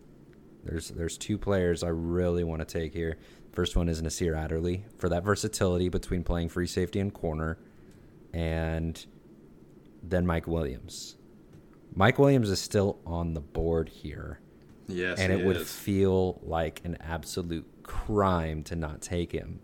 There's 0.65 0.89
there's 0.89 1.17
two 1.17 1.39
players 1.39 1.83
I 1.83 1.89
really 1.89 2.45
want 2.45 2.61
to 2.61 2.65
take 2.67 2.93
here. 2.93 3.19
First 3.53 3.77
one 3.77 3.89
is 3.89 4.03
Nasir 4.03 4.35
Adderley 4.35 4.85
for 4.99 5.09
that 5.09 5.25
versatility 5.25 5.89
between 5.89 6.25
playing 6.25 6.49
free 6.49 6.67
safety 6.67 6.99
and 7.01 7.13
corner, 7.13 7.59
and 8.33 9.05
then 10.03 10.27
Mike 10.27 10.47
Williams. 10.47 11.17
Mike 11.95 12.19
Williams 12.19 12.51
is 12.51 12.61
still 12.61 12.99
on 13.07 13.35
the 13.35 13.41
board 13.41 13.89
here, 13.89 14.41
yes, 14.87 15.19
and 15.19 15.33
it 15.33 15.45
would 15.45 15.57
is. 15.57 15.73
feel 15.73 16.41
like 16.43 16.81
an 16.85 16.97
absolute 17.01 17.67
crime 17.83 18.63
to 18.65 18.77
not 18.77 19.01
take 19.01 19.33
him. 19.33 19.61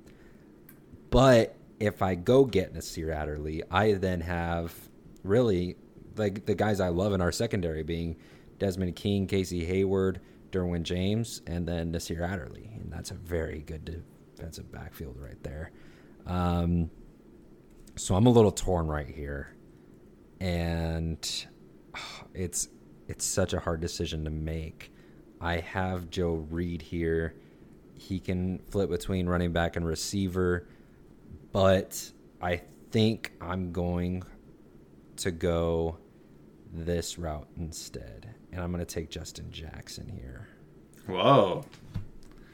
But 1.10 1.56
if 1.78 2.00
I 2.02 2.14
go 2.14 2.44
get 2.44 2.72
Nasir 2.72 3.10
Adderley, 3.10 3.62
I 3.70 3.94
then 3.94 4.20
have 4.20 4.74
really 5.24 5.76
like 6.16 6.46
the 6.46 6.54
guys 6.54 6.80
I 6.80 6.88
love 6.88 7.12
in 7.12 7.20
our 7.20 7.32
secondary 7.32 7.82
being 7.82 8.16
Desmond 8.58 8.96
King, 8.96 9.26
Casey 9.26 9.64
Hayward, 9.64 10.20
Derwin 10.50 10.82
James, 10.82 11.42
and 11.46 11.66
then 11.66 11.90
Nasir 11.90 12.22
Adderley, 12.22 12.70
and 12.74 12.92
that's 12.92 13.10
a 13.10 13.14
very 13.14 13.60
good 13.60 14.04
defensive 14.36 14.70
backfield 14.70 15.16
right 15.18 15.42
there. 15.42 15.72
Um, 16.26 16.90
so 17.96 18.14
I'm 18.14 18.26
a 18.26 18.30
little 18.30 18.52
torn 18.52 18.86
right 18.86 19.08
here, 19.08 19.54
and 20.40 21.18
it's 22.34 22.68
it's 23.08 23.24
such 23.24 23.52
a 23.52 23.60
hard 23.60 23.80
decision 23.80 24.24
to 24.24 24.30
make. 24.30 24.91
I 25.42 25.58
have 25.58 26.08
Joe 26.08 26.46
Reed 26.50 26.80
here. 26.82 27.34
He 27.94 28.20
can 28.20 28.60
flip 28.70 28.88
between 28.88 29.26
running 29.26 29.52
back 29.52 29.76
and 29.76 29.84
receiver, 29.84 30.66
but 31.52 32.10
I 32.40 32.62
think 32.90 33.32
I'm 33.40 33.72
going 33.72 34.22
to 35.16 35.30
go 35.30 35.98
this 36.72 37.18
route 37.18 37.48
instead. 37.56 38.34
And 38.52 38.60
I'm 38.62 38.70
going 38.72 38.84
to 38.84 38.94
take 38.94 39.10
Justin 39.10 39.50
Jackson 39.50 40.08
here. 40.08 40.48
Whoa. 41.06 41.64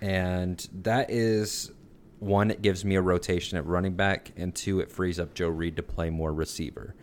And 0.00 0.66
that 0.82 1.10
is 1.10 1.72
one, 2.20 2.50
it 2.50 2.62
gives 2.62 2.84
me 2.84 2.94
a 2.94 3.02
rotation 3.02 3.58
at 3.58 3.66
running 3.66 3.94
back, 3.94 4.32
and 4.36 4.54
two, 4.54 4.80
it 4.80 4.90
frees 4.90 5.20
up 5.20 5.34
Joe 5.34 5.48
Reed 5.48 5.76
to 5.76 5.82
play 5.82 6.08
more 6.10 6.32
receiver. 6.32 6.94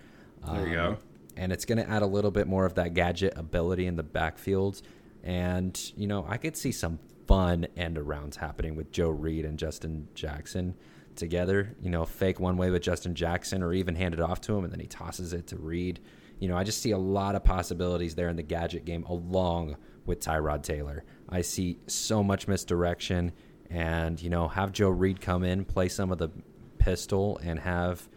There 0.45 0.67
you 0.67 0.80
Um, 0.80 0.93
go. 0.93 0.98
And 1.38 1.52
it's 1.52 1.65
going 1.65 1.78
to 1.78 1.89
add 1.89 2.02
a 2.02 2.06
little 2.08 2.32
bit 2.32 2.48
more 2.48 2.65
of 2.65 2.76
that 2.76 2.93
gadget 2.93 3.34
ability 3.36 3.86
in 3.86 3.98
the 3.98 4.04
backfield. 4.04 4.82
And, 5.26 5.92
you 5.98 6.06
know, 6.06 6.26
I 6.30 6.38
could 6.38 6.56
see 6.56 6.72
some 6.72 7.00
fun 7.26 7.66
end 7.76 7.98
arounds 7.98 8.36
happening 8.36 8.76
with 8.76 8.92
Joe 8.92 9.10
Reed 9.10 9.44
and 9.44 9.58
Justin 9.58 10.08
Jackson 10.14 10.76
together. 11.16 11.76
You 11.82 11.90
know, 11.90 12.06
fake 12.06 12.40
one 12.40 12.58
way 12.58 12.70
with 12.70 12.84
Justin 12.84 13.16
Jackson 13.16 13.64
or 13.64 13.74
even 13.74 13.96
hand 13.96 14.14
it 14.14 14.20
off 14.22 14.40
to 14.42 14.56
him 14.56 14.64
and 14.64 14.72
then 14.72 14.80
he 14.80 14.88
tosses 14.88 15.34
it 15.34 15.48
to 15.48 15.58
Reed. 15.58 16.00
You 16.40 16.48
know, 16.48 16.56
I 16.56 16.64
just 16.64 16.82
see 16.82 16.92
a 16.92 16.98
lot 16.98 17.36
of 17.36 17.44
possibilities 17.44 18.14
there 18.14 18.30
in 18.30 18.36
the 18.36 18.44
gadget 18.44 18.86
game 18.86 19.04
along 19.06 19.78
with 20.06 20.20
Tyrod 20.20 20.62
Taylor. 20.62 21.04
I 21.28 21.42
see 21.42 21.80
so 21.88 22.22
much 22.22 22.48
misdirection 22.48 23.32
and, 23.72 24.22
you 24.22 24.30
know, 24.30 24.48
have 24.48 24.72
Joe 24.72 24.90
Reed 24.90 25.22
come 25.22 25.44
in, 25.44 25.66
play 25.66 25.90
some 25.90 26.12
of 26.12 26.20
the 26.20 26.30
pistol 26.78 27.40
and 27.42 27.60
have 27.60 28.08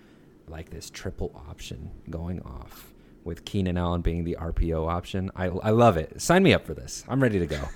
like 0.47 0.69
this 0.69 0.91
triple 0.91 1.43
option 1.49 1.91
going 2.11 2.43
off 2.43 2.93
with 3.29 3.45
Keenan 3.45 3.77
Allen 3.77 4.01
being 4.01 4.25
the 4.25 4.37
RPO 4.41 4.89
option. 4.89 5.31
I, 5.37 5.45
I 5.45 5.71
love 5.71 5.97
it. 5.97 6.21
Sign 6.21 6.43
me 6.43 6.55
up 6.55 6.67
for 6.67 6.75
this. 6.75 7.05
I'm 7.07 7.23
ready 7.23 7.39
to 7.39 7.47
go. 7.47 7.69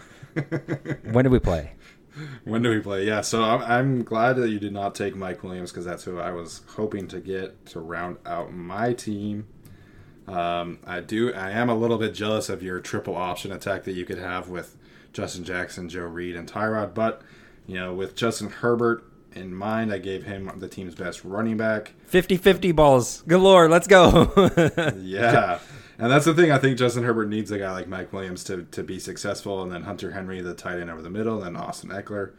when 1.12 1.24
do 1.24 1.30
we 1.30 1.38
play? 1.38 1.74
When 2.44 2.62
do 2.62 2.70
we 2.70 2.80
play? 2.80 3.06
Yeah, 3.06 3.20
so 3.20 3.42
I'm, 3.42 3.62
I'm 3.62 4.02
glad 4.02 4.36
that 4.36 4.48
you 4.48 4.58
did 4.58 4.72
not 4.72 4.94
take 4.94 5.14
Mike 5.14 5.42
Williams 5.44 5.70
because 5.70 5.84
that's 5.84 6.04
who 6.04 6.18
I 6.18 6.30
was 6.30 6.62
hoping 6.68 7.06
to 7.08 7.20
get 7.20 7.66
to 7.66 7.80
round 7.80 8.16
out 8.24 8.52
my 8.52 8.94
team. 8.94 9.46
Um, 10.26 10.78
I 10.86 11.00
do. 11.00 11.32
I 11.34 11.50
am 11.50 11.68
a 11.68 11.74
little 11.74 11.98
bit 11.98 12.14
jealous 12.14 12.48
of 12.48 12.62
your 12.62 12.80
triple 12.80 13.16
option 13.16 13.52
attack 13.52 13.84
that 13.84 13.92
you 13.92 14.06
could 14.06 14.18
have 14.18 14.48
with 14.48 14.76
Justin 15.12 15.44
Jackson, 15.44 15.88
Joe 15.88 16.02
Reed, 16.02 16.34
and 16.34 16.50
Tyrod. 16.50 16.94
But 16.94 17.22
you 17.66 17.74
know, 17.74 17.92
with 17.92 18.16
Justin 18.16 18.48
Herbert 18.48 19.04
in 19.35 19.55
mind, 19.55 19.92
I 19.92 19.99
gave 19.99 20.25
him 20.25 20.51
the 20.57 20.68
team's 20.68 20.95
best 20.95 21.25
running 21.25 21.57
back. 21.57 21.92
50 22.07 22.37
50 22.37 22.73
balls 22.73 23.23
galore. 23.23 23.68
Let's 23.68 23.87
go. 23.87 24.33
Yeah. 25.01 25.59
And 25.99 26.11
that's 26.11 26.25
the 26.25 26.35
thing. 26.35 26.51
I 26.51 26.59
think 26.59 26.79
Justin 26.79 27.05
Herbert 27.05 27.29
needs 27.29 27.51
a 27.51 27.59
guy 27.59 27.71
like 27.71 27.87
Mike 27.87 28.12
Williams 28.12 28.42
to, 28.45 28.64
to 28.73 28.83
be 28.83 28.99
successful, 28.99 29.62
and 29.62 29.71
then 29.71 29.83
Hunter 29.83 30.11
Henry, 30.12 30.40
the 30.40 30.55
tight 30.55 30.81
end 30.81 30.90
over 30.90 31.03
the 31.03 31.11
middle, 31.11 31.42
and 31.42 31.55
then 31.55 31.62
Austin 31.62 31.90
Ekeler. 31.90 32.33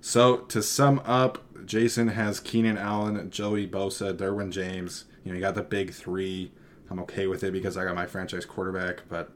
So 0.00 0.38
to 0.38 0.62
sum 0.62 1.02
up, 1.04 1.66
Jason 1.66 2.08
has 2.08 2.40
Keenan 2.40 2.78
Allen, 2.78 3.30
Joey 3.30 3.66
Bosa, 3.66 4.16
Derwin 4.16 4.50
James. 4.50 5.04
You 5.24 5.32
know, 5.32 5.36
you 5.36 5.42
got 5.42 5.54
the 5.54 5.62
big 5.62 5.92
three. 5.92 6.52
I'm 6.90 6.98
okay 7.00 7.26
with 7.26 7.44
it 7.44 7.52
because 7.52 7.76
I 7.76 7.84
got 7.84 7.94
my 7.94 8.06
franchise 8.06 8.46
quarterback, 8.46 9.02
but 9.08 9.30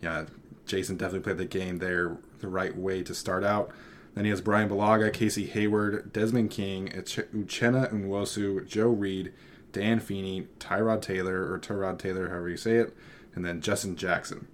yeah, 0.00 0.24
Jason 0.64 0.96
definitely 0.96 1.20
played 1.20 1.38
the 1.38 1.44
game 1.44 1.78
there 1.78 2.16
the 2.40 2.48
right 2.48 2.76
way 2.76 3.02
to 3.02 3.14
start 3.14 3.44
out. 3.44 3.70
Then 4.16 4.24
he 4.24 4.30
has 4.30 4.40
Brian 4.40 4.70
Bulaga, 4.70 5.12
Casey 5.12 5.44
Hayward, 5.44 6.10
Desmond 6.10 6.50
King, 6.50 6.88
Uchenna 6.88 7.92
Nwosu, 7.92 8.66
Joe 8.66 8.88
Reed, 8.88 9.34
Dan 9.72 10.00
Feeney, 10.00 10.48
Tyrod 10.58 11.02
Taylor, 11.02 11.52
or 11.52 11.58
Tyrod 11.58 11.98
Taylor, 11.98 12.30
however 12.30 12.48
you 12.48 12.56
say 12.56 12.76
it, 12.76 12.96
and 13.34 13.44
then 13.44 13.60
Justin 13.60 13.94
Jackson. 13.94 14.48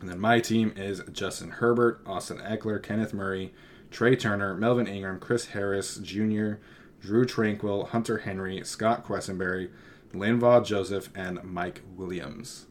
And 0.00 0.08
then 0.08 0.18
my 0.18 0.40
team 0.40 0.74
is 0.76 1.02
Justin 1.12 1.50
Herbert, 1.50 2.00
Austin 2.04 2.38
Ekeler, 2.38 2.82
Kenneth 2.82 3.14
Murray, 3.14 3.54
Trai 3.92 4.18
Turner, 4.18 4.54
Melvin 4.54 4.88
Ingram, 4.88 5.20
Chris 5.20 5.46
Harris 5.46 5.98
Jr., 5.98 6.54
Drue 7.00 7.24
Tranquill, 7.24 7.90
Hunter 7.90 8.18
Henry, 8.18 8.64
Scott 8.64 9.06
Quessenberry, 9.06 9.70
Linval 10.12 10.64
Joseph, 10.66 11.10
and 11.14 11.44
Mike 11.44 11.82
Williams. 11.96 12.66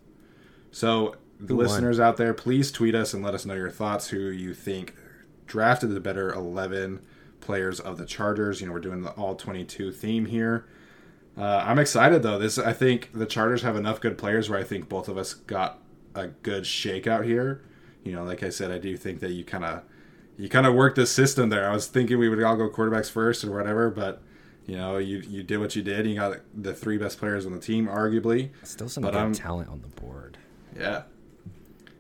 So, 0.70 1.16
the 1.40 1.54
Who 1.54 1.56
won? 1.56 1.68
listeners 1.68 2.00
out 2.02 2.18
there, 2.18 2.34
please 2.34 2.74
tweet 2.74 2.94
us 2.94 3.14
and 3.14 3.24
let 3.24 3.34
us 3.34 3.46
know 3.46 3.54
your 3.54 3.72
thoughts. 3.72 4.10
Who 4.10 4.20
you 4.20 4.54
think 4.54 4.96
drafted 5.50 5.90
the 5.94 6.00
better 6.00 6.32
11 6.34 7.02
players 7.42 7.80
of 7.82 7.98
the 7.98 8.06
Chargers? 8.06 8.62
You 8.62 8.68
know, 8.68 8.74
we're 8.74 8.80
doing 8.80 9.02
the 9.02 9.10
all 9.12 9.36
22 9.36 9.92
theme 9.92 10.26
here. 10.28 10.66
Uh, 11.38 11.64
I'm 11.66 11.80
excited 11.80 12.24
though. 12.24 12.38
This 12.40 12.58
I 12.58 12.74
think 12.74 13.10
the 13.14 13.26
Chargers 13.26 13.62
have 13.64 13.76
enough 13.76 14.00
good 14.00 14.18
players 14.18 14.50
where 14.50 14.60
I 14.60 14.64
think 14.64 14.88
both 14.90 15.08
of 15.10 15.18
us 15.18 15.34
got 15.34 15.80
a 16.16 16.28
good 16.28 16.64
shakeout 16.64 17.26
here. 17.26 17.62
You 18.04 18.14
know, 18.14 18.24
like 18.24 18.44
I 18.44 18.50
said, 18.50 18.72
I 18.72 18.78
do 18.78 18.96
think 18.98 19.20
that 19.20 19.32
you 19.32 19.44
kind 19.44 19.64
of 19.66 19.84
you 20.38 20.48
kind 20.50 20.66
of 20.66 20.74
worked 20.74 20.96
the 20.96 21.06
system 21.06 21.50
there. 21.50 21.70
I 21.70 21.74
was 21.74 21.88
thinking 21.88 22.18
we 22.18 22.30
would 22.30 22.42
all 22.44 22.56
go 22.56 22.70
quarterbacks 22.70 23.10
first 23.12 23.44
or 23.44 23.52
whatever, 23.52 23.90
but 23.90 24.22
you 24.66 24.76
know, 24.78 24.98
you 24.98 25.20
you 25.20 25.44
did 25.44 25.58
what 25.60 25.76
you 25.76 25.82
did. 25.82 26.00
And 26.02 26.10
You 26.10 26.16
got 26.16 26.38
the 26.56 26.74
three 26.74 26.98
best 26.98 27.20
players 27.20 27.46
on 27.46 27.54
the 27.54 27.60
team, 27.60 27.88
arguably. 27.88 28.50
Still 28.64 28.90
some 28.90 29.04
But 29.04 29.14
good 29.14 29.20
I'm- 29.20 29.34
talent 29.34 29.70
on 29.70 29.82
the 29.82 30.02
board. 30.02 30.38
Yeah. 30.78 31.04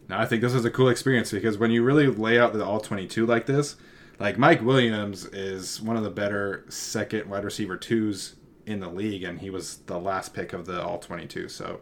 Now 0.10 0.20
I 0.20 0.26
think 0.26 0.42
this 0.42 0.56
is 0.56 0.66
a 0.66 0.72
cool 0.72 0.90
experience 0.90 1.32
because 1.32 1.58
when 1.58 1.72
you 1.72 1.84
really 1.84 2.08
lay 2.08 2.40
out 2.40 2.52
the 2.52 2.66
all 2.66 2.80
22 2.80 3.26
like 3.26 3.46
this, 3.46 3.76
like 4.20 4.38
Mike 4.38 4.62
Williams 4.62 5.26
is 5.26 5.80
one 5.80 5.96
of 5.96 6.04
the 6.04 6.10
better 6.10 6.66
second 6.68 7.30
wide 7.30 7.46
receiver 7.46 7.78
twos 7.78 8.36
in 8.66 8.80
the 8.80 8.90
league, 8.90 9.24
and 9.24 9.40
he 9.40 9.50
was 9.50 9.78
the 9.86 10.00
last 10.00 10.34
pick 10.34 10.52
of 10.52 10.66
the 10.66 10.84
all 10.84 10.98
22. 10.98 11.48
So 11.48 11.82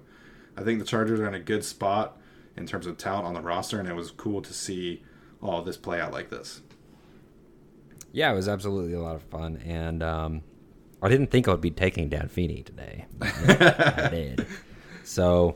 I 0.55 0.63
think 0.63 0.79
the 0.79 0.85
Chargers 0.85 1.19
are 1.19 1.27
in 1.27 1.33
a 1.33 1.39
good 1.39 1.63
spot 1.63 2.17
in 2.55 2.67
terms 2.67 2.85
of 2.85 2.97
talent 2.97 3.25
on 3.25 3.33
the 3.33 3.41
roster, 3.41 3.79
and 3.79 3.87
it 3.87 3.95
was 3.95 4.11
cool 4.11 4.41
to 4.41 4.53
see 4.53 5.03
all 5.41 5.61
this 5.61 5.77
play 5.77 5.99
out 5.99 6.11
like 6.11 6.29
this. 6.29 6.61
Yeah, 8.11 8.31
it 8.31 8.35
was 8.35 8.47
absolutely 8.47 8.93
a 8.93 9.01
lot 9.01 9.15
of 9.15 9.23
fun, 9.23 9.57
and 9.65 10.03
um, 10.03 10.41
I 11.01 11.09
didn't 11.09 11.27
think 11.27 11.47
I 11.47 11.51
would 11.51 11.61
be 11.61 11.71
taking 11.71 12.09
Dan 12.09 12.27
Feeney 12.27 12.63
today. 12.63 13.05
I 13.21 14.09
did. 14.11 14.45
So 15.03 15.55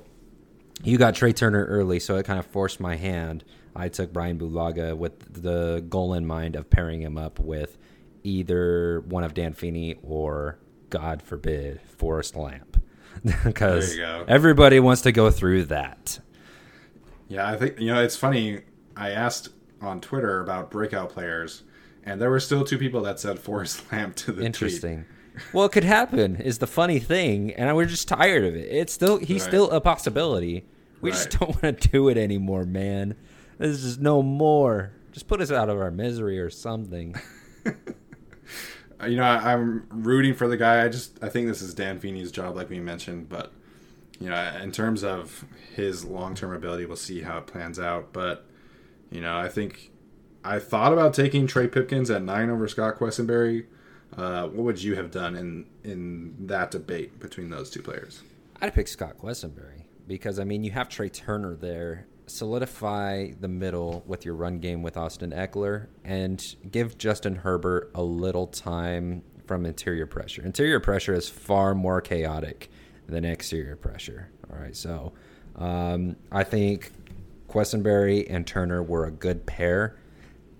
you 0.83 0.97
got 0.97 1.13
Trai 1.15 1.35
Turner 1.35 1.65
early, 1.65 1.99
so 1.99 2.15
it 2.17 2.25
kind 2.25 2.39
of 2.39 2.45
forced 2.45 2.79
my 2.79 2.95
hand. 2.95 3.43
I 3.75 3.89
took 3.89 4.11
Brian 4.11 4.37
Bulaga 4.37 4.97
with 4.97 5.41
the 5.41 5.83
goal 5.89 6.13
in 6.13 6.25
mind 6.25 6.55
of 6.55 6.69
pairing 6.69 7.01
him 7.01 7.17
up 7.17 7.39
with 7.39 7.77
either 8.23 9.01
one 9.01 9.23
of 9.23 9.33
Dan 9.33 9.53
Feeney 9.53 9.95
or, 10.03 10.59
God 10.89 11.21
forbid, 11.21 11.81
Forrest 11.81 12.35
Lamp. 12.35 12.81
because 13.43 13.89
There 13.95 13.97
you 13.97 14.01
go. 14.01 14.25
everybody 14.27 14.79
wants 14.79 15.01
to 15.03 15.11
go 15.11 15.29
through 15.31 15.65
that. 15.65 16.19
Yeah, 17.27 17.47
I 17.47 17.55
think 17.57 17.79
you 17.79 17.87
know 17.93 18.01
it's 18.01 18.17
funny. 18.17 18.61
I 18.97 19.11
asked 19.11 19.49
on 19.81 20.01
Twitter 20.01 20.41
about 20.41 20.69
breakout 20.71 21.09
players, 21.09 21.63
and 22.03 22.19
there 22.21 22.29
were 22.29 22.39
still 22.39 22.63
two 22.65 22.77
people 22.77 23.01
that 23.03 23.19
said 23.19 23.39
Forrest 23.47 23.89
Lamp 23.91 24.15
to 24.17 24.31
the 24.31 24.41
tweet. 24.41 24.45
Interesting. 24.47 25.05
Well, 25.53 25.65
it 25.65 25.71
could 25.71 25.85
happen 25.85 26.35
is 26.37 26.57
the 26.57 26.67
funny 26.67 26.99
thing, 26.99 27.51
and 27.53 27.73
we're 27.75 27.85
just 27.85 28.07
tired 28.09 28.43
of 28.43 28.53
it. 28.55 28.67
It's 28.69 28.91
still 28.91 29.17
he's 29.17 29.41
Right. 29.43 29.47
still 29.49 29.71
a 29.71 29.79
possibility. 29.79 30.65
We 31.01 31.11
just 31.11 31.31
don't 31.39 31.49
want 31.63 31.81
to 31.81 31.87
do 31.89 32.09
it 32.09 32.17
anymore, 32.17 32.63
man. 32.63 33.15
This 33.57 33.83
is 33.83 33.97
no 33.99 34.21
more. 34.21 34.91
Just 35.11 35.27
put 35.27 35.41
us 35.41 35.51
out 35.51 35.69
of 35.69 35.79
our 35.79 35.91
misery 35.91 36.39
or 36.39 36.49
something. 36.49 37.15
Uh, 39.01 39.07
You 39.07 39.17
know, 39.17 39.23
I, 39.23 39.53
I'm 39.53 39.87
rooting 39.89 40.35
for 40.35 40.47
the 40.47 40.57
guy. 40.57 40.83
I 40.85 40.89
just 40.89 41.23
I 41.23 41.29
think 41.29 41.47
this 41.47 41.61
is 41.61 41.73
Dan 41.73 41.99
Feeney's 41.99 42.31
job, 42.31 42.55
like 42.55 42.69
we 42.69 42.79
mentioned. 42.79 43.29
But 43.29 43.51
you 44.19 44.29
know, 44.29 44.57
in 44.61 44.71
terms 44.71 45.03
of 45.03 45.43
his 45.75 46.05
long 46.05 46.35
term 46.35 46.53
ability, 46.53 46.85
we'll 46.85 46.95
see 46.95 47.21
how 47.21 47.39
it 47.39 47.47
plans 47.47 47.79
out. 47.79 48.13
But 48.13 48.45
you 49.09 49.21
know, 49.21 49.35
I 49.37 49.49
think 49.49 49.91
I 50.43 50.59
thought 50.59 50.93
about 50.93 51.13
taking 51.15 51.47
Trey 51.47 51.67
Pipkins 51.67 52.11
at 52.11 52.21
nine 52.21 52.49
over 52.51 52.67
Scott 52.67 52.99
Quessenberry. 52.99 53.65
Uh, 54.15 54.43
what 54.47 54.65
would 54.65 54.83
you 54.83 54.95
have 54.95 55.09
done 55.09 55.35
in 55.35 55.65
in 55.83 56.35
that 56.47 56.69
debate 56.69 57.19
between 57.19 57.49
those 57.49 57.69
two 57.71 57.81
players? 57.81 58.21
I'd 58.61 58.73
pick 58.75 58.87
Scott 58.87 59.17
Quessenberry 59.17 59.80
because 60.11 60.39
I 60.39 60.43
mean 60.43 60.61
you 60.65 60.71
have 60.71 60.89
Trai 60.89 61.09
Turner 61.11 61.55
there. 61.55 62.05
Solidify 62.27 63.31
the 63.39 63.47
middle 63.47 64.03
with 64.05 64.25
your 64.25 64.35
run 64.35 64.59
game 64.59 64.83
with 64.83 64.97
Austin 64.97 65.31
Ekeler 65.31 65.87
and 66.03 66.55
give 66.69 66.97
Justin 66.97 67.33
Herbert 67.33 67.91
a 67.95 68.03
little 68.03 68.47
time 68.47 69.23
from 69.47 69.65
interior 69.65 70.05
pressure. 70.05 70.43
Interior 70.43 70.81
pressure 70.81 71.13
is 71.13 71.29
far 71.29 71.73
more 71.73 72.01
chaotic 72.01 72.69
than 73.07 73.23
exterior 73.23 73.77
pressure. 73.77 74.29
All 74.51 74.59
right, 74.59 74.75
so 74.75 75.13
um, 75.55 76.17
I 76.29 76.43
think 76.43 76.91
Quessenberry 77.47 78.27
and 78.29 78.45
Turner 78.45 78.83
were 78.83 79.05
a 79.05 79.11
good 79.11 79.45
pair. 79.45 79.97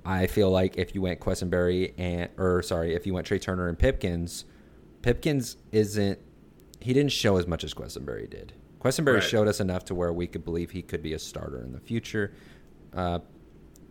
I 0.05 0.27
feel 0.27 0.49
like 0.49 0.77
if 0.77 0.95
you 0.95 1.01
went 1.01 1.19
Quessenberry 1.19 1.93
and 1.97 2.29
or 2.37 2.63
sorry, 2.63 2.95
if 2.95 3.05
you 3.05 3.13
went 3.13 3.27
Trai 3.27 3.41
Turner 3.41 3.67
and 3.67 3.77
Pipkins, 3.77 4.45
Pipkins 5.01 5.57
isn't 5.73 6.19
he 6.79 6.93
didn't 6.93 7.11
show 7.11 7.35
as 7.35 7.47
much 7.47 7.65
as 7.65 7.73
Quessenberry 7.73 8.29
did. 8.29 8.53
Quessenberry 8.81 9.15
Right. 9.15 9.23
showed 9.23 9.47
us 9.47 9.59
enough 9.59 9.85
to 9.85 9.95
where 9.95 10.11
we 10.11 10.27
could 10.27 10.43
believe 10.43 10.71
he 10.71 10.81
could 10.81 11.01
be 11.03 11.13
a 11.13 11.19
starter 11.19 11.61
in 11.63 11.71
the 11.71 11.79
future. 11.79 12.33
Uh, 12.93 13.19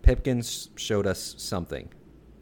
Pipkins 0.03 0.70
showed 0.76 1.07
us 1.07 1.34
something. 1.38 1.88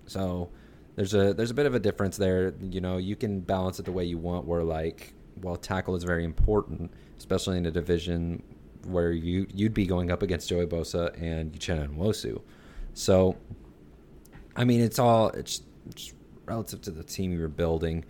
So 0.07 0.49
there's 0.97 1.13
a 1.15 1.35
there's 1.35 1.51
a 1.51 1.55
bit 1.55 1.67
of 1.67 1.75
a 1.75 1.79
difference 1.79 2.17
there. 2.17 2.55
You 2.61 2.81
know, 2.81 2.97
you 2.97 3.17
can 3.17 3.41
balance 3.41 3.79
it 3.79 3.85
the 3.85 3.93
way 3.93 4.05
you 4.05 4.17
want. 4.19 4.47
Where 4.47 4.63
like, 4.63 5.13
well, 5.43 5.57
tackle 5.57 5.95
is 5.95 6.05
very 6.05 6.25
important, 6.25 6.91
especially 7.19 7.59
in 7.59 7.67
a 7.67 7.71
division 7.71 8.43
where 8.87 9.13
you 9.13 9.47
you'd 9.53 9.75
be 9.75 9.87
going 9.87 10.11
up 10.11 10.23
against 10.23 10.49
Joey 10.49 10.67
Bosa 10.67 11.13
and 11.21 11.53
Uchenna 11.53 11.89
Nwosu. 11.89 12.41
So, 12.95 13.37
I 14.57 14.65
mean, 14.65 14.81
it's 14.81 14.99
all 14.99 15.29
it's, 15.31 15.63
it's 15.91 16.15
relative 16.47 16.81
to 16.83 16.91
the 16.91 17.05
team 17.05 17.33
you're 17.33 17.49
building. 17.49 18.05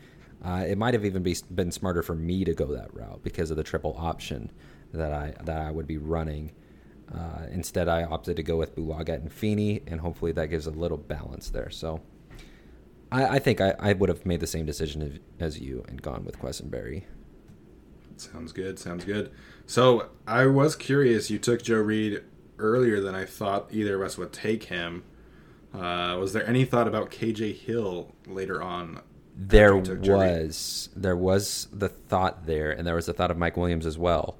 Uh, 0.49 0.65
it 0.65 0.79
might 0.79 0.95
have 0.95 1.05
even 1.05 1.23
be, 1.23 1.37
been 1.55 1.71
smarter 1.71 2.03
for 2.03 2.15
me 2.15 2.43
to 2.43 2.55
go 2.55 2.67
that 2.67 2.93
route 2.95 3.23
because 3.23 3.51
of 3.51 3.59
the 3.59 3.63
triple 3.63 3.95
option 3.99 4.51
that 4.95 5.13
I 5.13 5.35
that 5.45 5.61
I 5.61 5.71
would 5.71 5.87
be 5.87 5.99
running. 5.99 6.53
Uh, 7.15 7.47
instead, 7.51 7.87
I 7.89 8.05
opted 8.05 8.37
to 8.37 8.43
go 8.43 8.57
with 8.57 8.75
Bulaga 8.75 9.15
and 9.15 9.31
Feeney, 9.31 9.83
and 9.87 10.01
hopefully 10.01 10.33
that 10.33 10.47
gives 10.47 10.67
a 10.67 10.71
little 10.71 10.97
balance 10.97 11.51
there. 11.51 11.69
So, 11.71 12.01
I, 13.13 13.27
I 13.27 13.39
think 13.39 13.61
I, 13.61 13.75
I 13.79 13.93
would 13.93 14.09
have 14.09 14.25
made 14.25 14.41
the 14.41 14.47
same 14.47 14.65
decision 14.65 15.03
as, 15.03 15.19
as 15.39 15.61
you 15.61 15.85
and 15.87 16.01
gone 16.01 16.25
with 16.25 16.39
Quessenberry. 16.39 17.05
Sounds 18.17 18.53
good. 18.53 18.79
Sounds 18.79 19.05
good. 19.05 19.31
So 19.67 20.09
I 20.27 20.47
was 20.47 20.77
curious. 20.77 21.31
You 21.31 21.39
took 21.39 21.63
Joe 21.63 21.77
Reed 21.77 22.23
earlier 22.59 23.01
than 23.01 23.15
I 23.15 23.27
thought 23.27 23.69
either 23.71 23.97
of 23.97 24.03
us 24.03 24.17
would 24.17 24.33
take 24.33 24.65
him. 24.65 25.05
Uh, 25.75 26.17
was 26.19 26.33
there 26.33 26.47
any 26.47 26.65
thought 26.65 26.89
about 26.89 27.11
KJ 27.11 27.55
Hill 27.55 28.15
later 28.27 28.63
on? 28.63 29.03
There 29.41 29.77
after 29.77 29.93
you 29.93 29.97
took 29.97 30.05
Joe 30.05 30.21
Reed? 30.21 30.47
was 30.47 30.89
there 30.97 31.17
was 31.17 31.69
the 31.73 31.89
thought 31.89 32.45
there, 32.47 32.73
and 32.73 32.85
there 32.87 32.97
was 32.97 33.07
the 33.07 33.13
thought 33.13 33.31
of 33.31 33.39
Mike 33.39 33.57
Williams 33.57 33.87
as 33.87 33.97
well. 33.97 34.37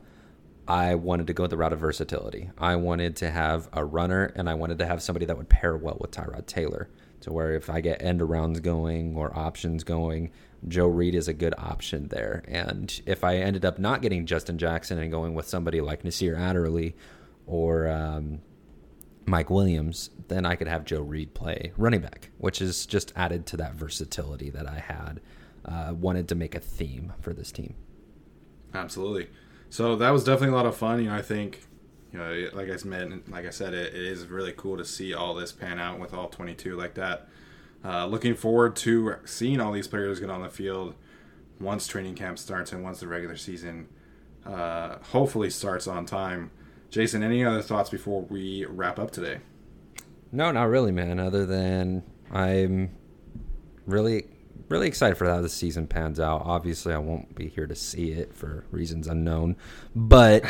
I 0.67 0.97
wanted 0.97 1.29
to 1.29 1.33
go 1.33 1.47
the 1.47 1.57
route 1.57 1.73
of 1.73 1.79
versatility. 1.79 2.51
I 2.59 2.77
wanted 2.77 3.17
to 3.17 3.31
have 3.31 3.69
a 3.73 3.85
runner, 3.85 4.33
and 4.35 4.51
I 4.51 4.55
wanted 4.55 4.79
to 4.79 4.87
have 4.87 5.01
somebody 5.01 5.25
that 5.27 5.39
would 5.39 5.49
pair 5.49 5.77
well 5.77 5.97
with 6.01 6.11
Tyrod 6.11 6.47
Taylor. 6.47 6.91
To 7.23 7.33
where 7.33 7.55
if 7.55 7.71
I 7.71 7.81
get 7.81 8.03
end 8.03 8.21
arounds 8.21 8.61
going 8.61 9.17
or 9.17 9.37
options 9.37 9.83
going, 9.85 10.31
Joe 10.67 10.87
Reed 10.89 11.15
is 11.15 11.29
a 11.29 11.33
good 11.33 11.55
option 11.57 12.09
there. 12.09 12.43
And 12.49 13.01
if 13.07 13.25
I 13.25 13.37
ended 13.37 13.65
up 13.65 13.79
not 13.79 14.03
getting 14.03 14.27
Justin 14.27 14.59
Jackson 14.59 14.99
and 14.99 15.11
going 15.11 15.35
with 15.35 15.49
somebody 15.49 15.81
like 15.81 16.05
Nasir 16.05 16.37
Adderley 16.37 16.95
or 17.47 17.89
um, 17.89 18.41
Mike 19.29 19.51
Williams, 19.51 20.11
then 20.29 20.45
I 20.45 20.57
could 20.57 20.69
have 20.69 20.85
Joe 20.85 21.01
Reed 21.01 21.35
play 21.35 21.73
running 21.77 22.01
back, 22.01 22.31
which 22.39 22.61
is 22.61 22.87
just 22.87 23.13
added 23.17 23.47
to 23.47 23.57
that 23.59 23.75
versatility 23.75 24.51
that 24.51 24.67
I 24.67 24.79
had. 24.79 25.21
Uh, 25.65 25.93
wanted 25.93 26.29
to 26.29 26.35
make 26.35 26.55
a 26.55 26.61
theme 26.61 27.13
for 27.21 27.35
this 27.35 27.53
team. 27.53 27.75
Absolutely. 28.73 29.29
So 29.71 29.97
that 29.97 30.11
was 30.11 30.25
definitely 30.25 30.55
a 30.55 30.57
lot 30.57 30.67
of 30.67 30.77
fun. 30.77 31.01
You 31.01 31.11
know, 31.11 31.17
I 31.17 31.23
think, 31.23 31.61
you 32.13 32.19
know, 32.19 32.49
like 32.55 32.71
I 32.71 32.77
said, 32.77 33.23
like 33.29 33.47
I 33.47 33.51
said, 33.51 33.75
it, 33.75 33.95
it 33.95 34.03
is 34.03 34.27
really 34.27 34.55
cool 34.57 34.79
to 34.79 34.85
see 34.85 35.13
all 35.13 35.35
this 35.35 35.53
pan 35.53 35.79
out 35.79 35.99
with 35.99 36.15
all 36.15 36.29
22 36.29 36.77
like 36.77 36.95
that. 36.95 37.29
Uh, 37.85 38.07
looking 38.07 38.35
forward 38.35 38.77
to 38.77 39.17
seeing 39.25 39.61
all 39.61 39.73
these 39.73 39.89
players 39.89 40.21
get 40.21 40.31
on 40.31 40.43
the 40.43 40.49
field 40.49 40.95
once 41.61 41.87
training 41.87 42.15
camp 42.15 42.39
starts 42.39 42.73
and 42.73 42.83
once 42.83 43.01
the 43.01 43.09
regular 43.09 43.37
season 43.37 43.89
uh, 44.47 44.97
hopefully 45.13 45.51
starts 45.51 45.87
on 45.87 46.07
time. 46.07 46.51
Jason, 46.91 47.23
any 47.23 47.45
other 47.45 47.63
thoughts 47.63 47.91
before 47.91 48.23
we 48.23 48.65
wrap 48.67 48.99
up 48.99 49.11
today? 49.11 49.39
No, 50.33 50.51
not 50.51 50.65
really, 50.65 50.93
man. 50.93 51.21
Other 51.21 51.45
than 51.45 52.03
I'm 52.31 52.91
really, 53.87 54.27
really 54.69 54.89
excited 54.89 55.17
for 55.17 55.27
how 55.27 55.41
the 55.41 55.49
season 55.49 55.87
pans 55.87 56.19
out. 56.21 56.43
Obviously, 56.45 56.93
I 56.95 56.99
won't 56.99 57.35
be 57.35 57.49
here 57.49 57.67
to 57.67 57.75
see 57.75 58.13
it 58.13 58.35
for 58.35 58.65
reasons 58.71 59.07
unknown, 59.07 59.57
but 59.95 60.45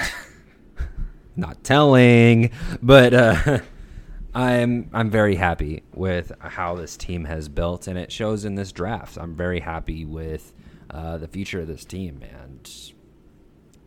not 1.36 1.62
telling. 1.64 2.51
But 2.82 3.14
uh, 3.14 3.59
I'm 4.34 4.91
I'm 4.93 5.11
very 5.11 5.36
happy 5.36 5.82
with 5.95 6.32
how 6.41 6.74
this 6.76 6.97
team 6.97 7.24
has 7.24 7.49
built, 7.49 7.86
and 7.86 7.99
it 7.99 8.12
shows 8.12 8.45
in 8.45 8.55
this 8.55 8.72
draft. 8.72 9.16
I'm 9.16 9.34
very 9.34 9.61
happy 9.61 10.05
with 10.05 10.53
uh, 10.91 11.18
the 11.18 11.28
future 11.28 11.61
of 11.61 11.66
this 11.68 11.84
team, 11.84 12.22
and 12.22 12.93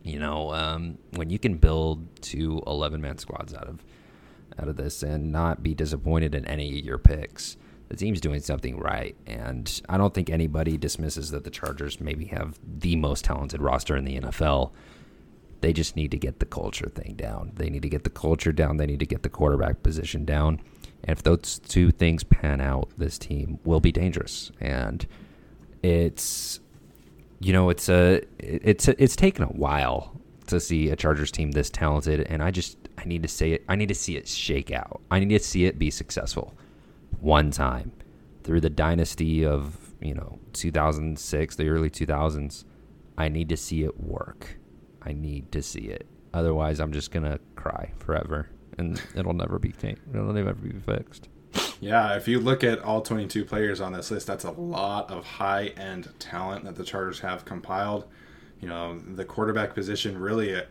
you 0.04 0.18
know, 0.18 0.52
um, 0.52 0.98
when 1.10 1.30
you 1.30 1.38
can 1.38 1.56
build 1.56 2.22
two 2.22 2.62
11 2.66 3.00
man 3.00 3.18
squads 3.18 3.54
out 3.54 3.68
of 3.68 3.84
out 4.58 4.68
of 4.68 4.76
this 4.76 5.02
and 5.02 5.32
not 5.32 5.62
be 5.62 5.74
disappointed 5.74 6.34
in 6.34 6.44
any 6.46 6.78
of 6.78 6.84
your 6.84 6.98
picks, 6.98 7.56
the 7.88 7.96
team's 7.96 8.20
doing 8.20 8.40
something 8.40 8.78
right. 8.78 9.16
And 9.26 9.80
I 9.88 9.96
don't 9.96 10.12
think 10.12 10.30
anybody 10.30 10.76
dismisses 10.76 11.30
that 11.30 11.44
the 11.44 11.50
Chargers 11.50 12.00
maybe 12.00 12.26
have 12.26 12.58
the 12.66 12.96
most 12.96 13.24
talented 13.24 13.62
roster 13.62 13.96
in 13.96 14.04
the 14.04 14.20
NFL. 14.20 14.72
They 15.60 15.72
just 15.72 15.94
need 15.94 16.10
to 16.10 16.16
get 16.16 16.38
the 16.38 16.46
culture 16.46 16.88
thing 16.88 17.14
down. 17.16 17.52
They 17.54 17.70
need 17.70 17.82
to 17.82 17.88
get 17.88 18.04
the 18.04 18.10
culture 18.10 18.52
down. 18.52 18.78
They 18.78 18.86
need 18.86 19.00
to 19.00 19.06
get 19.06 19.22
the 19.22 19.28
quarterback 19.28 19.82
position 19.82 20.24
down. 20.24 20.60
And 21.04 21.16
if 21.16 21.22
those 21.22 21.60
two 21.60 21.90
things 21.90 22.24
pan 22.24 22.60
out, 22.60 22.88
this 22.96 23.18
team 23.18 23.58
will 23.64 23.80
be 23.80 23.92
dangerous. 23.92 24.50
And 24.60 25.06
it's 25.82 26.60
you 27.42 27.52
know, 27.52 27.70
it's 27.70 27.88
a 27.88 28.22
it's 28.38 28.88
it's 28.88 29.16
taken 29.16 29.44
a 29.44 29.48
while 29.48 30.20
to 30.46 30.60
see 30.60 30.90
a 30.90 30.96
Chargers 30.96 31.30
team 31.30 31.52
this 31.52 31.70
talented, 31.70 32.20
and 32.20 32.42
I 32.42 32.50
just 32.50 32.76
I 32.98 33.04
need 33.04 33.22
to 33.22 33.28
say 33.28 33.52
it. 33.52 33.64
I 33.68 33.76
need 33.76 33.88
to 33.88 33.94
see 33.94 34.16
it 34.16 34.28
shake 34.28 34.70
out. 34.70 35.00
I 35.10 35.18
need 35.18 35.30
to 35.30 35.38
see 35.38 35.64
it 35.64 35.78
be 35.78 35.90
successful 35.90 36.54
one 37.20 37.50
time 37.50 37.92
through 38.44 38.60
the 38.60 38.70
dynasty 38.70 39.44
of 39.44 39.92
you 40.00 40.14
know 40.14 40.38
2006, 40.52 41.56
the 41.56 41.68
early 41.68 41.90
2000s. 41.90 42.64
I 43.18 43.28
need 43.28 43.48
to 43.50 43.56
see 43.56 43.82
it 43.84 44.00
work. 44.00 44.56
I 45.02 45.12
need 45.12 45.52
to 45.52 45.62
see 45.62 45.86
it. 45.88 46.06
Otherwise, 46.32 46.80
I'm 46.80 46.92
just 46.92 47.10
gonna 47.10 47.38
cry 47.56 47.92
forever, 47.98 48.48
and 48.78 49.02
it'll 49.14 49.34
never 49.34 49.58
be 49.58 49.74
it'll 49.80 50.32
never 50.32 50.54
be 50.54 50.78
fixed. 50.78 51.28
Yeah, 51.82 52.14
if 52.14 52.28
you 52.28 52.38
look 52.38 52.62
at 52.62 52.78
all 52.78 53.00
22 53.00 53.44
players 53.44 53.80
on 53.80 53.92
this 53.92 54.12
list, 54.12 54.28
that's 54.28 54.44
a 54.44 54.52
lot 54.52 55.10
of 55.10 55.24
high 55.24 55.72
end 55.76 56.08
talent 56.20 56.64
that 56.64 56.76
the 56.76 56.84
Chargers 56.84 57.18
have 57.18 57.44
compiled. 57.44 58.04
You 58.60 58.68
know, 58.68 59.00
the 59.00 59.24
quarterback 59.24 59.74
position 59.74 60.16
really 60.16 60.62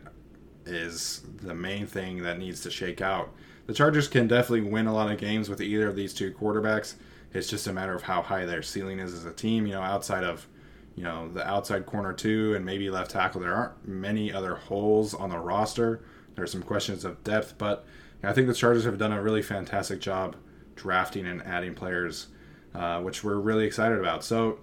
is 0.65 1.21
the 1.41 1.53
main 1.53 1.85
thing 1.85 2.23
that 2.23 2.39
needs 2.39 2.61
to 2.61 2.71
shake 2.71 3.01
out. 3.01 3.29
The 3.67 3.73
Chargers 3.73 4.07
can 4.07 4.29
definitely 4.29 4.61
win 4.61 4.87
a 4.87 4.93
lot 4.93 5.11
of 5.11 5.17
games 5.17 5.49
with 5.49 5.59
either 5.59 5.89
of 5.89 5.97
these 5.97 6.13
two 6.13 6.31
quarterbacks. 6.31 6.93
It's 7.33 7.49
just 7.49 7.67
a 7.67 7.73
matter 7.73 7.93
of 7.93 8.03
how 8.03 8.21
high 8.21 8.45
their 8.45 8.61
ceiling 8.61 8.99
is 8.99 9.13
as 9.13 9.25
a 9.25 9.33
team. 9.33 9.67
You 9.67 9.73
know, 9.73 9.81
outside 9.81 10.23
of 10.23 10.47
you 10.95 11.03
know 11.03 11.27
the 11.27 11.45
outside 11.45 11.85
corner 11.85 12.13
two 12.13 12.55
and 12.55 12.65
maybe 12.65 12.89
left 12.89 13.11
tackle, 13.11 13.41
there 13.41 13.53
aren't 13.53 13.85
many 13.85 14.31
other 14.31 14.55
holes 14.55 15.13
on 15.13 15.29
the 15.29 15.39
roster. 15.39 16.05
There's 16.35 16.53
some 16.53 16.63
questions 16.63 17.03
of 17.03 17.21
depth, 17.25 17.55
but 17.57 17.85
I 18.23 18.31
think 18.31 18.47
the 18.47 18.53
Chargers 18.53 18.85
have 18.85 18.97
done 18.97 19.11
a 19.11 19.21
really 19.21 19.41
fantastic 19.41 19.99
job 19.99 20.37
drafting 20.75 21.25
and 21.27 21.41
adding 21.43 21.73
players, 21.73 22.27
uh, 22.73 23.01
which 23.01 23.23
we're 23.23 23.39
really 23.39 23.65
excited 23.65 23.99
about. 23.99 24.23
So, 24.23 24.59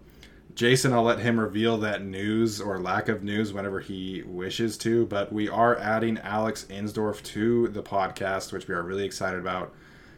Jason, 0.55 0.93
I'll 0.93 1.05
let 1.05 1.21
him 1.21 1.39
reveal 1.39 1.77
that 1.79 2.05
news 2.05 2.61
or 2.61 2.81
lack 2.81 3.09
of 3.09 3.23
news 3.23 3.53
whenever 3.53 3.81
he 3.81 4.23
wishes 4.27 4.77
to, 4.79 5.07
but 5.07 5.33
we 5.33 5.49
are 5.49 5.79
adding 5.79 6.19
Alex 6.19 6.67
Insdorf 6.69 7.23
to 7.25 7.69
the 7.69 7.83
podcast, 7.83 8.53
which 8.53 8.67
we 8.67 8.75
are 8.75 8.83
really 8.83 9.05
excited 9.05 9.39
about. 9.39 9.73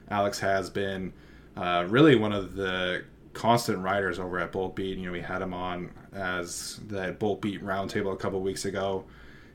Alex 0.08 0.38
has 0.40 0.70
been 0.70 1.12
uh, 1.56 1.86
really 1.88 2.16
one 2.16 2.32
of 2.32 2.54
the 2.54 3.04
constant 3.32 3.78
writers 3.78 4.18
over 4.18 4.38
at 4.38 4.52
Bolt 4.52 4.74
Beat. 4.74 4.98
You 4.98 5.06
know, 5.06 5.12
we 5.12 5.20
had 5.20 5.42
him 5.42 5.54
on 5.54 5.90
as 6.12 6.80
the 6.88 7.12
Bolt 7.18 7.40
Beat 7.40 7.62
roundtable 7.62 8.12
a 8.12 8.16
couple 8.16 8.40
weeks 8.40 8.64
ago. 8.64 9.04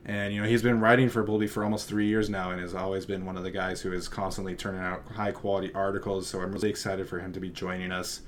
And 0.08 0.32
you 0.32 0.40
know 0.40 0.46
he's 0.46 0.62
been 0.62 0.78
writing 0.80 1.08
for 1.08 1.24
Beat 1.24 1.48
for 1.48 1.64
almost 1.64 1.88
three 1.88 2.06
years 2.06 2.30
now, 2.30 2.52
and 2.52 2.60
has 2.60 2.74
always 2.74 3.04
been 3.04 3.26
one 3.26 3.36
of 3.36 3.42
the 3.42 3.50
guys 3.50 3.80
who 3.80 3.92
is 3.92 4.06
constantly 4.06 4.54
turning 4.54 4.80
out 4.80 5.02
high 5.14 5.32
quality 5.32 5.74
articles. 5.74 6.28
So 6.28 6.40
I'm 6.40 6.52
really 6.52 6.70
excited 6.70 7.08
for 7.08 7.18
him 7.18 7.32
to 7.32 7.40
be 7.40 7.50
joining 7.50 7.90
us. 7.90 8.22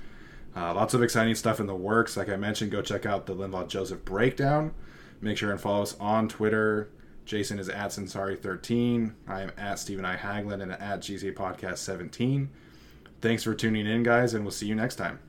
Uh, 0.57 0.75
lots 0.75 0.93
of 0.93 1.05
exciting 1.05 1.37
stuff 1.37 1.61
in 1.61 1.67
the 1.67 1.77
works. 1.77 2.17
Like 2.17 2.29
I 2.29 2.37
mentioned, 2.37 2.73
go 2.73 2.83
check 2.83 3.07
out 3.07 3.27
the 3.27 3.35
Linval 3.35 3.69
Joseph 3.69 4.05
breakdown. 4.05 4.75
Make 5.21 5.39
sure 5.39 5.53
and 5.53 5.61
follow 5.61 5.83
us 5.83 5.97
on 6.01 6.29
Twitter. 6.29 6.91
Jason 7.25 7.61
is 7.61 7.69
at 7.69 7.91
Sensari13. 7.91 9.13
I 9.29 9.43
am 9.43 9.53
at 9.57 9.79
Stephen 9.79 10.05
I. 10.05 10.17
Haglund 10.17 10.63
and 10.63 10.73
at 10.73 11.01
GC 11.01 11.35
Podcast 11.35 11.79
17. 11.79 12.49
Thanks 13.21 13.45
for 13.45 13.55
tuning 13.55 13.87
in, 13.87 14.03
guys, 14.03 14.35
and 14.35 14.45
we'll 14.45 14.51
see 14.51 14.67
you 14.67 14.75
next 14.75 14.97
time. 14.97 15.21